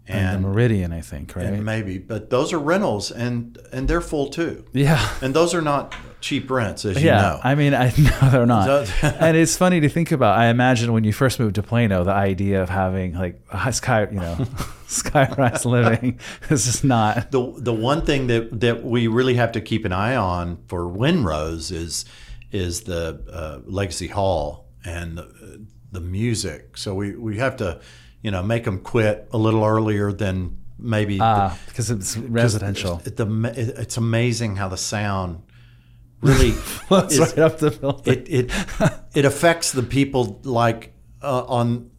and 0.10 0.20
and, 0.28 0.44
the 0.44 0.48
Meridian, 0.50 0.92
I 0.92 1.02
think, 1.02 1.36
right? 1.36 1.54
maybe, 1.54 1.98
but 2.00 2.30
those 2.30 2.52
are 2.52 2.60
rentals 2.60 3.12
and 3.12 3.58
and 3.72 3.88
they're 3.88 4.02
full 4.02 4.28
too, 4.30 4.66
yeah. 4.74 5.08
and 5.22 5.34
those 5.34 5.54
are 5.54 5.62
not 5.62 5.94
cheap 6.22 6.50
rents, 6.52 6.84
as 6.84 7.02
you 7.02 7.08
Yeah, 7.08 7.22
know. 7.22 7.40
I 7.44 7.56
mean, 7.56 7.74
I 7.74 7.94
no, 7.98 8.30
they're 8.30 8.46
not. 8.46 8.92
And 9.04 9.38
it's 9.38 9.56
funny 9.56 9.80
to 9.80 9.90
think 9.90 10.12
about. 10.12 10.38
I 10.38 10.48
imagine 10.48 10.92
when 10.92 11.04
you 11.06 11.14
first 11.14 11.40
moved 11.40 11.56
to 11.56 11.64
Plano, 11.64 12.04
the 12.04 12.12
idea 12.12 12.62
of 12.62 12.70
having 12.70 13.14
like 13.14 13.42
a 13.52 13.72
sky, 13.72 14.08
you 14.12 14.20
know, 14.20 14.36
skyrise 14.88 15.66
living 15.66 16.20
is 16.50 16.66
just 16.66 16.84
not. 16.84 17.32
the 17.32 17.54
the 17.58 17.74
one 17.74 18.06
thing 18.06 18.28
that 18.28 18.60
that 18.60 18.84
we 18.84 19.08
really 19.08 19.36
have 19.36 19.52
to 19.54 19.62
keep 19.62 19.86
an 19.86 19.94
eye 19.94 20.16
on 20.16 20.58
for 20.68 20.86
Windrose 20.86 21.72
is 21.72 22.06
is 22.52 22.82
the 22.82 23.24
uh, 23.32 23.60
Legacy 23.66 24.08
Hall 24.08 24.66
and 24.84 25.18
the, 25.18 25.66
the 25.92 26.00
music. 26.02 26.78
So 26.78 26.96
we 26.96 27.16
we 27.16 27.38
have 27.38 27.56
to, 27.58 27.80
you 28.22 28.32
know, 28.32 28.44
make 28.44 28.64
them 28.66 28.80
quit 28.80 29.28
a 29.32 29.38
little 29.38 29.64
earlier 29.64 30.12
than 30.12 30.58
maybe. 30.78 31.18
the- 31.18 31.24
Ah, 31.24 31.58
because 31.68 31.90
it's 31.92 32.18
residential. 32.18 33.02
It, 33.06 33.16
the, 33.18 33.28
it's 33.82 33.98
amazing 33.98 34.56
how 34.58 34.68
the 34.70 34.78
sound 34.78 35.42
really 36.22 36.50
is, 37.10 37.20
right 37.20 37.40
up 37.40 37.60
the 37.60 37.72
building. 37.72 38.14
it 38.14 38.28
it 38.30 38.52
it 39.16 39.26
affects 39.26 39.72
the 39.72 39.84
people 39.84 40.40
like 40.44 40.94
uh, 41.22 41.44
on 41.48 41.90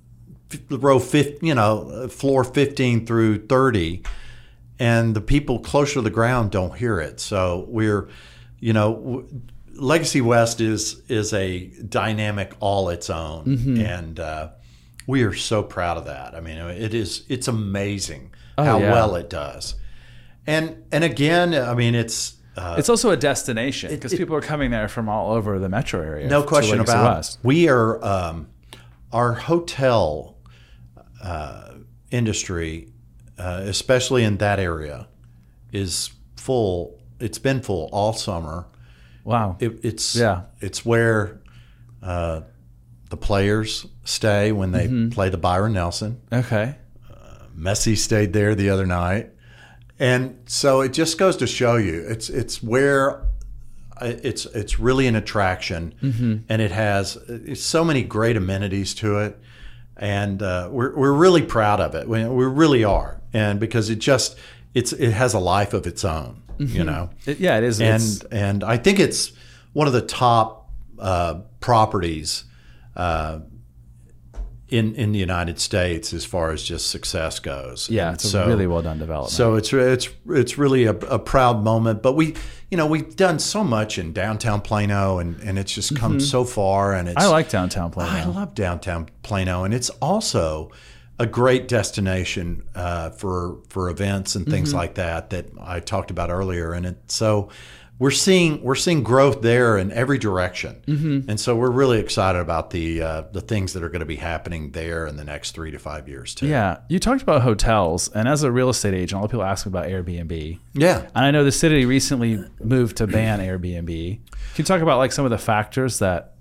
row 0.70 0.98
50, 0.98 1.46
you 1.46 1.54
know, 1.54 2.08
floor 2.08 2.42
15 2.44 3.06
through 3.06 3.46
30 3.46 4.02
and 4.78 5.14
the 5.14 5.20
people 5.20 5.60
closer 5.60 5.94
to 5.94 6.00
the 6.02 6.10
ground 6.10 6.50
don't 6.50 6.76
hear 6.76 6.98
it. 7.00 7.20
So 7.20 7.66
we're 7.68 8.08
you 8.58 8.72
know, 8.74 8.94
w- 8.94 9.28
Legacy 9.74 10.20
West 10.20 10.60
is 10.60 11.00
is 11.08 11.32
a 11.32 11.68
dynamic 11.88 12.52
all 12.60 12.90
its 12.90 13.08
own 13.08 13.44
Mm-hmm. 13.46 13.80
and 13.80 14.20
uh, 14.20 14.48
we 15.10 15.22
are 15.24 15.34
so 15.34 15.62
proud 15.62 15.96
of 15.96 16.04
that. 16.06 16.34
I 16.34 16.40
mean, 16.40 16.56
it 16.58 16.94
is 16.94 17.24
it's 17.28 17.48
amazing 17.48 18.32
Oh, 18.56 18.64
how 18.64 18.78
yeah. 18.78 18.92
well 18.92 19.14
it 19.16 19.28
does. 19.30 19.74
And 20.46 20.84
and 20.92 21.04
again, 21.04 21.54
I 21.54 21.74
mean, 21.74 21.94
it's 21.94 22.36
uh, 22.56 22.76
It's 22.78 22.88
also 22.88 23.10
a 23.10 23.16
destination 23.16 23.90
because 23.90 24.14
people 24.14 24.34
are 24.36 24.40
coming 24.40 24.70
there 24.70 24.88
from 24.88 25.08
all 25.08 25.32
over 25.32 25.58
the 25.58 25.68
metro 25.68 26.00
area. 26.00 26.28
no 26.28 26.42
question 26.42 26.80
about 26.80 27.24
it. 27.26 27.36
We 27.42 27.68
are 27.68 28.02
um, 28.04 28.48
our 29.12 29.32
hotel 29.34 30.36
uh, 31.22 31.74
industry, 32.10 32.88
uh, 33.38 33.62
especially 33.64 34.24
in 34.24 34.38
that 34.38 34.58
area, 34.58 35.08
is 35.72 36.10
full. 36.36 36.98
It's 37.20 37.38
been 37.38 37.60
full 37.62 37.88
all 37.92 38.12
summer. 38.12 38.66
Wow. 39.24 39.56
It, 39.60 39.84
it's 39.84 40.16
Yeah. 40.16 40.42
It's 40.60 40.84
where 40.84 41.40
uh, 42.02 42.40
the 43.10 43.16
players 43.16 43.86
stay 44.04 44.50
when 44.52 44.72
they 44.72 44.86
Mm-hmm. 44.86 45.10
play 45.10 45.28
the 45.28 45.36
Byron 45.38 45.74
Nelson. 45.74 46.20
okay. 46.32 46.76
Messi 47.56 47.96
stayed 47.96 48.32
there 48.32 48.54
the 48.54 48.70
other 48.70 48.86
night, 48.86 49.30
and 49.98 50.38
so 50.46 50.80
it 50.80 50.94
just 50.94 51.18
goes 51.18 51.36
to 51.38 51.46
show 51.46 51.76
you 51.76 52.06
it's 52.08 52.30
it's 52.30 52.62
where 52.62 53.20
uh, 54.00 54.14
it's 54.22 54.46
it's 54.46 54.78
really 54.80 55.06
an 55.06 55.14
attraction, 55.16 55.92
and 56.48 56.62
it 56.62 56.70
has 56.70 57.18
so 57.54 57.84
many 57.84 58.02
great 58.02 58.36
amenities 58.38 58.94
to 58.94 59.18
it, 59.18 59.38
and 59.98 60.42
uh, 60.42 60.68
we're 60.72 60.96
we're 60.96 61.12
really 61.12 61.42
proud 61.42 61.80
of 61.80 61.94
it. 61.94 62.08
We, 62.08 62.24
we 62.24 62.44
really 62.46 62.82
are, 62.84 63.20
and 63.34 63.60
because 63.60 63.90
it 63.90 63.98
just 63.98 64.38
it's 64.72 64.92
it 64.94 65.10
has 65.12 65.34
a 65.34 65.38
life 65.40 65.74
of 65.74 65.86
its 65.86 66.02
own, 66.02 66.42
you 66.58 66.84
know, 66.84 67.10
It- 67.26 67.40
yeah, 67.40 67.58
it 67.58 67.64
is. 67.64 67.78
And 67.80 68.24
and 68.32 68.64
I 68.64 68.78
think 68.78 68.98
it's 69.00 69.32
one 69.74 69.86
of 69.86 69.92
the 69.92 70.00
top 70.06 70.70
uh, 70.98 71.40
properties. 71.60 72.44
Uh, 73.00 73.40
in 74.68 74.94
in 74.94 75.10
the 75.10 75.18
United 75.18 75.58
States 75.58 76.12
as 76.12 76.24
far 76.24 76.52
as 76.52 76.62
just 76.62 76.90
success 76.90 77.40
goes. 77.40 77.90
Yeah, 77.90 78.06
And 78.08 78.14
it's 78.14 78.24
a 78.24 78.28
so- 78.28 78.46
really 78.46 78.68
well 78.68 78.82
done 78.82 78.98
development. 79.00 79.32
So 79.32 79.56
it's 79.56 79.72
it's 79.72 80.08
it's 80.28 80.58
really 80.58 80.84
a, 80.84 80.92
a 80.94 81.18
proud 81.18 81.64
moment. 81.64 82.02
But 82.02 82.12
we, 82.14 82.34
you 82.70 82.76
know, 82.76 82.86
we've 82.86 83.16
done 83.16 83.40
so 83.40 83.64
much 83.64 83.98
in 83.98 84.12
downtown 84.12 84.60
Plano, 84.60 85.18
and 85.18 85.40
and 85.40 85.58
it's 85.58 85.74
just 85.74 85.96
come 85.96 86.20
so 86.20 86.44
far. 86.44 86.94
And 86.94 87.08
it's 87.08 87.16
Mm-hmm. 87.18 87.26
I 87.34 87.36
like 87.38 87.48
downtown 87.50 87.90
Plano. 87.90 88.12
I 88.12 88.24
love 88.40 88.54
downtown 88.54 89.08
Plano, 89.22 89.64
and 89.64 89.74
it's 89.74 89.90
also 90.00 90.70
a 91.18 91.26
great 91.26 91.66
destination 91.66 92.62
uh, 92.76 93.10
for 93.10 93.58
for 93.70 93.90
events 93.90 94.36
and 94.36 94.44
Mm-hmm. 94.46 94.54
things 94.54 94.72
like 94.72 94.94
that 94.94 95.30
that 95.30 95.46
I 95.60 95.80
talked 95.80 96.12
about 96.12 96.30
earlier. 96.30 96.72
And 96.74 96.86
it 96.86 96.96
so 97.10 97.48
we're 98.00 98.10
seeing 98.10 98.60
we're 98.64 98.74
seeing 98.74 99.02
growth 99.04 99.42
there 99.42 99.78
in 99.78 99.92
every 99.92 100.18
direction, 100.18 100.82
Mm-hmm. 100.86 101.30
and 101.30 101.38
so 101.38 101.54
we're 101.54 101.70
really 101.70 102.00
excited 102.00 102.40
about 102.40 102.70
the 102.70 103.00
uh, 103.02 103.22
the 103.32 103.40
things 103.42 103.74
that 103.74 103.82
are 103.84 103.88
going 103.90 104.00
to 104.00 104.06
be 104.06 104.16
happening 104.16 104.72
there 104.72 105.06
in 105.06 105.16
the 105.16 105.24
next 105.24 105.52
three 105.52 105.70
to 105.70 105.78
five 105.78 106.08
years 106.08 106.34
too. 106.34 106.46
yeah, 106.48 106.78
you 106.88 106.98
talked 106.98 107.22
about 107.22 107.42
hotels, 107.42 108.08
and 108.08 108.26
as 108.26 108.42
a 108.42 108.50
real 108.50 108.70
estate 108.70 108.94
agent, 108.94 109.12
a 109.12 109.16
lot 109.18 109.24
of 109.26 109.30
people 109.30 109.44
ask 109.44 109.66
me 109.66 109.70
about 109.70 109.86
Airbnb. 109.86 110.58
yeah. 110.72 111.00
And 111.14 111.24
I 111.26 111.30
know 111.30 111.44
the 111.44 111.52
city 111.52 111.84
recently 111.84 112.42
moved 112.64 112.96
to 112.96 113.06
ban 113.06 113.38
Airbnb. 113.48 113.86
Can 113.86 114.56
you 114.56 114.64
talk 114.64 114.80
about 114.80 114.96
like 114.98 115.12
some 115.12 115.24
of 115.26 115.30
the 115.30 115.38
factors 115.38 115.98
that 116.00 116.32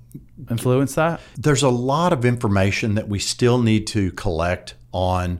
influence 0.50 0.96
that? 0.96 1.20
there's 1.38 1.62
a 1.64 1.70
lot 1.70 2.14
of 2.14 2.24
information 2.26 2.96
that 2.96 3.08
we 3.10 3.20
still 3.20 3.62
need 3.62 3.86
to 3.88 4.12
collect 4.14 4.76
on 4.92 5.40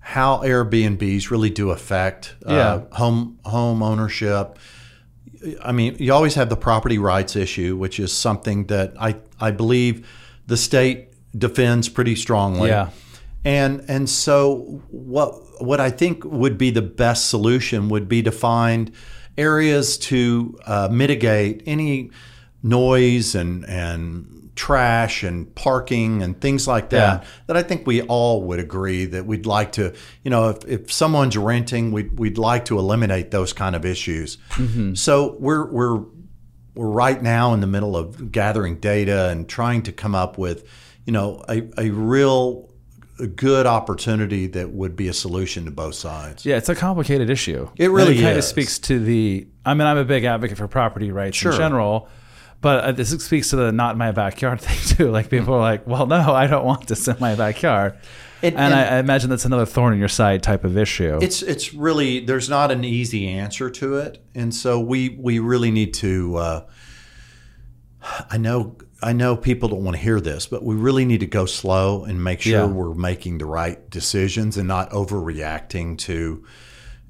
how 0.00 0.38
Airbnbs 0.38 1.30
really 1.30 1.50
do 1.50 1.70
affect 1.70 2.34
uh, 2.46 2.52
Yeah. 2.54 2.96
home 2.96 3.38
home 3.44 3.82
ownership. 3.82 4.58
I 5.62 5.72
mean, 5.72 5.96
you 5.98 6.12
always 6.12 6.34
have 6.34 6.48
the 6.48 6.56
property 6.56 6.98
rights 6.98 7.36
issue, 7.36 7.76
which 7.76 8.00
is 8.00 8.12
something 8.12 8.66
that 8.66 8.94
I 9.00 9.16
I 9.40 9.50
believe 9.50 10.08
the 10.46 10.56
state 10.56 11.08
defends 11.36 11.88
pretty 11.88 12.16
strongly. 12.16 12.70
Yeah. 12.70 12.90
And 13.44 13.84
and 13.88 14.08
so 14.08 14.82
what 14.90 15.62
what 15.62 15.80
I 15.80 15.90
think 15.90 16.24
would 16.24 16.58
be 16.58 16.70
the 16.70 16.82
best 16.82 17.28
solution 17.28 17.88
would 17.88 18.08
be 18.08 18.22
to 18.22 18.32
find 18.32 18.90
areas 19.36 19.96
to 19.98 20.58
uh, 20.66 20.88
mitigate 20.90 21.62
any 21.66 22.10
noise 22.62 23.34
and 23.34 23.64
and 23.66 24.37
trash 24.58 25.22
and 25.22 25.54
parking 25.54 26.20
and 26.22 26.40
things 26.40 26.66
like 26.66 26.90
that 26.90 27.22
Yeah. 27.22 27.28
that 27.46 27.56
I 27.56 27.62
think 27.62 27.86
we 27.86 28.02
all 28.02 28.42
would 28.42 28.58
agree 28.58 29.04
that 29.06 29.24
we'd 29.24 29.46
like 29.46 29.70
to 29.72 29.94
you 30.24 30.30
know 30.30 30.48
if, 30.50 30.64
if 30.66 30.92
someone's 30.92 31.36
renting 31.36 31.92
we'd, 31.92 32.18
we'd 32.18 32.38
like 32.38 32.64
to 32.66 32.78
eliminate 32.78 33.30
those 33.30 33.52
kind 33.52 33.76
of 33.76 33.84
issues 33.84 34.36
mm-hmm. 34.50 34.94
so 34.94 35.36
we're 35.38 35.64
we're 35.70 36.04
we're 36.74 36.88
right 36.88 37.20
now 37.20 37.54
in 37.54 37.60
the 37.60 37.66
middle 37.66 37.96
of 37.96 38.30
gathering 38.30 38.78
data 38.78 39.28
and 39.30 39.48
trying 39.48 39.82
to 39.82 39.92
come 39.92 40.14
up 40.14 40.38
with, 40.38 40.64
you 41.06 41.12
know, 41.12 41.42
a, 41.48 41.68
a 41.76 41.90
real 41.90 42.72
good 43.34 43.66
opportunity 43.66 44.46
that 44.46 44.70
would 44.70 44.94
be 44.94 45.08
a 45.08 45.12
solution 45.12 45.64
to 45.64 45.72
both 45.72 45.96
sides. 45.96 46.46
Yeah, 46.46 46.56
it's 46.56 46.68
a 46.68 46.76
complicated 46.76 47.30
issue. 47.30 47.68
It 47.76 47.90
really 47.90 48.16
it 48.18 48.22
kind 48.22 48.38
of 48.38 48.44
speaks 48.44 48.78
to 48.80 49.00
the. 49.00 49.48
I 49.64 49.74
mean, 49.74 49.88
I'm 49.88 49.98
a 49.98 50.04
big 50.04 50.22
advocate 50.22 50.56
for 50.56 50.68
property 50.68 51.10
rights 51.10 51.36
Sure. 51.36 51.50
in 51.50 51.58
general, 51.58 52.08
but 52.60 52.84
uh, 52.84 52.92
this 52.92 53.10
speaks 53.10 53.50
to 53.50 53.56
the 53.56 53.72
not 53.72 53.92
in 53.92 53.98
my 53.98 54.12
backyard 54.12 54.60
thing 54.62 54.96
too. 54.96 55.10
Like 55.10 55.30
people 55.30 55.54
are 55.54 55.60
like, 55.60 55.86
"Well, 55.86 56.06
no, 56.06 56.32
I 56.34 56.46
don't 56.46 56.64
want 56.64 56.86
this 56.88 57.06
in 57.08 57.16
my 57.20 57.34
backyard," 57.34 57.94
and, 58.42 58.56
And- 58.56 58.74
I, 58.74 58.96
I 58.96 58.98
imagine 58.98 59.30
that's 59.30 59.44
another 59.44 59.66
thorn 59.66 59.92
in 59.92 59.98
your 59.98 60.08
side 60.08 60.42
type 60.42 60.64
of 60.64 60.76
issue. 60.76 61.18
It's 61.22 61.42
it's 61.42 61.72
really 61.74 62.20
there's 62.20 62.48
not 62.48 62.70
an 62.70 62.84
easy 62.84 63.28
answer 63.28 63.70
to 63.70 63.96
it, 63.98 64.22
and 64.34 64.54
so 64.54 64.80
we 64.80 65.10
we 65.10 65.38
really 65.38 65.70
need 65.70 65.94
to. 65.94 66.36
Uh, 66.36 66.64
I 68.30 68.38
know 68.38 68.76
I 69.02 69.12
know 69.12 69.36
people 69.36 69.68
don't 69.68 69.84
want 69.84 69.96
to 69.96 70.02
hear 70.02 70.20
this, 70.20 70.46
but 70.46 70.64
we 70.64 70.74
really 70.74 71.04
need 71.04 71.20
to 71.20 71.26
go 71.26 71.46
slow 71.46 72.04
and 72.04 72.22
make 72.22 72.40
sure 72.40 72.52
Yeah. 72.52 72.64
we're 72.66 72.94
making 72.94 73.38
the 73.38 73.44
right 73.46 73.88
decisions 73.90 74.56
and 74.56 74.66
not 74.66 74.90
overreacting 74.90 75.98
to, 75.98 76.44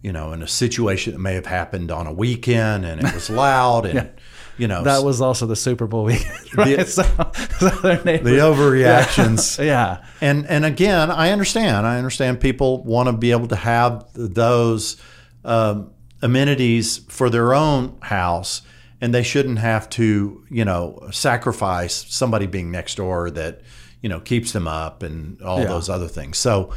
you 0.03 0.13
know, 0.13 0.33
in 0.33 0.43
a 0.43 0.49
situation 0.49 1.13
that 1.13 1.19
may 1.19 1.35
have 1.35 1.47
happened 1.47 1.91
on 1.91 2.07
a 2.07 2.13
weekend 2.13 2.85
and 2.85 3.01
it 3.05 3.13
was 3.15 3.29
loud 3.31 3.85
and 3.87 4.11
you 4.59 4.67
know 4.69 4.83
that 4.85 5.03
was 5.05 5.21
also 5.21 5.47
the 5.47 5.57
Super 5.57 5.87
Bowl 5.87 6.05
weekend, 6.05 6.33
right? 6.57 6.77
The- 6.79 6.85
so, 6.87 7.03
so 7.59 7.69
the 7.69 8.39
overreactions. 8.41 9.65
yeah, 9.65 10.05
And 10.21 10.47
and 10.47 10.65
again, 10.65 11.11
I 11.11 11.31
understand. 11.31 11.87
I 11.87 11.99
understand 11.99 12.41
people 12.41 12.83
want 12.85 13.09
to 13.09 13.13
be 13.13 13.31
able 13.31 13.49
to 13.49 13.57
have 13.57 14.07
those 14.15 14.97
um, 15.45 15.91
amenities 16.23 16.99
for 17.09 17.31
their 17.31 17.55
own 17.55 17.97
house, 18.03 18.63
and 19.01 19.15
they 19.15 19.23
shouldn't 19.23 19.59
have 19.61 19.89
to, 19.91 20.45
you 20.51 20.65
know, 20.65 21.09
sacrifice 21.13 22.05
somebody 22.09 22.47
being 22.47 22.71
next 22.71 22.97
door 22.97 23.31
that, 23.31 23.63
you 24.03 24.09
know, 24.09 24.21
keeps 24.21 24.53
them 24.53 24.67
up 24.69 25.03
and 25.03 25.41
all 25.43 25.61
Yeah. 25.61 25.67
those 25.67 25.89
other 25.89 26.09
things. 26.09 26.39
So 26.39 26.73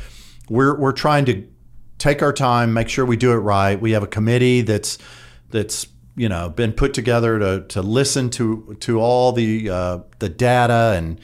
we're 0.49 0.80
we're 0.80 0.91
trying 0.91 1.26
to 1.26 1.43
take 2.02 2.24
our 2.24 2.34
time, 2.34 2.74
make 2.74 2.89
sure 2.89 3.06
we 3.06 3.16
do 3.16 3.32
it 3.32 3.38
right. 3.38 3.80
We 3.80 3.91
have 3.91 4.02
a 4.02 4.08
committee 4.08 4.62
that's 4.62 4.97
that's 5.52 5.88
you 6.16 6.28
know 6.28 6.49
been 6.49 6.74
put 6.74 6.93
together 6.93 7.38
to 7.39 7.66
to 7.70 7.82
listen 7.82 8.30
to 8.32 8.76
to 8.82 8.99
all 8.99 9.32
the 9.32 9.70
uh, 9.70 9.99
the 10.20 10.28
data 10.28 10.95
and 10.97 11.22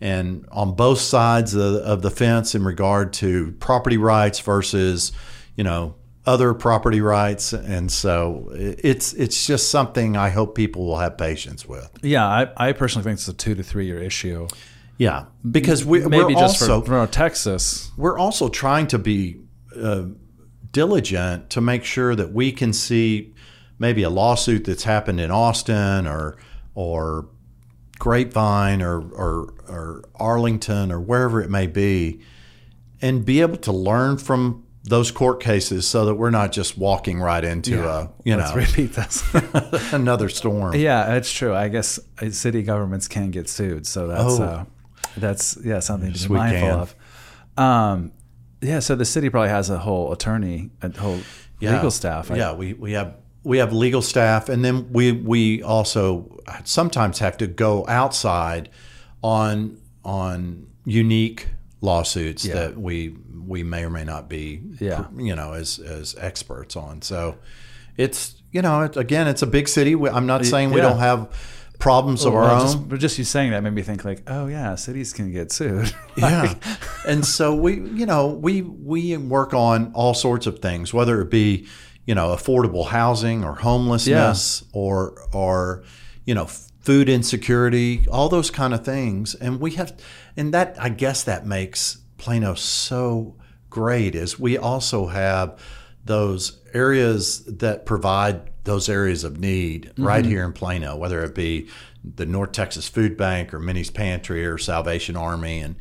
and 0.00 0.46
on 0.50 0.74
both 0.74 0.98
sides 0.98 1.54
of, 1.54 1.74
of 1.76 2.02
the 2.02 2.10
fence 2.10 2.54
in 2.54 2.64
regard 2.64 3.12
to 3.14 3.52
property 3.60 3.98
rights 3.98 4.40
versus 4.40 5.12
you 5.56 5.64
know 5.64 5.94
other 6.26 6.54
property 6.54 7.02
rights 7.02 7.52
and 7.52 7.92
so 7.92 8.48
it's 8.54 9.12
it's 9.12 9.46
just 9.46 9.70
something 9.70 10.16
I 10.16 10.30
hope 10.30 10.54
people 10.54 10.86
will 10.86 10.98
have 10.98 11.18
patience 11.18 11.66
with. 11.66 11.90
yeah. 12.02 12.26
I, 12.26 12.68
I 12.68 12.72
personally 12.72 13.04
think 13.04 13.18
it's 13.18 13.28
a 13.28 13.34
two 13.34 13.54
to 13.54 13.62
three 13.62 13.84
year 13.84 14.02
issue. 14.02 14.48
Yeah, 14.96 15.24
because 15.50 15.84
we, 15.84 15.98
Maybe 16.06 16.18
we're 16.18 16.30
just 16.30 16.62
also 16.62 16.80
for, 16.80 17.04
for 17.04 17.12
Texas. 17.12 17.90
we're 17.96 18.16
also 18.16 18.48
trying 18.48 18.86
to 18.86 18.98
be 18.98 19.43
uh, 19.76 20.06
diligent 20.72 21.50
to 21.50 21.60
make 21.60 21.84
sure 21.84 22.14
that 22.14 22.32
we 22.32 22.52
can 22.52 22.72
see 22.72 23.32
maybe 23.78 24.02
a 24.02 24.10
lawsuit 24.10 24.64
that's 24.64 24.84
happened 24.84 25.20
in 25.20 25.30
Austin 25.30 26.06
or 26.06 26.36
or 26.74 27.28
Grapevine 27.98 28.82
or 28.82 29.00
or, 29.00 29.54
or 29.68 30.04
Arlington 30.16 30.90
or 30.90 31.00
wherever 31.00 31.40
it 31.40 31.48
may 31.50 31.66
be, 31.66 32.20
and 33.00 33.24
be 33.24 33.40
able 33.40 33.56
to 33.58 33.72
learn 33.72 34.18
from 34.18 34.62
those 34.86 35.10
court 35.10 35.40
cases 35.40 35.86
so 35.88 36.04
that 36.04 36.16
we're 36.16 36.28
not 36.30 36.52
just 36.52 36.76
walking 36.76 37.18
right 37.18 37.42
into 37.44 37.88
a 37.88 38.10
you 38.24 38.36
know 38.36 38.52
repeat 38.54 38.92
this. 38.94 39.22
another 39.92 40.28
storm. 40.28 40.74
Yeah, 40.74 41.06
that's 41.06 41.32
true. 41.32 41.54
I 41.54 41.68
guess 41.68 41.98
uh, 42.20 42.30
city 42.30 42.62
governments 42.62 43.06
can 43.08 43.30
get 43.30 43.48
sued, 43.48 43.86
so 43.86 44.08
that's 44.08 44.40
Oh. 44.40 44.42
uh, 44.42 44.64
that's 45.16 45.56
yeah 45.64 45.78
something 45.78 46.12
to 46.12 46.28
be 46.28 46.34
mindful 46.34 46.68
of. 46.68 46.94
Um, 47.56 48.12
yeah, 48.64 48.80
so 48.80 48.94
the 48.96 49.04
city 49.04 49.28
probably 49.30 49.50
has 49.50 49.70
a 49.70 49.78
whole 49.78 50.12
attorney, 50.12 50.70
a 50.82 50.90
whole 50.98 51.20
Yeah. 51.60 51.74
legal 51.76 51.90
staff. 51.90 52.30
I- 52.30 52.36
Yeah, 52.36 52.52
we, 52.54 52.72
we 52.74 52.92
have 52.92 53.14
we 53.44 53.58
have 53.58 53.72
legal 53.74 54.00
staff, 54.00 54.48
and 54.48 54.64
then 54.64 54.90
we 54.90 55.12
we 55.12 55.62
also 55.62 56.40
sometimes 56.64 57.18
have 57.18 57.36
to 57.38 57.46
go 57.46 57.84
outside 57.88 58.70
on 59.22 59.78
on 60.04 60.66
unique 60.86 61.48
lawsuits 61.80 62.44
Yeah. 62.44 62.54
that 62.54 62.78
we 62.78 63.14
we 63.46 63.62
may 63.62 63.84
or 63.84 63.90
may 63.90 64.04
not 64.04 64.28
be 64.28 64.62
Yeah. 64.80 65.04
you 65.16 65.34
know 65.36 65.52
as 65.52 65.78
as 65.78 66.14
experts 66.18 66.76
on. 66.76 67.02
So 67.02 67.36
it's 67.96 68.34
you 68.50 68.62
know 68.62 68.82
it, 68.82 68.96
again 68.96 69.28
it's 69.28 69.42
a 69.42 69.46
big 69.46 69.68
city. 69.68 69.94
We, 69.94 70.08
I'm 70.08 70.26
not 70.26 70.44
saying 70.46 70.70
we 70.70 70.80
yeah. 70.80 70.88
don't 70.88 70.98
have 71.00 71.28
problems 71.84 72.24
of 72.24 72.32
oh, 72.32 72.38
our 72.38 72.42
Well, 72.44 72.60
own. 72.62 72.66
just, 72.66 72.88
but 72.88 72.98
just 72.98 73.18
you 73.18 73.24
saying 73.24 73.50
that 73.50 73.62
made 73.62 73.74
me 73.74 73.82
think 73.82 74.04
like, 74.04 74.22
oh 74.26 74.46
yeah, 74.46 74.74
cities 74.74 75.12
can 75.12 75.30
get 75.30 75.52
sued. 75.52 75.94
yeah 76.16 76.54
and 77.06 77.24
so 77.24 77.54
we 77.54 77.74
you 77.74 78.06
know 78.06 78.28
we 78.28 78.62
we 78.62 79.16
work 79.16 79.54
on 79.54 79.92
all 79.94 80.14
sorts 80.14 80.46
of 80.46 80.58
things 80.60 80.92
whether 80.92 81.20
it 81.20 81.30
be 81.30 81.66
you 82.06 82.14
know 82.14 82.28
affordable 82.28 82.86
housing 82.86 83.44
or 83.44 83.54
homelessness 83.54 84.64
or 84.72 85.26
or 85.32 85.84
you 86.24 86.34
know 86.34 86.46
food 86.46 87.08
insecurity 87.08 88.06
all 88.10 88.28
those 88.28 88.50
kind 88.50 88.74
of 88.74 88.84
things 88.84 89.34
and 89.34 89.60
we 89.60 89.72
have 89.72 89.92
and 90.36 90.52
that 90.54 90.76
i 90.78 90.88
guess 90.88 91.24
that 91.24 91.46
makes 91.46 91.98
plano 92.16 92.54
so 92.54 93.36
great 93.70 94.14
is 94.14 94.38
we 94.38 94.56
also 94.56 95.06
have 95.06 95.58
those 96.04 96.60
areas 96.74 97.44
that 97.46 97.86
provide 97.86 98.50
those 98.64 98.88
areas 98.88 99.24
of 99.24 99.38
need 99.38 99.92
right 99.96 100.22
mm-hmm. 100.22 100.30
here 100.30 100.44
in 100.44 100.52
Plano, 100.52 100.96
whether 100.96 101.22
it 101.22 101.34
be 101.34 101.68
the 102.04 102.26
North 102.26 102.52
Texas 102.52 102.88
Food 102.88 103.16
Bank 103.16 103.54
or 103.54 103.58
Minnie's 103.58 103.90
Pantry 103.90 104.44
or 104.44 104.58
Salvation 104.58 105.16
Army, 105.16 105.60
and 105.60 105.76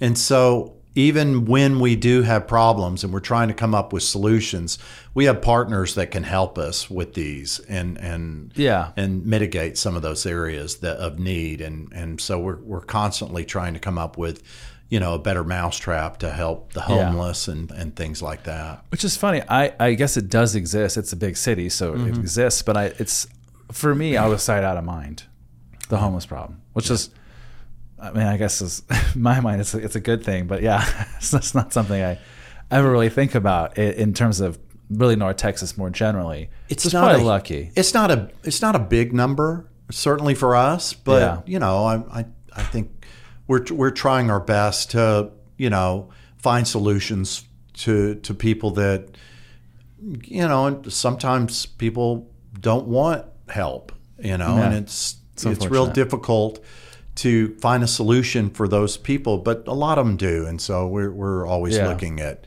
and 0.00 0.18
so 0.18 0.76
even 0.94 1.44
when 1.44 1.80
we 1.80 1.96
do 1.96 2.22
have 2.22 2.46
problems 2.46 3.02
and 3.02 3.12
we're 3.12 3.20
trying 3.20 3.48
to 3.48 3.54
come 3.54 3.74
up 3.74 3.92
with 3.92 4.02
solutions, 4.02 4.78
we 5.12 5.24
have 5.24 5.42
partners 5.42 5.96
that 5.96 6.10
can 6.10 6.22
help 6.22 6.56
us 6.56 6.88
with 6.88 7.14
these 7.14 7.58
and 7.60 7.98
and 7.98 8.52
Yeah. 8.54 8.92
and 8.96 9.26
mitigate 9.26 9.76
some 9.76 9.96
of 9.96 10.02
those 10.02 10.24
areas 10.24 10.76
that 10.76 10.98
of 10.98 11.18
need, 11.18 11.60
and 11.60 11.92
and 11.92 12.20
so 12.20 12.38
we're 12.38 12.60
we're 12.62 12.80
constantly 12.80 13.44
trying 13.44 13.74
to 13.74 13.80
come 13.80 13.98
up 13.98 14.16
with 14.16 14.42
you 14.94 15.00
know 15.00 15.12
a 15.14 15.18
better 15.28 15.44
mousetrap 15.44 16.18
to 16.24 16.30
help 16.30 16.72
the 16.72 16.80
Yeah. 16.88 17.04
homeless 17.10 17.48
and 17.48 17.70
and 17.80 17.88
things 17.96 18.22
like 18.28 18.42
that. 18.44 18.72
Which 18.92 19.04
is 19.04 19.16
funny. 19.16 19.40
I, 19.48 19.62
I 19.88 19.94
guess 19.94 20.16
it 20.16 20.28
does 20.28 20.54
exist. 20.54 20.96
It's 20.96 21.12
a 21.12 21.16
big 21.26 21.36
city, 21.36 21.68
so 21.68 21.84
Mm-hmm. 21.94 22.08
it 22.08 22.18
exists. 22.18 22.62
But 22.62 22.76
I, 22.76 22.84
it's 23.02 23.26
for 23.72 23.92
me 23.94 24.16
I 24.16 24.26
was 24.28 24.42
sight, 24.42 24.62
out 24.64 24.76
of 24.76 24.84
mind. 24.84 25.24
The 25.88 25.98
homeless 25.98 26.26
problem, 26.26 26.60
which 26.74 26.90
is 26.90 27.10
I 27.98 28.10
mean, 28.12 28.26
I 28.34 28.36
guess 28.36 28.60
is 28.62 28.82
my 29.14 29.40
mind 29.40 29.60
it's 29.62 29.74
a, 29.74 29.78
it's 29.78 29.96
a 29.96 30.00
good 30.10 30.22
thing, 30.24 30.46
but 30.46 30.62
yeah, 30.62 30.82
it's 31.16 31.30
that's 31.30 31.54
not 31.54 31.72
something 31.72 32.00
I 32.02 32.18
ever 32.70 32.90
really 32.90 33.10
think 33.10 33.34
about 33.34 33.76
in 33.78 34.14
terms 34.14 34.40
of 34.40 34.58
really 34.90 35.16
North 35.16 35.36
Texas 35.38 35.76
more 35.78 35.90
generally. 35.90 36.50
It's 36.68 36.82
Just 36.84 36.94
not 36.94 37.14
a- 37.14 37.18
lucky. 37.18 37.70
It's 37.74 37.94
not 37.94 38.10
a 38.10 38.30
it's 38.44 38.60
not 38.62 38.74
a 38.76 38.78
big 38.78 39.12
number, 39.12 39.66
certainly 39.90 40.34
for 40.34 40.54
us. 40.54 40.92
But 40.94 41.20
Yeah. 41.20 41.52
you 41.52 41.58
know, 41.58 41.84
I, 41.84 41.94
I 42.20 42.24
I 42.56 42.62
think 42.62 43.03
we're 43.46 43.64
we're 43.70 43.90
trying 43.90 44.30
our 44.30 44.40
best 44.40 44.90
to 44.92 45.30
you 45.56 45.70
know 45.70 46.10
find 46.38 46.66
solutions 46.66 47.44
to 47.74 48.14
to 48.16 48.34
people 48.34 48.70
that 48.72 49.16
you 50.22 50.46
know, 50.46 50.66
and 50.66 50.92
sometimes 50.92 51.64
people 51.66 52.30
don't 52.60 52.86
want 52.86 53.24
help. 53.48 53.92
You 54.18 54.36
know, 54.38 54.56
Yeah. 54.56 54.66
and 54.66 54.74
it's 54.74 55.16
It's 55.32 55.44
it's, 55.46 55.66
real 55.66 55.86
difficult 55.86 56.60
to 57.16 57.54
find 57.60 57.82
a 57.82 57.86
solution 57.86 58.50
for 58.50 58.68
those 58.68 58.96
people, 58.96 59.38
but 59.38 59.64
a 59.66 59.72
lot 59.72 59.98
of 59.98 60.06
them 60.06 60.16
do, 60.16 60.46
and 60.46 60.60
so 60.60 60.86
we're 60.86 61.10
we're 61.10 61.46
always 61.46 61.76
Yeah. 61.76 61.88
looking 61.88 62.20
at 62.20 62.44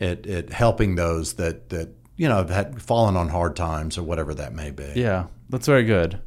at, 0.00 0.26
at 0.26 0.50
helping 0.50 0.94
those 0.96 1.34
that 1.34 1.70
that 1.70 1.88
you 2.16 2.28
know 2.28 2.36
have 2.36 2.50
had 2.50 2.82
fallen 2.82 3.16
on 3.16 3.28
hard 3.30 3.56
times 3.56 3.96
or 3.98 4.02
whatever 4.02 4.34
that 4.34 4.52
may 4.54 4.70
be. 4.70 4.92
Yeah, 4.94 5.24
that's 5.50 5.66
very 5.66 5.84
good. 5.84 6.20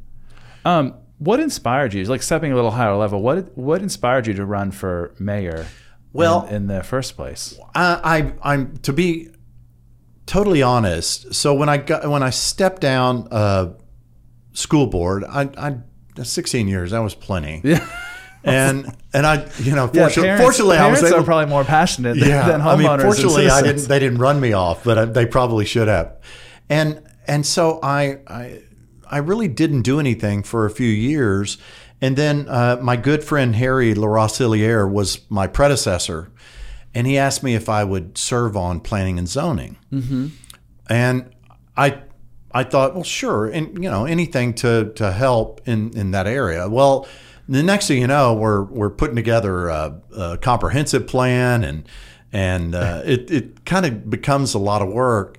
Um, 0.64 0.94
what 1.22 1.38
inspired 1.38 1.94
you? 1.94 2.04
Like 2.04 2.22
stepping 2.22 2.50
a 2.52 2.54
little 2.54 2.72
higher 2.72 2.96
level. 2.96 3.22
What 3.22 3.56
what 3.56 3.80
inspired 3.80 4.26
you 4.26 4.34
to 4.34 4.44
run 4.44 4.70
for 4.72 5.14
mayor? 5.18 5.66
Well- 6.12 6.46
in, 6.46 6.54
in 6.54 6.66
the 6.66 6.82
first 6.82 7.16
place. 7.16 7.58
I, 7.74 8.32
I 8.42 8.50
I'm 8.54 8.76
to 8.78 8.92
be 8.92 9.30
totally 10.26 10.62
honest. 10.62 11.34
So 11.34 11.54
when 11.54 11.68
I 11.68 11.76
got 11.76 12.08
when 12.08 12.22
I 12.22 12.30
stepped 12.30 12.80
down 12.80 13.28
uh, 13.30 13.74
school 14.52 14.86
board, 14.86 15.24
I, 15.24 15.48
I 15.56 16.22
16 16.22 16.68
years 16.68 16.90
that 16.90 16.98
was 16.98 17.14
plenty. 17.14 17.60
Yeah, 17.64 17.86
And 18.44 18.92
and 19.14 19.24
I 19.24 19.48
you 19.60 19.76
know 19.76 19.88
yeah. 19.92 20.02
fortunately, 20.02 20.22
parents, 20.22 20.42
fortunately 20.42 20.76
I 20.76 20.90
was 20.90 20.98
parents 20.98 21.14
able 21.14 21.22
are 21.22 21.24
probably 21.24 21.46
more 21.46 21.64
passionate 21.64 22.18
than, 22.18 22.28
yeah, 22.28 22.48
than 22.48 22.60
I 22.60 22.76
mean, 22.76 22.88
homeowners. 22.88 23.02
fortunately, 23.02 23.48
I 23.48 23.62
didn't. 23.62 23.86
They 23.86 24.00
didn't 24.00 24.18
run 24.18 24.40
me 24.40 24.52
off, 24.52 24.82
but 24.82 24.98
I, 24.98 25.04
they 25.04 25.26
probably 25.26 25.64
should 25.64 25.86
have. 25.86 26.20
And 26.68 27.02
and 27.28 27.46
so 27.46 27.78
I 27.80 28.18
I 28.26 28.62
I 29.12 29.18
really 29.18 29.48
didn't 29.48 29.82
do 29.82 30.00
anything 30.00 30.42
for 30.42 30.64
a 30.64 30.70
few 30.70 30.88
years, 30.88 31.58
and 32.00 32.16
then 32.16 32.48
uh, 32.48 32.78
my 32.82 32.96
good 32.96 33.22
friend 33.22 33.54
Harry 33.54 33.94
LaRosiliere 33.94 34.90
was 34.90 35.20
my 35.28 35.46
predecessor, 35.46 36.32
and 36.94 37.06
he 37.06 37.18
asked 37.18 37.42
me 37.42 37.54
if 37.54 37.68
I 37.68 37.84
would 37.84 38.16
serve 38.16 38.56
on 38.56 38.80
planning 38.80 39.18
and 39.18 39.28
zoning, 39.28 39.76
mm-hmm. 39.92 40.28
and 40.88 41.30
I. 41.76 42.02
I 42.54 42.64
thought, 42.64 42.92
well, 42.94 43.02
sure, 43.02 43.46
and 43.46 43.82
you 43.82 43.90
know, 43.90 44.04
anything 44.04 44.52
to 44.56 44.92
to 44.96 45.10
help 45.10 45.62
in 45.66 45.96
in 45.96 46.10
that 46.10 46.26
area. 46.26 46.68
Well, 46.68 47.08
the 47.48 47.62
next 47.62 47.88
thing 47.88 48.02
you 48.02 48.06
know, 48.06 48.34
we're 48.34 48.64
we're 48.64 48.90
putting 48.90 49.16
together 49.16 49.68
a, 49.68 49.98
a 50.14 50.36
comprehensive 50.36 51.06
plan, 51.06 51.64
and 51.64 51.88
and 52.30 52.74
uh, 52.74 53.00
it 53.06 53.30
it 53.30 53.64
kind 53.64 53.86
of 53.86 54.10
becomes 54.10 54.52
a 54.52 54.58
lot 54.58 54.82
of 54.82 54.88
work, 54.88 55.38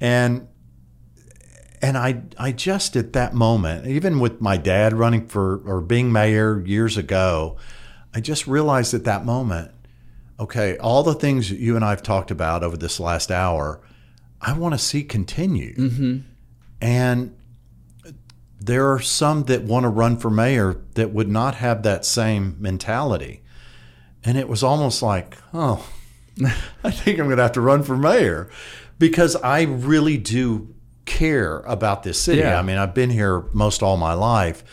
and 0.00 0.46
and 1.82 1.98
I 1.98 2.22
I 2.38 2.52
just 2.52 2.96
at 2.96 3.12
that 3.12 3.34
moment, 3.34 3.86
even 3.86 4.20
with 4.20 4.40
my 4.40 4.56
dad 4.56 4.92
running 4.92 5.26
for 5.26 5.58
or 5.66 5.80
being 5.80 6.12
mayor 6.12 6.62
years 6.64 6.96
ago, 6.96 7.56
I 8.14 8.20
just 8.20 8.46
realized 8.46 8.94
at 8.94 9.04
that 9.04 9.26
moment, 9.26 9.72
okay, 10.38 10.78
all 10.78 11.02
the 11.02 11.14
things 11.14 11.50
that 11.50 11.58
you 11.58 11.74
and 11.74 11.84
I've 11.84 12.02
talked 12.02 12.30
about 12.30 12.62
over 12.62 12.76
this 12.76 13.00
last 13.00 13.30
hour, 13.32 13.80
I 14.40 14.52
want 14.52 14.74
to 14.74 14.78
see 14.78 15.02
continue, 15.02 15.74
mm-hmm. 15.74 16.18
and 16.80 17.36
there 18.60 18.92
are 18.92 19.00
some 19.00 19.44
that 19.44 19.62
want 19.62 19.82
to 19.82 19.88
run 19.88 20.16
for 20.16 20.30
mayor 20.30 20.80
that 20.94 21.12
would 21.12 21.28
not 21.28 21.56
have 21.56 21.82
that 21.82 22.04
same 22.04 22.56
mentality. 22.60 23.42
And 24.24 24.38
it 24.38 24.48
was 24.48 24.62
almost 24.62 25.02
like, 25.02 25.36
oh, 25.52 25.88
I 26.84 26.92
think 26.92 27.18
I'm 27.18 27.26
going 27.26 27.38
to 27.38 27.42
have 27.42 27.52
to 27.52 27.60
run 27.60 27.82
for 27.82 27.96
mayor 27.96 28.48
because 29.00 29.34
I 29.34 29.62
really 29.62 30.16
do 30.16 30.71
care 31.04 31.60
about 31.60 32.02
this 32.02 32.20
city. 32.20 32.40
Yeah. 32.40 32.58
I 32.58 32.62
mean, 32.62 32.78
I've 32.78 32.94
been 32.94 33.10
here 33.10 33.44
most 33.52 33.82
all 33.82 33.96
my 33.96 34.14
life 34.14 34.64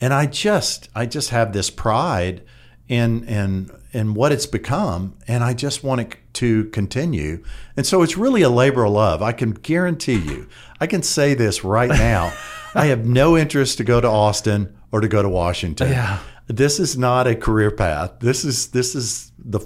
and 0.00 0.12
I 0.12 0.26
just 0.26 0.88
I 0.94 1.06
just 1.06 1.30
have 1.30 1.52
this 1.52 1.70
pride 1.70 2.42
in 2.88 3.24
in 3.24 3.70
in 3.92 4.14
what 4.14 4.32
it's 4.32 4.46
become 4.46 5.16
and 5.26 5.42
I 5.42 5.54
just 5.54 5.82
want 5.82 6.00
it 6.02 6.16
to 6.34 6.64
continue. 6.66 7.42
And 7.76 7.86
so 7.86 8.02
it's 8.02 8.16
really 8.16 8.42
a 8.42 8.50
labor 8.50 8.84
of 8.84 8.92
love. 8.92 9.22
I 9.22 9.32
can 9.32 9.52
guarantee 9.52 10.18
you. 10.18 10.48
I 10.80 10.86
can 10.86 11.02
say 11.02 11.34
this 11.34 11.64
right 11.64 11.88
now. 12.10 12.32
I 12.74 12.86
have 12.86 13.06
no 13.06 13.36
interest 13.36 13.78
to 13.78 13.84
go 13.84 14.00
to 14.00 14.08
Austin 14.08 14.76
or 14.92 15.00
to 15.00 15.08
go 15.08 15.22
to 15.22 15.28
Washington. 15.28 15.90
Yeah. 15.90 16.18
This 16.48 16.78
is 16.78 16.98
not 16.98 17.26
a 17.26 17.34
career 17.34 17.70
path. 17.70 18.14
This 18.20 18.44
is 18.44 18.68
this 18.68 18.94
is 18.94 19.32
the 19.38 19.60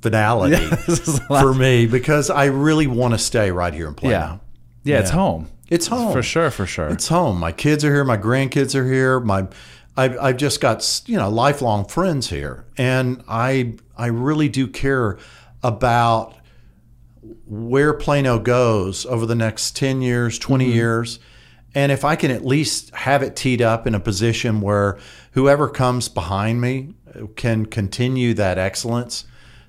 finality 0.00 0.56
This 0.86 1.08
is 1.08 1.18
the 1.18 1.26
for 1.26 1.52
me 1.52 1.86
because 1.86 2.30
I 2.30 2.46
really 2.46 2.86
want 2.86 3.12
to 3.12 3.18
stay 3.18 3.50
right 3.50 3.74
here 3.74 3.88
in 3.88 3.94
Plano. 3.94 4.40
yeah, 4.82 4.94
yeah. 4.94 5.00
It's 5.00 5.10
home 5.10 5.48
It's 5.74 5.88
home. 5.88 6.12
for 6.12 6.22
sure, 6.22 6.50
for 6.50 6.66
sure. 6.66 6.88
It's 6.88 7.08
home. 7.08 7.38
My 7.38 7.52
kids 7.52 7.84
are 7.84 7.92
here. 7.92 8.04
My 8.04 8.16
grandkids 8.16 8.74
are 8.74 8.86
here. 8.86 9.18
My, 9.18 9.48
I've, 9.96 10.18
I've 10.18 10.36
just 10.36 10.60
got 10.60 11.02
you 11.06 11.16
know 11.16 11.28
lifelong 11.28 11.86
friends 11.86 12.30
here, 12.30 12.64
and 12.76 13.22
I 13.28 13.74
I 13.96 14.06
really 14.06 14.48
do 14.48 14.68
care 14.68 15.18
about 15.62 16.36
where 17.46 17.92
Plano 17.94 18.38
goes 18.38 19.04
over 19.06 19.26
the 19.26 19.34
next 19.34 19.76
ten 19.76 20.00
years, 20.00 20.38
20 20.38 20.64
mm-hmm. 20.64 20.74
years, 20.74 21.18
and 21.74 21.90
if 21.90 22.04
I 22.04 22.16
can 22.16 22.30
at 22.30 22.44
least 22.44 22.94
have 22.94 23.22
it 23.22 23.34
teed 23.34 23.60
up 23.60 23.86
in 23.86 23.94
a 23.94 24.00
position 24.00 24.60
where 24.60 24.98
whoever 25.32 25.68
comes 25.68 26.08
behind 26.08 26.60
me 26.60 26.94
can 27.36 27.66
continue 27.66 28.34
that 28.34 28.58
excellence, 28.58 29.24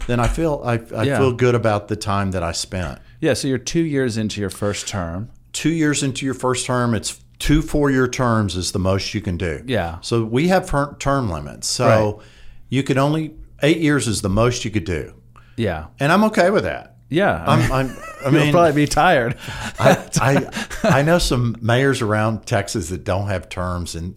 then 0.08 0.20
I 0.20 0.28
feel 0.28 0.62
I, 0.64 0.82
I 0.96 1.04
Yeah. 1.04 1.18
feel 1.18 1.34
good 1.34 1.56
about 1.56 1.88
the 1.88 1.96
time 1.96 2.32
that 2.32 2.44
I 2.44 2.52
spent 2.52 3.00
yeah. 3.26 3.34
So 3.34 3.48
you're 3.48 3.58
two 3.58 3.82
years 3.82 4.18
into 4.18 4.40
your 4.40 4.50
first 4.50 4.88
term. 4.88 5.32
Two 5.56 5.70
years 5.72 6.04
into 6.04 6.26
your 6.26 6.36
first 6.36 6.66
term, 6.66 6.94
it's 6.94 7.20
two 7.40 7.62
four 7.62 7.90
year 7.90 8.08
terms 8.08 8.56
is 8.56 8.72
the 8.72 8.80
most 8.80 9.14
you 9.14 9.22
can 9.22 9.38
do. 9.38 9.64
Yeah. 9.66 10.00
So 10.02 10.24
we 10.24 10.50
have 10.50 10.70
term 11.00 11.30
limits. 11.30 11.68
So 11.68 11.86
Right. 12.18 12.26
you 12.70 12.84
can 12.84 12.98
only, 12.98 13.34
eight 13.64 13.78
years 13.78 14.08
is 14.08 14.22
the 14.22 14.30
most 14.30 14.64
you 14.66 14.72
could 14.72 14.84
do. 14.86 15.14
Yeah, 15.58 15.86
And 16.02 16.12
I'm 16.12 16.26
okay 16.26 16.50
with 16.50 16.64
that. 16.66 16.98
yeah. 17.10 17.44
I 17.48 17.54
I'm, 17.56 17.72
I'm, 17.72 17.98
you'll 18.24 18.32
mean, 18.44 18.52
probably 18.52 18.74
be 18.74 18.88
tired. 18.88 19.38
I, 19.80 20.10
I, 20.20 20.68
I 20.84 21.02
know 21.02 21.18
some 21.18 21.56
mayors 21.62 22.02
around 22.02 22.46
Texas 22.46 22.90
that 22.90 23.04
don't 23.06 23.28
have 23.30 23.48
terms, 23.48 23.96
and 23.96 24.16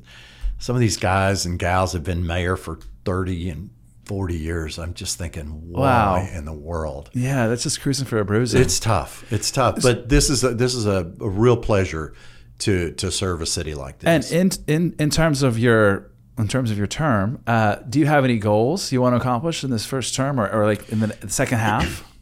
some 0.59 0.75
of 0.75 0.81
these 0.81 0.97
guys 0.97 1.47
and 1.47 1.57
gals 1.59 1.93
have 1.93 2.03
been 2.03 2.27
mayor 2.27 2.57
for 2.57 2.81
30 3.05 3.51
and 3.51 3.71
40 4.09 4.37
years. 4.37 4.79
I'm 4.79 4.95
just 4.95 5.19
thinking, 5.19 5.71
why 5.71 5.81
Wow. 5.81 6.29
in 6.39 6.45
the 6.45 6.53
world? 6.53 7.11
yeah, 7.13 7.47
that's 7.47 7.63
just 7.63 7.81
cruising 7.81 8.07
for 8.07 8.19
a 8.19 8.25
bruise. 8.25 8.55
It's 8.55 8.81
tough. 8.81 9.25
It's 9.33 9.51
tough. 9.53 9.83
But 9.83 10.09
this 10.09 10.31
is 10.31 10.43
a, 10.43 10.55
this 10.55 10.75
is 10.75 10.87
a, 10.87 11.13
a 11.21 11.29
real 11.29 11.57
pleasure 11.57 12.15
to 12.61 12.91
to 12.93 13.13
serve 13.13 13.41
a 13.43 13.47
city 13.47 13.75
like 13.75 14.01
this. 14.01 14.33
And 14.33 14.59
in 14.67 14.75
in 14.75 14.95
in 14.99 15.11
terms 15.11 15.43
of 15.45 15.59
your 15.59 16.11
in 16.39 16.49
terms 16.49 16.71
of 16.71 16.79
your 16.79 16.87
term, 16.89 17.41
uh, 17.47 17.77
do 17.89 17.99
you 18.01 18.07
have 18.07 18.25
any 18.25 18.39
goals 18.39 18.91
you 18.93 19.01
want 19.03 19.13
to 19.15 19.19
accomplish 19.21 19.63
in 19.63 19.71
this 19.71 19.85
first 19.87 20.15
term, 20.15 20.41
or, 20.41 20.49
or 20.51 20.65
like 20.67 20.89
in 20.91 21.01
the 21.01 21.17
second 21.29 21.59
half? 21.59 22.05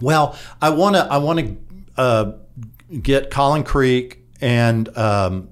Well, 0.00 0.36
I 0.60 0.70
want 0.70 0.96
to 0.96 1.02
I 1.04 1.18
want 1.18 1.38
to 1.38 1.56
uh, 1.96 2.32
get 3.00 3.30
Collin 3.30 3.62
Creek 3.62 4.18
and 4.40 4.88
um, 4.98 5.50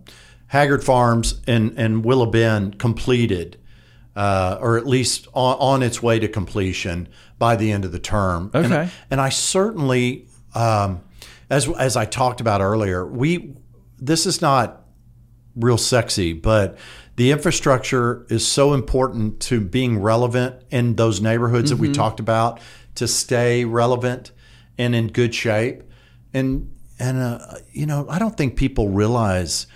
Haggard 0.49 0.83
Farms 0.83 1.41
and 1.47 1.75
and 1.79 2.05
Willow 2.05 2.27
Bend 2.27 2.77
completed, 2.79 3.60
uh, 4.21 4.59
or 4.61 4.77
at 4.77 4.87
least 4.87 5.27
on, 5.33 5.57
on 5.59 5.83
its 5.83 6.03
way 6.03 6.19
to 6.19 6.29
completion 6.29 7.09
by 7.39 7.57
the 7.57 7.73
end 7.73 7.85
of 7.85 7.93
the 7.93 7.99
term. 7.99 8.51
And- 8.53 8.67
Okay. 8.67 8.89
And, 9.11 9.21
I 9.21 9.31
certainly, 9.31 10.27
um, 10.55 11.01
as 11.49 11.69
as 11.89 11.97
I 11.97 12.05
talked 12.05 12.41
about 12.41 12.61
earlier, 12.61 13.01
we 13.07 13.55
this 13.99 14.27
is 14.27 14.41
not 14.43 14.67
real 15.57 15.79
sexy, 15.79 16.33
but 16.35 16.77
the 17.17 17.31
infrastructure 17.33 18.25
is 18.31 18.47
so 18.47 18.73
important 18.75 19.41
to 19.49 19.61
being 19.61 19.99
relevant 20.03 20.55
in 20.71 20.97
those 20.97 21.21
neighborhoods 21.21 21.71
that 21.71 21.77
we 21.79 21.89
talked 21.93 22.21
about 22.21 22.61
to 22.95 23.07
stay 23.07 23.65
relevant 23.65 24.33
and 24.79 24.95
in 24.95 25.09
good 25.09 25.35
shape. 25.35 25.83
And 26.35 26.71
and 26.99 27.19
uh, 27.19 27.39
you 27.73 27.87
know, 27.87 28.07
I 28.09 28.19
don't 28.19 28.37
think 28.37 28.57
people 28.57 28.89
realize. 28.91 29.67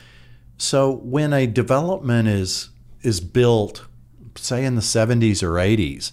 So 0.59 0.91
when 1.03 1.33
a 1.33 1.47
development 1.47 2.29
is 2.29 2.71
is 3.03 3.21
built, 3.21 3.85
say 4.37 4.65
in 4.65 4.75
the 4.75 4.83
70s 4.83 5.43
or 5.43 5.53
80s, 5.53 6.13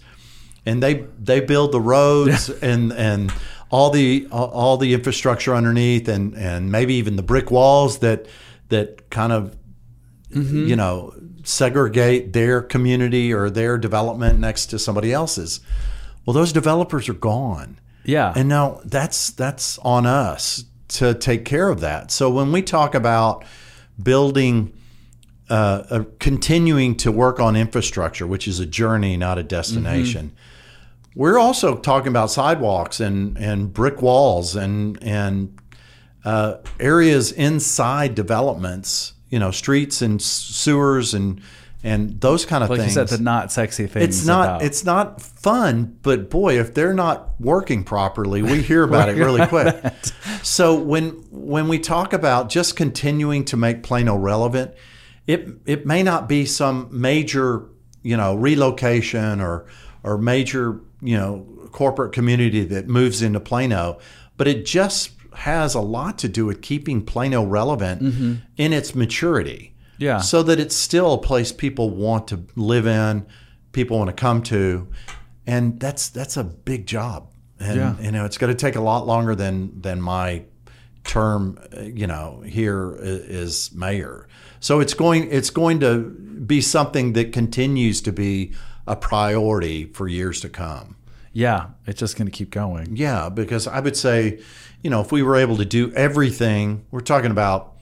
and 0.65 0.81
they 0.81 1.05
they 1.19 1.39
build 1.39 1.71
the 1.71 1.81
roads 1.81 2.49
and 2.49 2.91
and 2.93 3.33
all 3.69 3.89
the 3.89 4.27
all 4.31 4.77
the 4.77 4.93
infrastructure 4.93 5.55
underneath 5.55 6.07
and 6.07 6.35
and 6.35 6.71
maybe 6.71 6.93
even 6.95 7.15
the 7.15 7.23
brick 7.23 7.49
walls 7.51 7.99
that 7.99 8.27
that 8.69 9.09
kind 9.09 9.33
of 9.33 9.55
mm-hmm. 10.29 10.67
you 10.67 10.75
know 10.75 11.13
segregate 11.43 12.33
their 12.33 12.61
community 12.61 13.33
or 13.33 13.49
their 13.49 13.77
development 13.77 14.39
next 14.39 14.67
to 14.67 14.79
somebody 14.79 15.11
else's. 15.11 15.61
Well 16.25 16.33
those 16.33 16.53
developers 16.53 17.09
are 17.09 17.13
gone. 17.13 17.79
Yeah, 18.03 18.33
and 18.35 18.49
now 18.49 18.81
that's 18.83 19.31
that's 19.31 19.77
on 19.79 20.05
us 20.05 20.65
to 20.89 21.13
take 21.13 21.45
care 21.45 21.69
of 21.69 21.79
that. 21.81 22.11
So 22.11 22.29
when 22.29 22.51
we 22.51 22.61
talk 22.61 22.95
about 22.95 23.45
building 24.01 24.73
uh, 25.51 25.83
uh, 25.89 26.03
continuing 26.19 26.95
to 26.95 27.11
work 27.11 27.39
on 27.41 27.57
infrastructure, 27.57 28.25
which 28.25 28.47
is 28.47 28.59
a 28.61 28.65
journey, 28.65 29.17
not 29.17 29.37
a 29.37 29.43
destination. 29.43 30.31
We're 31.13 31.37
also 31.37 31.75
talking 31.75 32.07
about 32.07 32.31
sidewalks 32.31 33.01
and, 33.01 33.37
and 33.37 33.73
brick 33.73 34.01
walls 34.01 34.55
and 34.55 34.97
and 35.03 35.59
uh, 36.23 36.55
areas 36.79 37.33
inside 37.33 38.15
developments, 38.15 39.13
you 39.29 39.39
know, 39.39 39.51
streets 39.51 40.01
and 40.01 40.21
sewers 40.21 41.13
and 41.13 41.41
and 41.83 42.21
those 42.21 42.45
kind 42.45 42.63
of 42.63 42.69
Like 42.69 42.79
things. 42.79 42.95
you 42.95 43.05
said, 43.05 43.17
the 43.17 43.21
not 43.21 43.51
sexy 43.51 43.87
things. 43.87 44.05
it's 44.05 44.25
not 44.25 44.45
about- 44.47 44.61
it's 44.61 44.85
not 44.85 45.21
fun, 45.21 45.97
but 46.01 46.29
boy, 46.29 46.59
if 46.59 46.73
they're 46.73 46.93
not 46.93 47.31
working 47.41 47.83
properly, 47.83 48.41
we 48.41 48.61
hear 48.61 48.83
about 48.83 49.09
it 49.09 49.15
really 49.17 49.45
quick. 49.47 49.75
So 50.43 50.75
when 50.75 51.09
when 51.29 51.67
we 51.67 51.77
talk 51.79 52.13
about 52.13 52.47
just 52.49 52.77
continuing 52.77 53.43
to 53.45 53.57
make 53.57 53.83
Plano 53.83 54.15
relevant, 54.15 54.71
it 55.27 55.47
it 55.65 55.85
may 55.85 56.03
not 56.03 56.27
be 56.27 56.45
some 56.45 56.87
major 56.91 57.67
you 58.03 58.17
know 58.17 58.35
relocation 58.35 59.41
or 59.41 59.65
or 60.03 60.17
major 60.17 60.79
you 61.01 61.17
know 61.17 61.45
corporate 61.71 62.11
community 62.13 62.65
that 62.65 62.87
moves 62.87 63.21
into 63.21 63.39
Plano, 63.39 63.97
but 64.37 64.47
it 64.47 64.65
just 64.65 65.11
has 65.33 65.73
a 65.73 65.79
lot 65.79 66.17
to 66.19 66.27
do 66.27 66.45
with 66.45 66.61
keeping 66.61 67.01
Plano 67.05 67.43
relevant 67.43 68.01
mm-hmm. 68.01 68.33
in 68.57 68.73
its 68.73 68.93
maturity 68.93 69.73
Yeah. 69.97 70.19
so 70.19 70.43
that 70.43 70.59
it's 70.59 70.75
still 70.75 71.13
a 71.13 71.17
place 71.17 71.53
people 71.53 71.89
want 71.89 72.27
to 72.27 72.43
live 72.57 72.85
in, 72.85 73.25
people 73.71 73.97
want 73.97 74.09
to 74.09 74.13
come 74.13 74.43
to, 74.43 74.87
and 75.47 75.79
that's 75.79 76.09
that's 76.09 76.35
a 76.35 76.43
big 76.43 76.85
job. 76.85 77.29
And 77.59 77.77
Yeah. 77.77 77.99
you 78.01 78.11
know, 78.11 78.25
it's 78.25 78.37
going 78.37 78.51
to 78.53 78.59
take 78.59 78.75
a 78.75 78.81
lot 78.81 79.07
longer 79.07 79.35
than 79.35 79.79
than 79.81 80.01
my 80.01 80.43
term, 81.03 81.59
you 81.81 82.07
know, 82.07 82.41
here 82.45 82.95
is 83.01 83.73
mayor. 83.73 84.27
So 84.59 84.79
it's 84.79 84.93
going 84.93 85.31
it's 85.31 85.49
going 85.49 85.79
to 85.81 86.01
be 86.45 86.61
something 86.61 87.13
that 87.13 87.33
continues 87.33 88.01
to 88.01 88.11
be 88.11 88.53
a 88.87 88.95
priority 88.95 89.85
for 89.85 90.07
years 90.07 90.41
to 90.41 90.49
come. 90.49 90.95
yeah, 91.33 91.67
it's 91.87 91.99
just 91.99 92.17
going 92.17 92.27
to 92.27 92.31
keep 92.31 92.51
going. 92.51 92.95
Yeah, 92.95 93.29
because 93.29 93.65
I 93.67 93.79
would 93.79 93.95
say, 93.95 94.39
you 94.83 94.89
know, 94.89 95.01
if 95.01 95.11
we 95.11 95.23
were 95.23 95.37
able 95.37 95.57
to 95.57 95.65
do 95.65 95.91
everything, 95.93 96.85
we're 96.91 96.99
talking 97.01 97.31
about, 97.31 97.73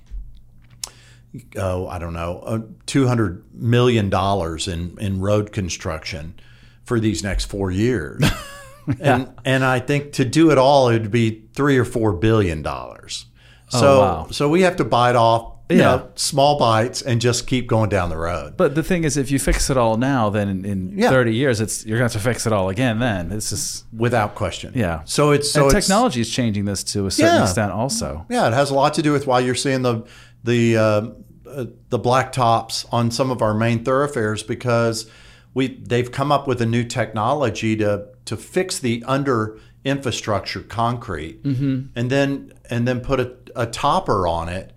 oh, 1.56 1.88
I 1.88 2.00
don't 2.00 2.14
know, 2.14 2.40
uh, 2.46 2.60
two 2.86 3.08
hundred 3.08 3.44
million 3.54 4.10
dollars 4.10 4.68
in 4.68 4.98
in 5.00 5.20
road 5.20 5.52
construction 5.52 6.36
for 6.84 7.00
these 7.00 7.24
next 7.24 7.46
four 7.46 7.72
years, 7.72 8.24
and 9.00 9.30
and 9.46 9.64
I 9.64 9.80
think 9.80 10.14
to 10.14 10.26
do 10.26 10.52
it 10.52 10.58
all, 10.58 10.90
it 10.90 11.02
would 11.02 11.12
be 11.12 11.44
three 11.54 11.78
or 11.78 11.86
four 11.86 12.14
billion 12.14 12.62
dollars. 12.62 13.26
So 13.70 14.00
wow. 14.00 14.28
so 14.32 14.50
we 14.50 14.62
have 14.64 14.78
to 14.78 14.84
bite 14.84 15.16
off, 15.16 15.54
you 15.70 15.78
Yeah. 15.78 15.84
know, 15.98 16.10
small 16.16 16.58
bites 16.58 17.04
and 17.04 17.22
just 17.22 17.46
keep 17.46 17.68
going 17.68 17.90
down 17.90 18.10
the 18.10 18.18
road. 18.18 18.58
But 18.58 18.74
the 18.74 18.82
thing 18.82 19.04
is, 19.04 19.16
if 19.16 19.30
you 19.30 19.38
fix 19.38 19.70
it 19.70 19.78
all 19.78 19.96
now, 19.98 20.30
then 20.32 20.50
in, 20.50 20.66
in 20.66 20.94
Yeah. 20.98 21.10
30 21.12 21.36
years, 21.36 21.62
it's 21.62 21.86
you're 21.86 22.00
going 22.00 22.10
to 22.10 22.16
have 22.16 22.24
to 22.24 22.28
fix 22.30 22.48
it 22.48 22.54
all 22.54 22.70
again. 22.70 22.98
Then 23.00 23.32
it's 23.32 23.52
just 23.52 23.86
Without 23.96 24.34
question. 24.34 24.72
Yeah. 24.76 25.02
So 25.06 25.30
it's 25.32 25.52
so 25.52 25.68
and 25.68 25.76
it's, 25.78 25.86
technology 25.88 26.22
is 26.22 26.32
changing 26.32 26.66
this 26.66 26.84
to 26.86 27.06
a 27.06 27.12
certain 27.12 27.36
Yeah. 27.36 27.44
extent, 27.44 27.72
also. 27.72 28.26
Yeah, 28.30 28.48
it 28.48 28.54
has 28.54 28.72
a 28.72 28.74
lot 28.74 28.96
to 28.96 29.04
do 29.04 29.12
with 29.12 29.28
why 29.28 29.42
you're 29.42 29.54
seeing 29.54 29.84
the 29.84 30.04
the 30.44 30.78
uh, 30.78 31.02
uh, 31.48 31.66
the 31.90 32.00
black 32.00 32.32
tops 32.32 32.86
on 32.92 33.12
some 33.12 33.30
of 33.30 33.42
our 33.44 33.54
main 33.54 33.84
thoroughfares 33.84 34.42
because 34.42 35.06
we 35.54 35.68
they've 35.68 36.12
come 36.12 36.32
up 36.32 36.48
with 36.48 36.60
a 36.62 36.66
new 36.66 36.84
technology 36.84 37.76
to 37.76 38.06
to 38.30 38.38
fix 38.38 38.78
the 38.78 39.04
under 39.08 39.60
infrastructure 39.84 40.62
concrete 40.62 41.42
mm-hmm. 41.44 41.88
and 41.96 42.12
then 42.12 42.54
and 42.70 42.88
then 42.88 43.00
put 43.00 43.20
a, 43.20 43.36
a 43.56 43.66
topper 43.66 44.28
on 44.28 44.48
it 44.48 44.72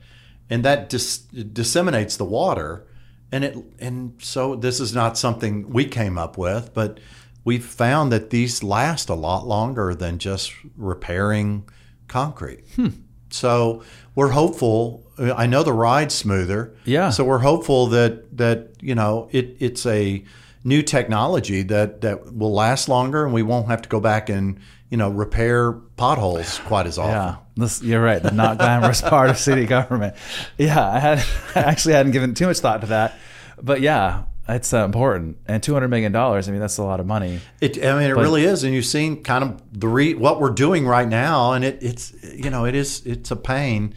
and 0.49 0.65
that 0.65 0.89
dis- 0.89 1.19
disseminates 1.19 2.17
the 2.17 2.25
water 2.25 2.87
and 3.31 3.45
it 3.45 3.57
and 3.79 4.15
so 4.23 4.55
this 4.55 4.81
is 4.81 4.95
not 4.95 5.19
something 5.19 5.69
we 5.69 5.85
came 5.85 6.17
up 6.17 6.39
with 6.39 6.73
but 6.73 6.99
we've 7.45 7.67
found 7.67 8.11
that 8.11 8.31
these 8.31 8.63
last 8.63 9.11
a 9.11 9.15
lot 9.15 9.47
longer 9.47 9.95
than 9.95 10.19
just 10.19 10.55
repairing 10.75 11.69
concrete 12.09 12.65
hmm. 12.77 12.89
so 13.29 13.83
we're 14.15 14.31
hopeful. 14.31 15.05
I 15.19 15.47
know 15.47 15.63
the 15.63 15.73
ride's 15.73 16.15
smoother. 16.15 16.75
Yeah. 16.85 17.11
So 17.11 17.25
we're 17.25 17.39
hopeful 17.39 17.87
that 17.89 18.37
that 18.37 18.75
you 18.81 18.95
know 18.95 19.29
it 19.33 19.57
it's 19.59 19.87
a 19.87 20.25
new 20.65 20.83
technology 20.83 21.63
that 21.63 22.01
that 22.03 22.35
will 22.35 22.53
last 22.53 22.89
longer, 22.89 23.25
and 23.25 23.35
we 23.35 23.43
won't 23.43 23.69
have 23.69 23.83
to 23.83 23.89
go 23.89 24.01
back 24.01 24.29
and 24.29 24.59
you 24.91 24.97
know 24.97 25.11
repair 25.11 25.73
potholes 25.73 26.59
quite 26.61 26.87
as 26.87 26.99
often. 26.99 27.13
Yeah, 27.13 27.37
this, 27.57 27.83
you're 27.83 28.03
right. 28.03 28.23
The 28.23 28.31
not 28.31 28.59
glamorous 28.59 29.01
part 29.03 29.31
of 29.31 29.39
city 29.39 29.67
government. 29.67 30.15
Yeah, 30.59 30.87
I 30.87 30.99
had 30.99 31.19
I 31.55 31.61
actually 31.61 31.95
hadn't 31.95 32.13
given 32.13 32.35
too 32.35 32.47
much 32.47 32.59
thought 32.59 32.83
to 32.83 32.87
that, 32.89 33.15
but 33.61 33.81
yeah, 33.81 34.25
it's 34.49 34.73
uh, 34.73 34.85
important. 34.85 35.39
And 35.47 35.63
200 35.63 35.89
million 35.89 36.13
dollars. 36.13 36.49
I 36.49 36.53
mean, 36.53 36.61
that's 36.61 36.79
a 36.79 36.85
lot 36.85 37.01
of 37.01 37.07
money. 37.07 37.41
It, 37.61 37.85
I 37.85 37.99
mean, 37.99 38.11
it 38.11 38.17
really 38.17 38.45
is, 38.45 38.65
and 38.65 38.75
you've 38.75 38.87
seen 38.87 39.23
kind 39.23 39.45
of 39.45 39.81
the 39.81 39.89
re, 39.89 40.15
what 40.15 40.41
we're 40.41 40.51
doing 40.51 40.87
right 40.87 41.09
now, 41.09 41.53
and 41.53 41.65
it, 41.65 41.79
it's 41.81 42.13
you 42.23 42.51
know 42.51 42.65
it 42.65 42.75
is 42.75 43.05
it's 43.07 43.31
a 43.31 43.37
pain, 43.37 43.95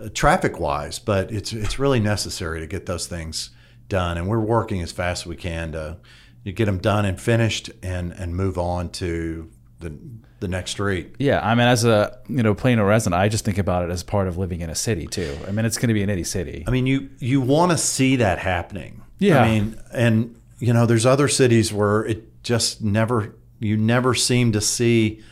uh, 0.00 0.08
traffic 0.14 0.58
wise, 0.58 0.98
but 0.98 1.30
it's 1.30 1.52
it's 1.52 1.78
really 1.78 2.00
necessary 2.00 2.60
to 2.60 2.66
get 2.66 2.86
those 2.86 3.06
things 3.06 3.50
done, 3.90 4.16
and 4.16 4.26
we're 4.26 4.40
working 4.40 4.80
as 4.80 4.90
fast 4.90 5.24
as 5.24 5.26
we 5.26 5.36
can 5.36 5.72
to, 5.72 5.98
get 6.44 6.64
them 6.64 6.78
done 6.78 7.04
and 7.04 7.20
finished, 7.20 7.70
and 7.82 8.12
and 8.12 8.34
move 8.34 8.56
on 8.56 8.88
to 8.92 9.50
the 9.80 9.94
the 10.40 10.48
next 10.48 10.70
street. 10.70 11.14
Yeah, 11.18 11.40
I 11.46 11.54
mean, 11.54 11.66
as 11.66 11.84
a 11.84 12.18
you 12.28 12.42
know 12.42 12.54
Plano 12.54 12.86
resident, 12.86 13.20
I 13.20 13.28
just 13.28 13.44
think 13.44 13.58
about 13.58 13.84
it 13.84 13.90
as 13.90 14.02
part 14.02 14.26
of 14.26 14.38
living 14.38 14.62
in 14.62 14.70
a 14.70 14.74
city 14.74 15.06
too. 15.06 15.36
I 15.46 15.52
mean, 15.52 15.66
it's 15.66 15.76
going 15.76 15.88
to 15.88 15.94
be 15.94 16.02
an 16.02 16.08
itty 16.08 16.24
city. 16.24 16.64
I 16.66 16.70
mean, 16.70 16.86
you 16.86 17.10
you 17.18 17.42
want 17.42 17.72
to 17.72 17.78
see 17.78 18.16
that 18.16 18.38
happening. 18.38 19.02
Yeah. 19.18 19.42
I 19.42 19.48
mean, 19.48 19.78
and 19.92 20.40
you 20.58 20.72
know, 20.72 20.86
there's 20.86 21.06
other 21.06 21.28
cities 21.28 21.72
where 21.72 22.04
it 22.04 22.42
just 22.42 22.82
never 22.82 23.34
you 23.58 23.76
never 23.76 24.14
seem 24.14 24.52
to 24.52 24.60
see 24.60 25.22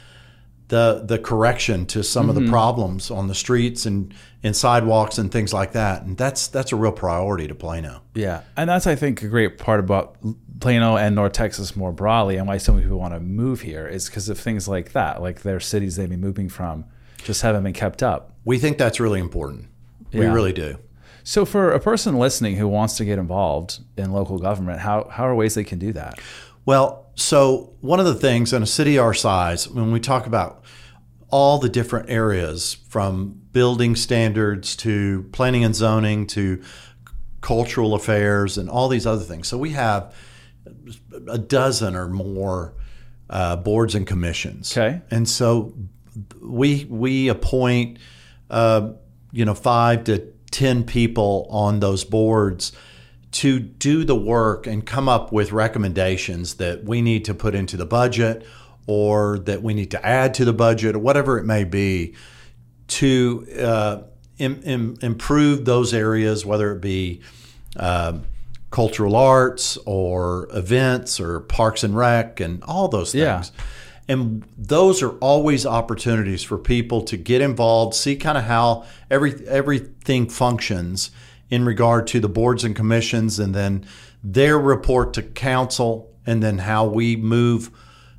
the 0.68 1.02
the 1.04 1.18
correction 1.18 1.86
to 1.86 2.04
some 2.04 2.28
of 2.28 2.34
the 2.34 2.42
mm-hmm. 2.42 2.50
problems 2.50 3.10
on 3.10 3.26
the 3.26 3.34
streets 3.34 3.86
and 3.86 4.14
and 4.42 4.54
sidewalks 4.54 5.18
and 5.18 5.32
things 5.32 5.52
like 5.52 5.72
that. 5.72 6.02
And 6.02 6.16
that's 6.16 6.48
that's 6.48 6.72
a 6.72 6.76
real 6.76 6.92
priority 6.92 7.48
to 7.48 7.54
Plano. 7.54 8.02
Yeah, 8.14 8.42
and 8.56 8.68
that's 8.68 8.86
I 8.86 8.94
think 8.94 9.22
a 9.22 9.28
great 9.28 9.58
part 9.58 9.80
about 9.80 10.16
Plano 10.60 10.96
and 10.96 11.14
North 11.14 11.32
Texas 11.32 11.74
more 11.74 11.92
broadly, 11.92 12.36
and 12.36 12.46
why 12.46 12.58
so 12.58 12.72
many 12.72 12.84
people 12.84 12.98
want 12.98 13.14
to 13.14 13.20
move 13.20 13.62
here 13.62 13.86
is 13.86 14.08
because 14.08 14.28
of 14.28 14.38
things 14.38 14.68
like 14.68 14.92
that, 14.92 15.22
like 15.22 15.42
their 15.42 15.60
cities 15.60 15.96
they've 15.96 16.08
been 16.08 16.20
moving 16.20 16.48
from, 16.48 16.84
just 17.24 17.42
haven't 17.42 17.64
been 17.64 17.72
kept 17.72 18.02
up. 18.02 18.34
We 18.44 18.58
think 18.58 18.78
that's 18.78 19.00
really 19.00 19.20
important. 19.20 19.68
We 20.12 20.26
really 20.26 20.52
do. 20.52 20.78
So, 21.24 21.44
for 21.44 21.72
a 21.72 21.80
person 21.80 22.18
listening 22.18 22.56
who 22.56 22.66
wants 22.66 22.96
to 22.96 23.04
get 23.04 23.18
involved 23.18 23.80
in 23.96 24.12
local 24.12 24.38
government, 24.38 24.80
how 24.80 25.08
how 25.10 25.26
are 25.26 25.34
ways 25.34 25.54
they 25.54 25.64
can 25.64 25.78
do 25.78 25.92
that? 25.92 26.18
Well, 26.64 27.06
so 27.18 27.72
one 27.80 27.98
of 27.98 28.06
the 28.06 28.14
things 28.14 28.52
in 28.52 28.62
a 28.62 28.66
city 28.66 28.96
our 28.96 29.12
size, 29.12 29.68
when 29.68 29.90
we 29.90 29.98
talk 29.98 30.26
about 30.26 30.62
all 31.30 31.58
the 31.58 31.68
different 31.68 32.08
areas 32.08 32.74
from 32.88 33.40
building 33.52 33.96
standards 33.96 34.76
to 34.76 35.24
planning 35.32 35.64
and 35.64 35.74
zoning 35.74 36.28
to 36.28 36.62
cultural 37.40 37.94
affairs 37.94 38.56
and 38.56 38.70
all 38.70 38.88
these 38.88 39.04
other 39.04 39.24
things. 39.24 39.48
So 39.48 39.58
we 39.58 39.70
have 39.70 40.14
a 41.28 41.38
dozen 41.38 41.96
or 41.96 42.08
more 42.08 42.74
uh, 43.28 43.56
boards 43.56 43.96
and 43.96 44.06
commissions. 44.06 44.76
Okay. 44.76 45.00
And 45.10 45.28
so 45.28 45.74
we 46.40 46.86
we 46.88 47.28
appoint 47.28 47.98
uh, 48.48 48.92
you 49.32 49.44
know 49.44 49.54
five 49.54 50.04
to 50.04 50.18
ten 50.52 50.84
people 50.84 51.48
on 51.50 51.80
those 51.80 52.04
boards 52.04 52.72
to 53.30 53.60
do 53.60 54.04
the 54.04 54.14
work 54.14 54.66
and 54.66 54.86
come 54.86 55.08
up 55.08 55.32
with 55.32 55.52
recommendations 55.52 56.54
that 56.54 56.84
we 56.84 57.02
need 57.02 57.24
to 57.26 57.34
put 57.34 57.54
into 57.54 57.76
the 57.76 57.86
budget 57.86 58.46
or 58.86 59.38
that 59.40 59.62
we 59.62 59.74
need 59.74 59.90
to 59.90 60.06
add 60.06 60.32
to 60.34 60.44
the 60.44 60.52
budget 60.52 60.96
or 60.96 60.98
whatever 60.98 61.38
it 61.38 61.44
may 61.44 61.62
be 61.62 62.14
to 62.86 63.46
uh, 63.60 64.02
im- 64.38 64.62
im- 64.64 64.96
improve 65.02 65.66
those 65.66 65.92
areas, 65.92 66.46
whether 66.46 66.72
it 66.72 66.80
be 66.80 67.20
um, 67.76 68.24
cultural 68.70 69.14
arts 69.14 69.76
or 69.84 70.48
events 70.52 71.20
or 71.20 71.40
parks 71.40 71.84
and 71.84 71.96
rec 71.96 72.40
and 72.40 72.62
all 72.64 72.88
those 72.88 73.12
things. 73.12 73.52
Yeah. 73.54 73.64
And 74.10 74.42
those 74.56 75.02
are 75.02 75.10
always 75.18 75.66
opportunities 75.66 76.42
for 76.42 76.56
people 76.56 77.02
to 77.02 77.18
get 77.18 77.42
involved, 77.42 77.94
see 77.94 78.16
kind 78.16 78.38
of 78.38 78.44
how 78.44 78.86
every 79.10 79.46
everything 79.46 80.30
functions 80.30 81.10
in 81.50 81.64
regard 81.64 82.06
to 82.08 82.20
the 82.20 82.28
boards 82.28 82.64
and 82.64 82.76
commissions, 82.76 83.38
and 83.38 83.54
then 83.54 83.84
their 84.22 84.58
report 84.58 85.14
to 85.14 85.22
council, 85.22 86.12
and 86.26 86.42
then 86.42 86.58
how 86.58 86.86
we 86.86 87.16
move 87.16 87.70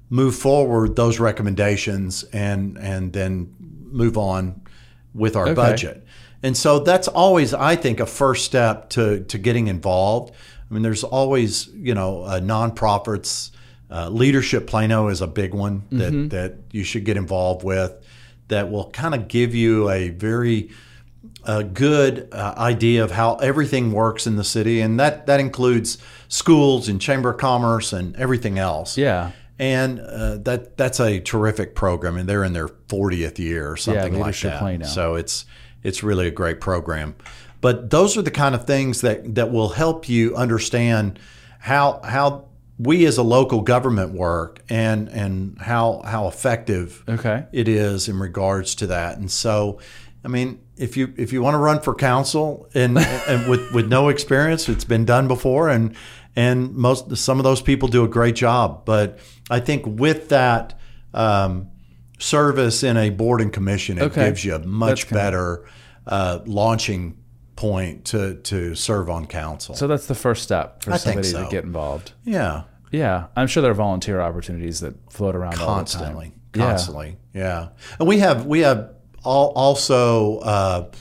move 0.10 0.36
forward 0.36 0.96
those 0.96 1.20
recommendations, 1.20 2.24
and 2.34 2.78
and 2.80 3.14
then 3.14 3.54
move 3.92 4.18
on 4.18 4.62
with 5.14 5.36
our 5.36 5.46
Okay. 5.46 5.54
budget. 5.56 6.06
And 6.42 6.56
so 6.56 6.80
that's 6.80 7.08
always, 7.08 7.54
I 7.54 7.76
think, 7.76 8.00
a 8.00 8.06
first 8.06 8.46
step 8.46 8.90
to 8.92 9.20
to 9.26 9.38
getting 9.38 9.68
involved. 9.68 10.34
I 10.70 10.74
mean, 10.74 10.84
there's 10.84 11.04
always, 11.04 11.68
you 11.76 11.94
know, 11.94 12.24
uh, 12.24 12.40
nonprofits. 12.40 13.52
Uh, 13.92 14.08
Leadership 14.10 14.68
Plano 14.68 15.08
is 15.08 15.20
a 15.22 15.28
big 15.28 15.54
one 15.54 15.84
that 15.92 16.30
that 16.30 16.56
you 16.72 16.84
should 16.84 17.06
get 17.06 17.18
involved 17.18 17.64
with. 17.64 17.92
That 18.48 18.72
will 18.72 18.90
kind 18.92 19.14
of 19.16 19.28
give 19.28 19.54
you 19.56 19.90
a 19.90 20.10
very 20.10 20.70
a 21.46 21.64
good 21.64 22.28
uh, 22.32 22.54
idea 22.58 23.04
of 23.04 23.12
how 23.12 23.36
everything 23.36 23.92
works 23.92 24.28
in 24.28 24.36
the 24.36 24.44
city, 24.44 24.82
and 24.82 25.00
that 25.00 25.28
that 25.28 25.40
includes 25.40 25.98
schools 26.28 26.88
and 26.90 27.02
chamber 27.02 27.32
of 27.32 27.38
commerce 27.40 27.94
and 27.94 28.16
everything 28.16 28.58
else. 28.60 28.98
Yeah. 28.98 29.32
And 29.58 30.00
uh, 30.00 30.38
that 30.38 30.78
that's 30.78 31.00
a 31.00 31.20
terrific 31.20 31.76
program, 31.76 32.18
and 32.18 32.30
they're 32.30 32.44
in 32.46 32.54
their 32.54 32.70
40th 32.70 33.40
year 33.40 33.72
or 33.72 33.78
something 33.78 34.18
like 34.20 34.36
that. 34.40 34.86
So 34.88 35.16
it's 35.16 35.46
it's 35.84 36.02
really 36.04 36.28
a 36.28 36.32
great 36.32 36.62
program. 36.62 37.16
But 37.62 37.90
those 37.90 38.16
are 38.18 38.22
the 38.22 38.32
kind 38.32 38.56
of 38.56 38.66
things 38.66 39.02
that 39.02 39.36
that 39.36 39.52
will 39.52 39.70
help 39.70 40.08
you 40.08 40.36
understand 40.36 41.20
how 41.60 42.00
how 42.04 42.46
we 42.78 43.06
as 43.06 43.18
a 43.18 43.24
local 43.24 43.60
government 43.62 44.14
work 44.14 44.62
and 44.70 45.10
and 45.10 45.58
how 45.60 46.02
how 46.06 46.28
effective 46.30 47.04
Okay. 47.10 47.44
it 47.52 47.68
is 47.68 48.08
in 48.08 48.18
regards 48.18 48.76
to 48.76 48.88
that. 48.88 49.18
And 49.18 49.30
so, 49.30 49.80
I 50.24 50.30
mean, 50.30 50.62
if 50.80 50.98
you 50.98 51.14
if 51.18 51.32
you 51.34 51.42
want 51.42 51.54
to 51.56 51.60
run 51.60 51.80
for 51.82 51.94
council 51.94 52.68
and, 52.74 52.98
and 53.28 53.50
with 53.50 53.74
with 53.74 53.88
no 53.88 54.10
experience, 54.10 54.68
it's 54.70 54.86
been 54.86 55.06
done 55.06 55.28
before, 55.28 55.70
and 55.70 55.96
and 56.36 56.74
most 56.76 57.16
some 57.18 57.38
of 57.40 57.44
those 57.44 57.62
people 57.62 57.88
do 57.90 58.04
a 58.04 58.08
great 58.08 58.36
job. 58.36 58.86
But 58.86 59.20
I 59.50 59.60
think 59.60 59.84
with 59.86 60.30
that 60.30 60.80
um, 61.14 61.70
service 62.18 62.84
in 62.84 62.98
a 62.98 63.10
board 63.10 63.42
and 63.42 63.52
commission, 63.52 63.98
it 63.98 64.04
Okay. 64.04 64.26
gives 64.26 64.44
you 64.46 64.56
a 64.56 64.60
much 64.60 65.10
better 65.10 65.66
uh, 66.08 66.40
launching 66.46 67.18
point 67.56 68.06
to 68.06 68.36
to 68.36 68.76
serve 68.76 69.10
on 69.10 69.26
council. 69.26 69.76
So 69.76 69.88
that's 69.88 70.08
the 70.08 70.16
first 70.16 70.44
step 70.44 70.84
for 70.84 70.94
I 70.94 70.98
somebody 70.98 71.28
so. 71.28 71.44
to 71.44 71.50
get 71.50 71.64
involved. 71.66 72.14
yeah, 72.24 72.64
Yeah, 72.92 73.28
I'm 73.36 73.48
sure 73.48 73.62
there 73.62 73.72
are 73.72 73.76
volunteer 73.76 74.22
opportunities 74.22 74.80
that 74.80 74.96
float 75.12 75.36
around 75.36 75.56
constantly, 75.56 76.28
all 76.28 76.32
the 76.54 76.60
time. 76.60 76.70
constantly. 76.70 77.18
Yeah. 77.34 77.70
and 78.00 78.08
we 78.08 78.20
have 78.20 78.46
we 78.46 78.62
have 78.62 78.92
all, 79.24 79.52
also 79.56 80.40
uh, 80.40 80.92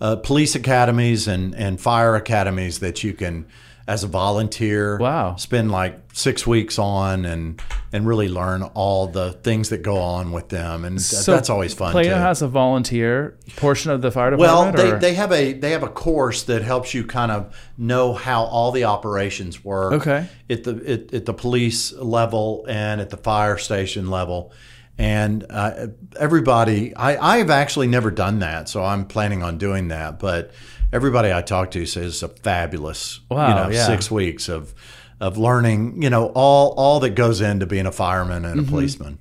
uh, 0.00 0.16
police 0.16 0.54
academies 0.54 1.28
and 1.28 1.54
and 1.54 1.80
fire 1.80 2.14
academies 2.16 2.80
that 2.80 3.02
you 3.04 3.12
can, 3.14 3.46
as 3.86 4.02
a 4.04 4.06
volunteer, 4.08 4.98
Wow. 4.98 5.36
spend 5.36 5.70
like 5.70 6.00
six 6.12 6.46
weeks 6.46 6.78
on 6.78 7.24
and 7.24 7.60
and 7.92 8.06
really 8.06 8.28
learn 8.28 8.62
all 8.74 9.06
the 9.06 9.32
things 9.32 9.68
that 9.68 9.82
go 9.82 9.98
on 9.98 10.32
with 10.32 10.48
them, 10.48 10.84
and 10.84 11.00
So 11.00 11.32
that's 11.32 11.48
always 11.50 11.74
fun 11.74 11.92
Plano 11.92 12.08
too. 12.08 12.14
has 12.14 12.42
a 12.42 12.48
volunteer 12.48 13.36
portion 13.56 13.90
of 13.92 14.02
the 14.02 14.10
fire 14.10 14.36
well, 14.36 14.64
department. 14.66 14.76
they, 14.76 14.96
or- 14.96 14.98
they 15.00 15.14
have 15.14 15.32
a 15.32 15.52
they 15.52 15.70
have 15.70 15.82
a 15.84 15.88
course 15.88 16.42
that 16.44 16.62
helps 16.62 16.92
you 16.94 17.04
kind 17.04 17.30
of 17.30 17.54
know 17.78 18.14
how 18.14 18.44
all 18.44 18.72
the 18.72 18.84
operations 18.84 19.64
work. 19.64 19.92
Okay. 19.94 20.26
At 20.50 20.64
the 20.64 20.72
at, 20.92 21.14
at 21.14 21.24
the 21.26 21.34
police 21.34 21.92
level 21.92 22.66
and 22.68 23.00
at 23.00 23.10
the 23.10 23.16
fire 23.16 23.58
station 23.58 24.10
level, 24.10 24.52
and 24.98 25.44
uh, 25.50 25.88
everybody, 26.18 26.94
I 26.94 27.38
I've 27.38 27.50
actually 27.50 27.86
never 27.88 28.10
done 28.10 28.38
that, 28.40 28.68
so 28.68 28.82
I'm 28.84 29.04
planning 29.06 29.42
on 29.42 29.58
doing 29.58 29.88
that. 29.88 30.18
But 30.18 30.52
everybody 30.92 31.32
I 31.32 31.42
talk 31.42 31.70
to 31.72 31.84
says 31.86 32.06
it's 32.14 32.22
a 32.22 32.28
fabulous, 32.28 33.20
Wow, 33.30 33.48
you 33.48 33.54
know, 33.54 33.70
yeah. 33.70 33.86
six 33.86 34.10
weeks 34.10 34.48
of 34.48 34.74
of 35.20 35.36
learning, 35.38 36.02
you 36.02 36.10
know, 36.10 36.26
all 36.34 36.74
all 36.76 37.00
that 37.00 37.10
goes 37.10 37.40
into 37.40 37.66
being 37.66 37.86
a 37.86 37.92
fireman 37.92 38.44
and 38.44 38.58
a 38.60 38.62
Mm-hmm. 38.62 38.70
policeman. 38.70 39.18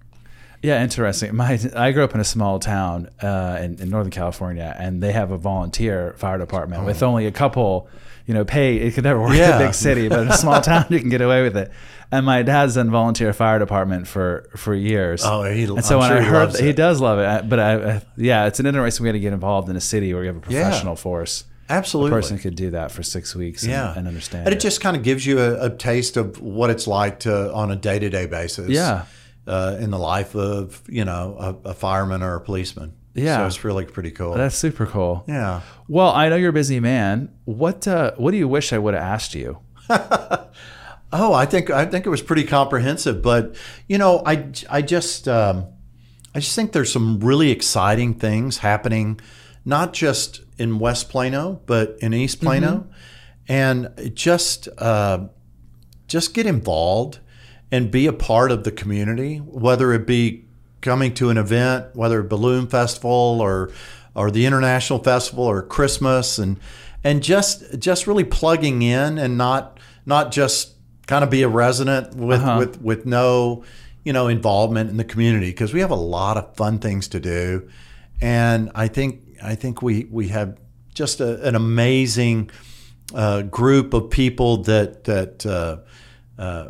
Yeah, 0.62 0.82
interesting. 0.82 1.36
My 1.36 1.60
I 1.76 1.92
grew 1.92 2.04
up 2.06 2.14
in 2.16 2.22
a 2.22 2.26
small 2.26 2.58
town 2.60 3.10
uh, 3.22 3.58
in, 3.62 3.80
in 3.82 3.90
Northern 3.90 4.12
California, 4.12 4.74
and 4.80 5.04
they 5.04 5.12
have 5.12 5.32
a 5.32 5.38
volunteer 5.38 6.14
fire 6.18 6.38
department 6.38 6.86
with 6.86 7.04
only 7.04 7.26
a 7.26 7.32
couple. 7.32 7.90
You 8.26 8.34
know, 8.34 8.46
pay 8.46 8.78
it 8.78 8.94
could 8.94 9.04
never 9.04 9.20
work 9.22 9.34
in 9.34 9.42
Oh. 9.42 9.56
A 9.58 9.60
big 9.60 9.74
city, 9.74 10.08
but 10.08 10.20
in 10.22 10.28
a 10.30 10.38
small 10.38 10.62
town 10.72 10.86
you 10.90 11.00
can 11.00 11.10
get 11.10 11.22
away 11.22 11.44
with 11.44 11.58
it. 11.58 11.72
And 12.12 12.26
my 12.26 12.42
dad's 12.44 12.76
done 12.76 12.90
volunteer 12.92 13.34
fire 13.34 13.60
department 13.60 14.08
for 14.08 14.48
for 14.56 14.74
years. 14.74 15.24
Oh, 15.26 15.44
he- 15.44 15.64
and 15.64 15.84
so 15.84 16.00
I'm 16.00 16.02
when 16.02 16.10
sure 16.10 16.18
I 16.18 16.22
he 16.22 16.28
heard 16.28 16.56
he 16.68 16.74
does 16.74 17.02
love 17.02 17.20
it, 17.20 17.26
I- 17.26 17.42
but 17.42 17.60
I, 17.60 17.74
I 17.96 18.02
yeah, 18.16 18.46
it's 18.46 18.60
an 18.60 18.66
interesting 18.66 19.06
way 19.06 19.12
to 19.12 19.20
get 19.20 19.34
involved 19.34 19.68
in 19.70 19.76
a 19.76 19.82
city 19.82 20.14
where 20.14 20.24
you 20.24 20.28
have 20.34 20.38
a 20.48 20.52
Yeah. 20.52 20.64
professional 20.64 20.96
force. 20.96 21.44
Absolutely. 21.70 22.12
A 22.12 22.16
person 22.22 22.38
could 22.38 22.56
do 22.56 22.72
that 22.72 22.92
for 22.92 23.04
six 23.04 23.36
weeks 23.36 23.64
and, 23.64 23.72
yeah. 23.72 23.98
and 23.98 24.08
understand. 24.08 24.46
And 24.48 24.54
it 24.56 24.60
just 24.60 24.80
kind 24.82 24.96
of 24.98 25.02
gives 25.04 25.26
you 25.26 25.40
a, 25.40 25.66
a 25.66 25.70
taste 25.70 26.18
of 26.18 26.40
what 26.42 26.70
it's 26.70 26.88
like 26.88 27.20
to 27.22 27.52
on 27.54 27.72
a 27.72 27.76
day 27.76 28.00
to 28.00 28.10
day 28.10 28.26
basis. 28.26 28.70
Yeah. 28.70 29.06
Uh, 29.48 29.76
in 29.80 29.90
the 29.92 29.98
life 30.00 30.36
of 30.36 30.82
you 30.88 31.04
know 31.04 31.36
a, 31.66 31.70
a 31.70 31.74
fireman 31.74 32.22
or 32.24 32.36
a 32.36 32.42
policeman. 32.42 32.94
Yeah. 33.14 33.38
So 33.38 33.46
it's 33.48 33.64
really 33.64 33.86
pretty 33.86 34.12
cool. 34.12 34.34
That's 34.34 34.56
super 34.56 34.86
cool. 34.86 35.24
yeah. 35.28 35.62
Well, 35.88 36.10
I 36.10 36.30
know 36.30 36.36
you're 36.36 36.50
a 36.50 36.54
busy 36.54 36.80
man. 36.80 37.30
What 37.46 37.88
uh, 37.88 38.14
what 38.18 38.32
do 38.32 38.38
you 38.38 38.48
wish 38.48 38.74
I 38.74 38.78
would 38.80 38.94
have 38.94 39.04
asked 39.04 39.36
you? 39.36 39.60
Oh, 41.16 41.32
I 41.32 41.46
think 41.46 41.70
I 41.70 41.86
think 41.86 42.08
it 42.08 42.10
was 42.10 42.24
pretty 42.24 42.44
comprehensive, 42.44 43.22
but 43.22 43.56
you 43.88 44.00
know, 44.00 44.24
I 44.26 44.48
I 44.68 44.82
just 44.82 45.28
um, 45.28 45.68
I 46.34 46.40
just 46.40 46.56
think 46.56 46.72
there's 46.72 46.92
some 46.92 47.20
really 47.20 47.52
exciting 47.52 48.16
things 48.16 48.58
happening, 48.58 49.20
not 49.64 49.94
just 49.94 50.42
in 50.58 50.80
West 50.80 51.10
Plano, 51.10 51.62
but 51.68 51.98
in 52.00 52.16
East 52.16 52.42
Plano, 52.42 52.88
and 53.48 53.90
just 54.16 54.68
uh, 54.80 55.28
just 56.08 56.34
get 56.34 56.48
involved 56.48 57.20
and 57.72 57.92
be 57.92 58.08
a 58.08 58.14
part 58.14 58.50
of 58.52 58.64
the 58.64 58.72
community, 58.72 59.38
whether 59.38 59.94
it 59.94 60.08
be 60.08 60.46
coming 60.84 61.14
to 61.16 61.30
an 61.32 61.38
event, 61.38 61.96
whether 61.96 62.22
balloon 62.22 62.68
festival 62.68 63.40
or 63.42 63.72
or 64.16 64.30
the 64.30 64.46
international 64.46 65.00
festival 65.00 65.44
or 65.44 65.64
Christmas, 65.64 66.38
and 66.38 66.60
and 67.04 67.24
just 67.24 67.80
just 67.80 68.06
really 68.06 68.24
plugging 68.24 68.84
in 68.84 69.18
and 69.18 69.38
not 69.38 69.80
not 70.06 70.32
just 70.32 70.76
kind 71.08 71.24
of 71.24 71.30
be 71.32 71.42
a 71.42 71.50
resident 71.50 72.16
with 72.16 72.42
Uh-huh. 72.42 72.60
with 72.60 72.82
with 72.82 73.06
no 73.06 73.64
you 74.06 74.14
know 74.14 74.28
involvement 74.28 74.90
in 74.90 74.98
the 74.98 75.04
community 75.04 75.50
because 75.50 75.74
we 75.74 75.80
have 75.80 75.92
a 75.92 75.96
lot 75.96 76.38
of 76.38 76.56
fun 76.56 76.78
things 76.80 77.08
to 77.08 77.20
do, 77.20 77.68
and 78.22 78.70
I 78.76 78.88
think 78.90 79.22
I 79.42 79.56
think 79.56 79.82
we 79.82 80.06
we 80.12 80.28
have 80.28 80.58
just 80.94 81.20
a, 81.22 81.42
an 81.48 81.56
amazing 81.56 82.52
uh, 83.16 83.42
group 83.42 83.94
of 83.94 84.10
people 84.10 84.64
that 84.64 85.06
that 85.06 85.46
uh, 85.46 85.78
uh, 86.38 86.68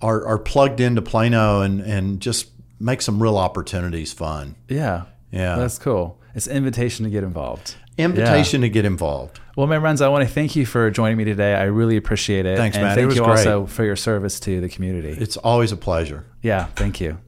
are 0.00 0.26
are 0.26 0.38
plugged 0.38 0.80
into 0.80 1.02
Plano 1.02 1.60
and 1.60 1.80
and 1.80 2.20
just 2.20 2.50
make 2.80 3.02
some 3.02 3.22
real 3.22 3.36
opportunities 3.36 4.12
fun. 4.12 4.56
Yeah. 4.68 5.04
Yeah. 5.30 5.56
That's 5.56 5.78
cool. 5.78 6.18
It's 6.34 6.46
an 6.46 6.56
invitation 6.56 7.04
to 7.04 7.10
get 7.10 7.24
involved. 7.24 7.74
Invitation 7.96 8.60
to 8.60 8.68
get 8.68 8.84
involved. 8.84 9.40
Well, 9.56 9.66
my 9.66 9.80
friends, 9.80 10.00
I 10.00 10.08
want 10.08 10.26
to 10.26 10.32
thank 10.32 10.54
you 10.54 10.64
for 10.64 10.88
joining 10.90 11.16
me 11.16 11.24
today. 11.24 11.54
I 11.54 11.64
really 11.64 11.96
appreciate 11.96 12.46
it. 12.46 12.56
Thanks, 12.56 12.76
and 12.76 12.84
Matt. 12.84 12.96
It 12.96 13.00
Thank 13.00 13.08
was 13.08 13.16
you 13.16 13.24
great. 13.24 13.38
also 13.38 13.66
for 13.66 13.84
your 13.84 13.96
service 13.96 14.38
to 14.40 14.60
the 14.60 14.68
community. 14.68 15.10
It's 15.10 15.36
always 15.36 15.72
a 15.72 15.76
pleasure. 15.76 16.24
yeah, 16.42 16.66
thank 16.76 17.00
you. 17.00 17.18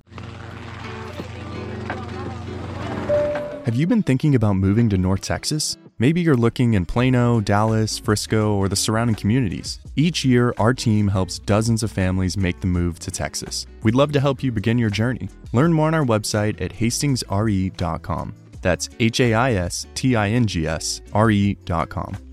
Have 3.64 3.74
you 3.74 3.86
been 3.86 4.02
thinking 4.02 4.34
about 4.34 4.54
moving 4.54 4.88
to 4.90 4.96
North 4.96 5.20
Texas? 5.22 5.76
Maybe 6.00 6.22
you're 6.22 6.34
looking 6.34 6.72
in 6.72 6.86
Plano, 6.86 7.42
Dallas, 7.42 7.98
Frisco, 7.98 8.54
or 8.54 8.70
the 8.70 8.74
surrounding 8.74 9.16
communities. 9.16 9.80
Each 9.96 10.24
year, 10.24 10.54
our 10.56 10.72
team 10.72 11.08
helps 11.08 11.38
dozens 11.38 11.82
of 11.82 11.92
families 11.92 12.38
make 12.38 12.58
the 12.60 12.66
move 12.66 12.98
to 13.00 13.10
Texas. 13.10 13.66
We'd 13.82 13.94
love 13.94 14.10
to 14.12 14.20
help 14.20 14.42
you 14.42 14.50
begin 14.50 14.78
your 14.78 14.88
journey. 14.88 15.28
Learn 15.52 15.74
more 15.74 15.88
on 15.88 15.94
our 15.94 16.04
website 16.04 16.58
at 16.58 16.72
hastingsre.com. 16.72 18.32
That's 18.62 18.88
H 18.98 19.20
A 19.20 19.34
I 19.34 19.52
S 19.52 19.86
T 19.94 20.16
I 20.16 20.30
N 20.30 20.46
G 20.46 20.66
S 20.66 21.02
R 21.12 21.30
E.com. 21.30 22.29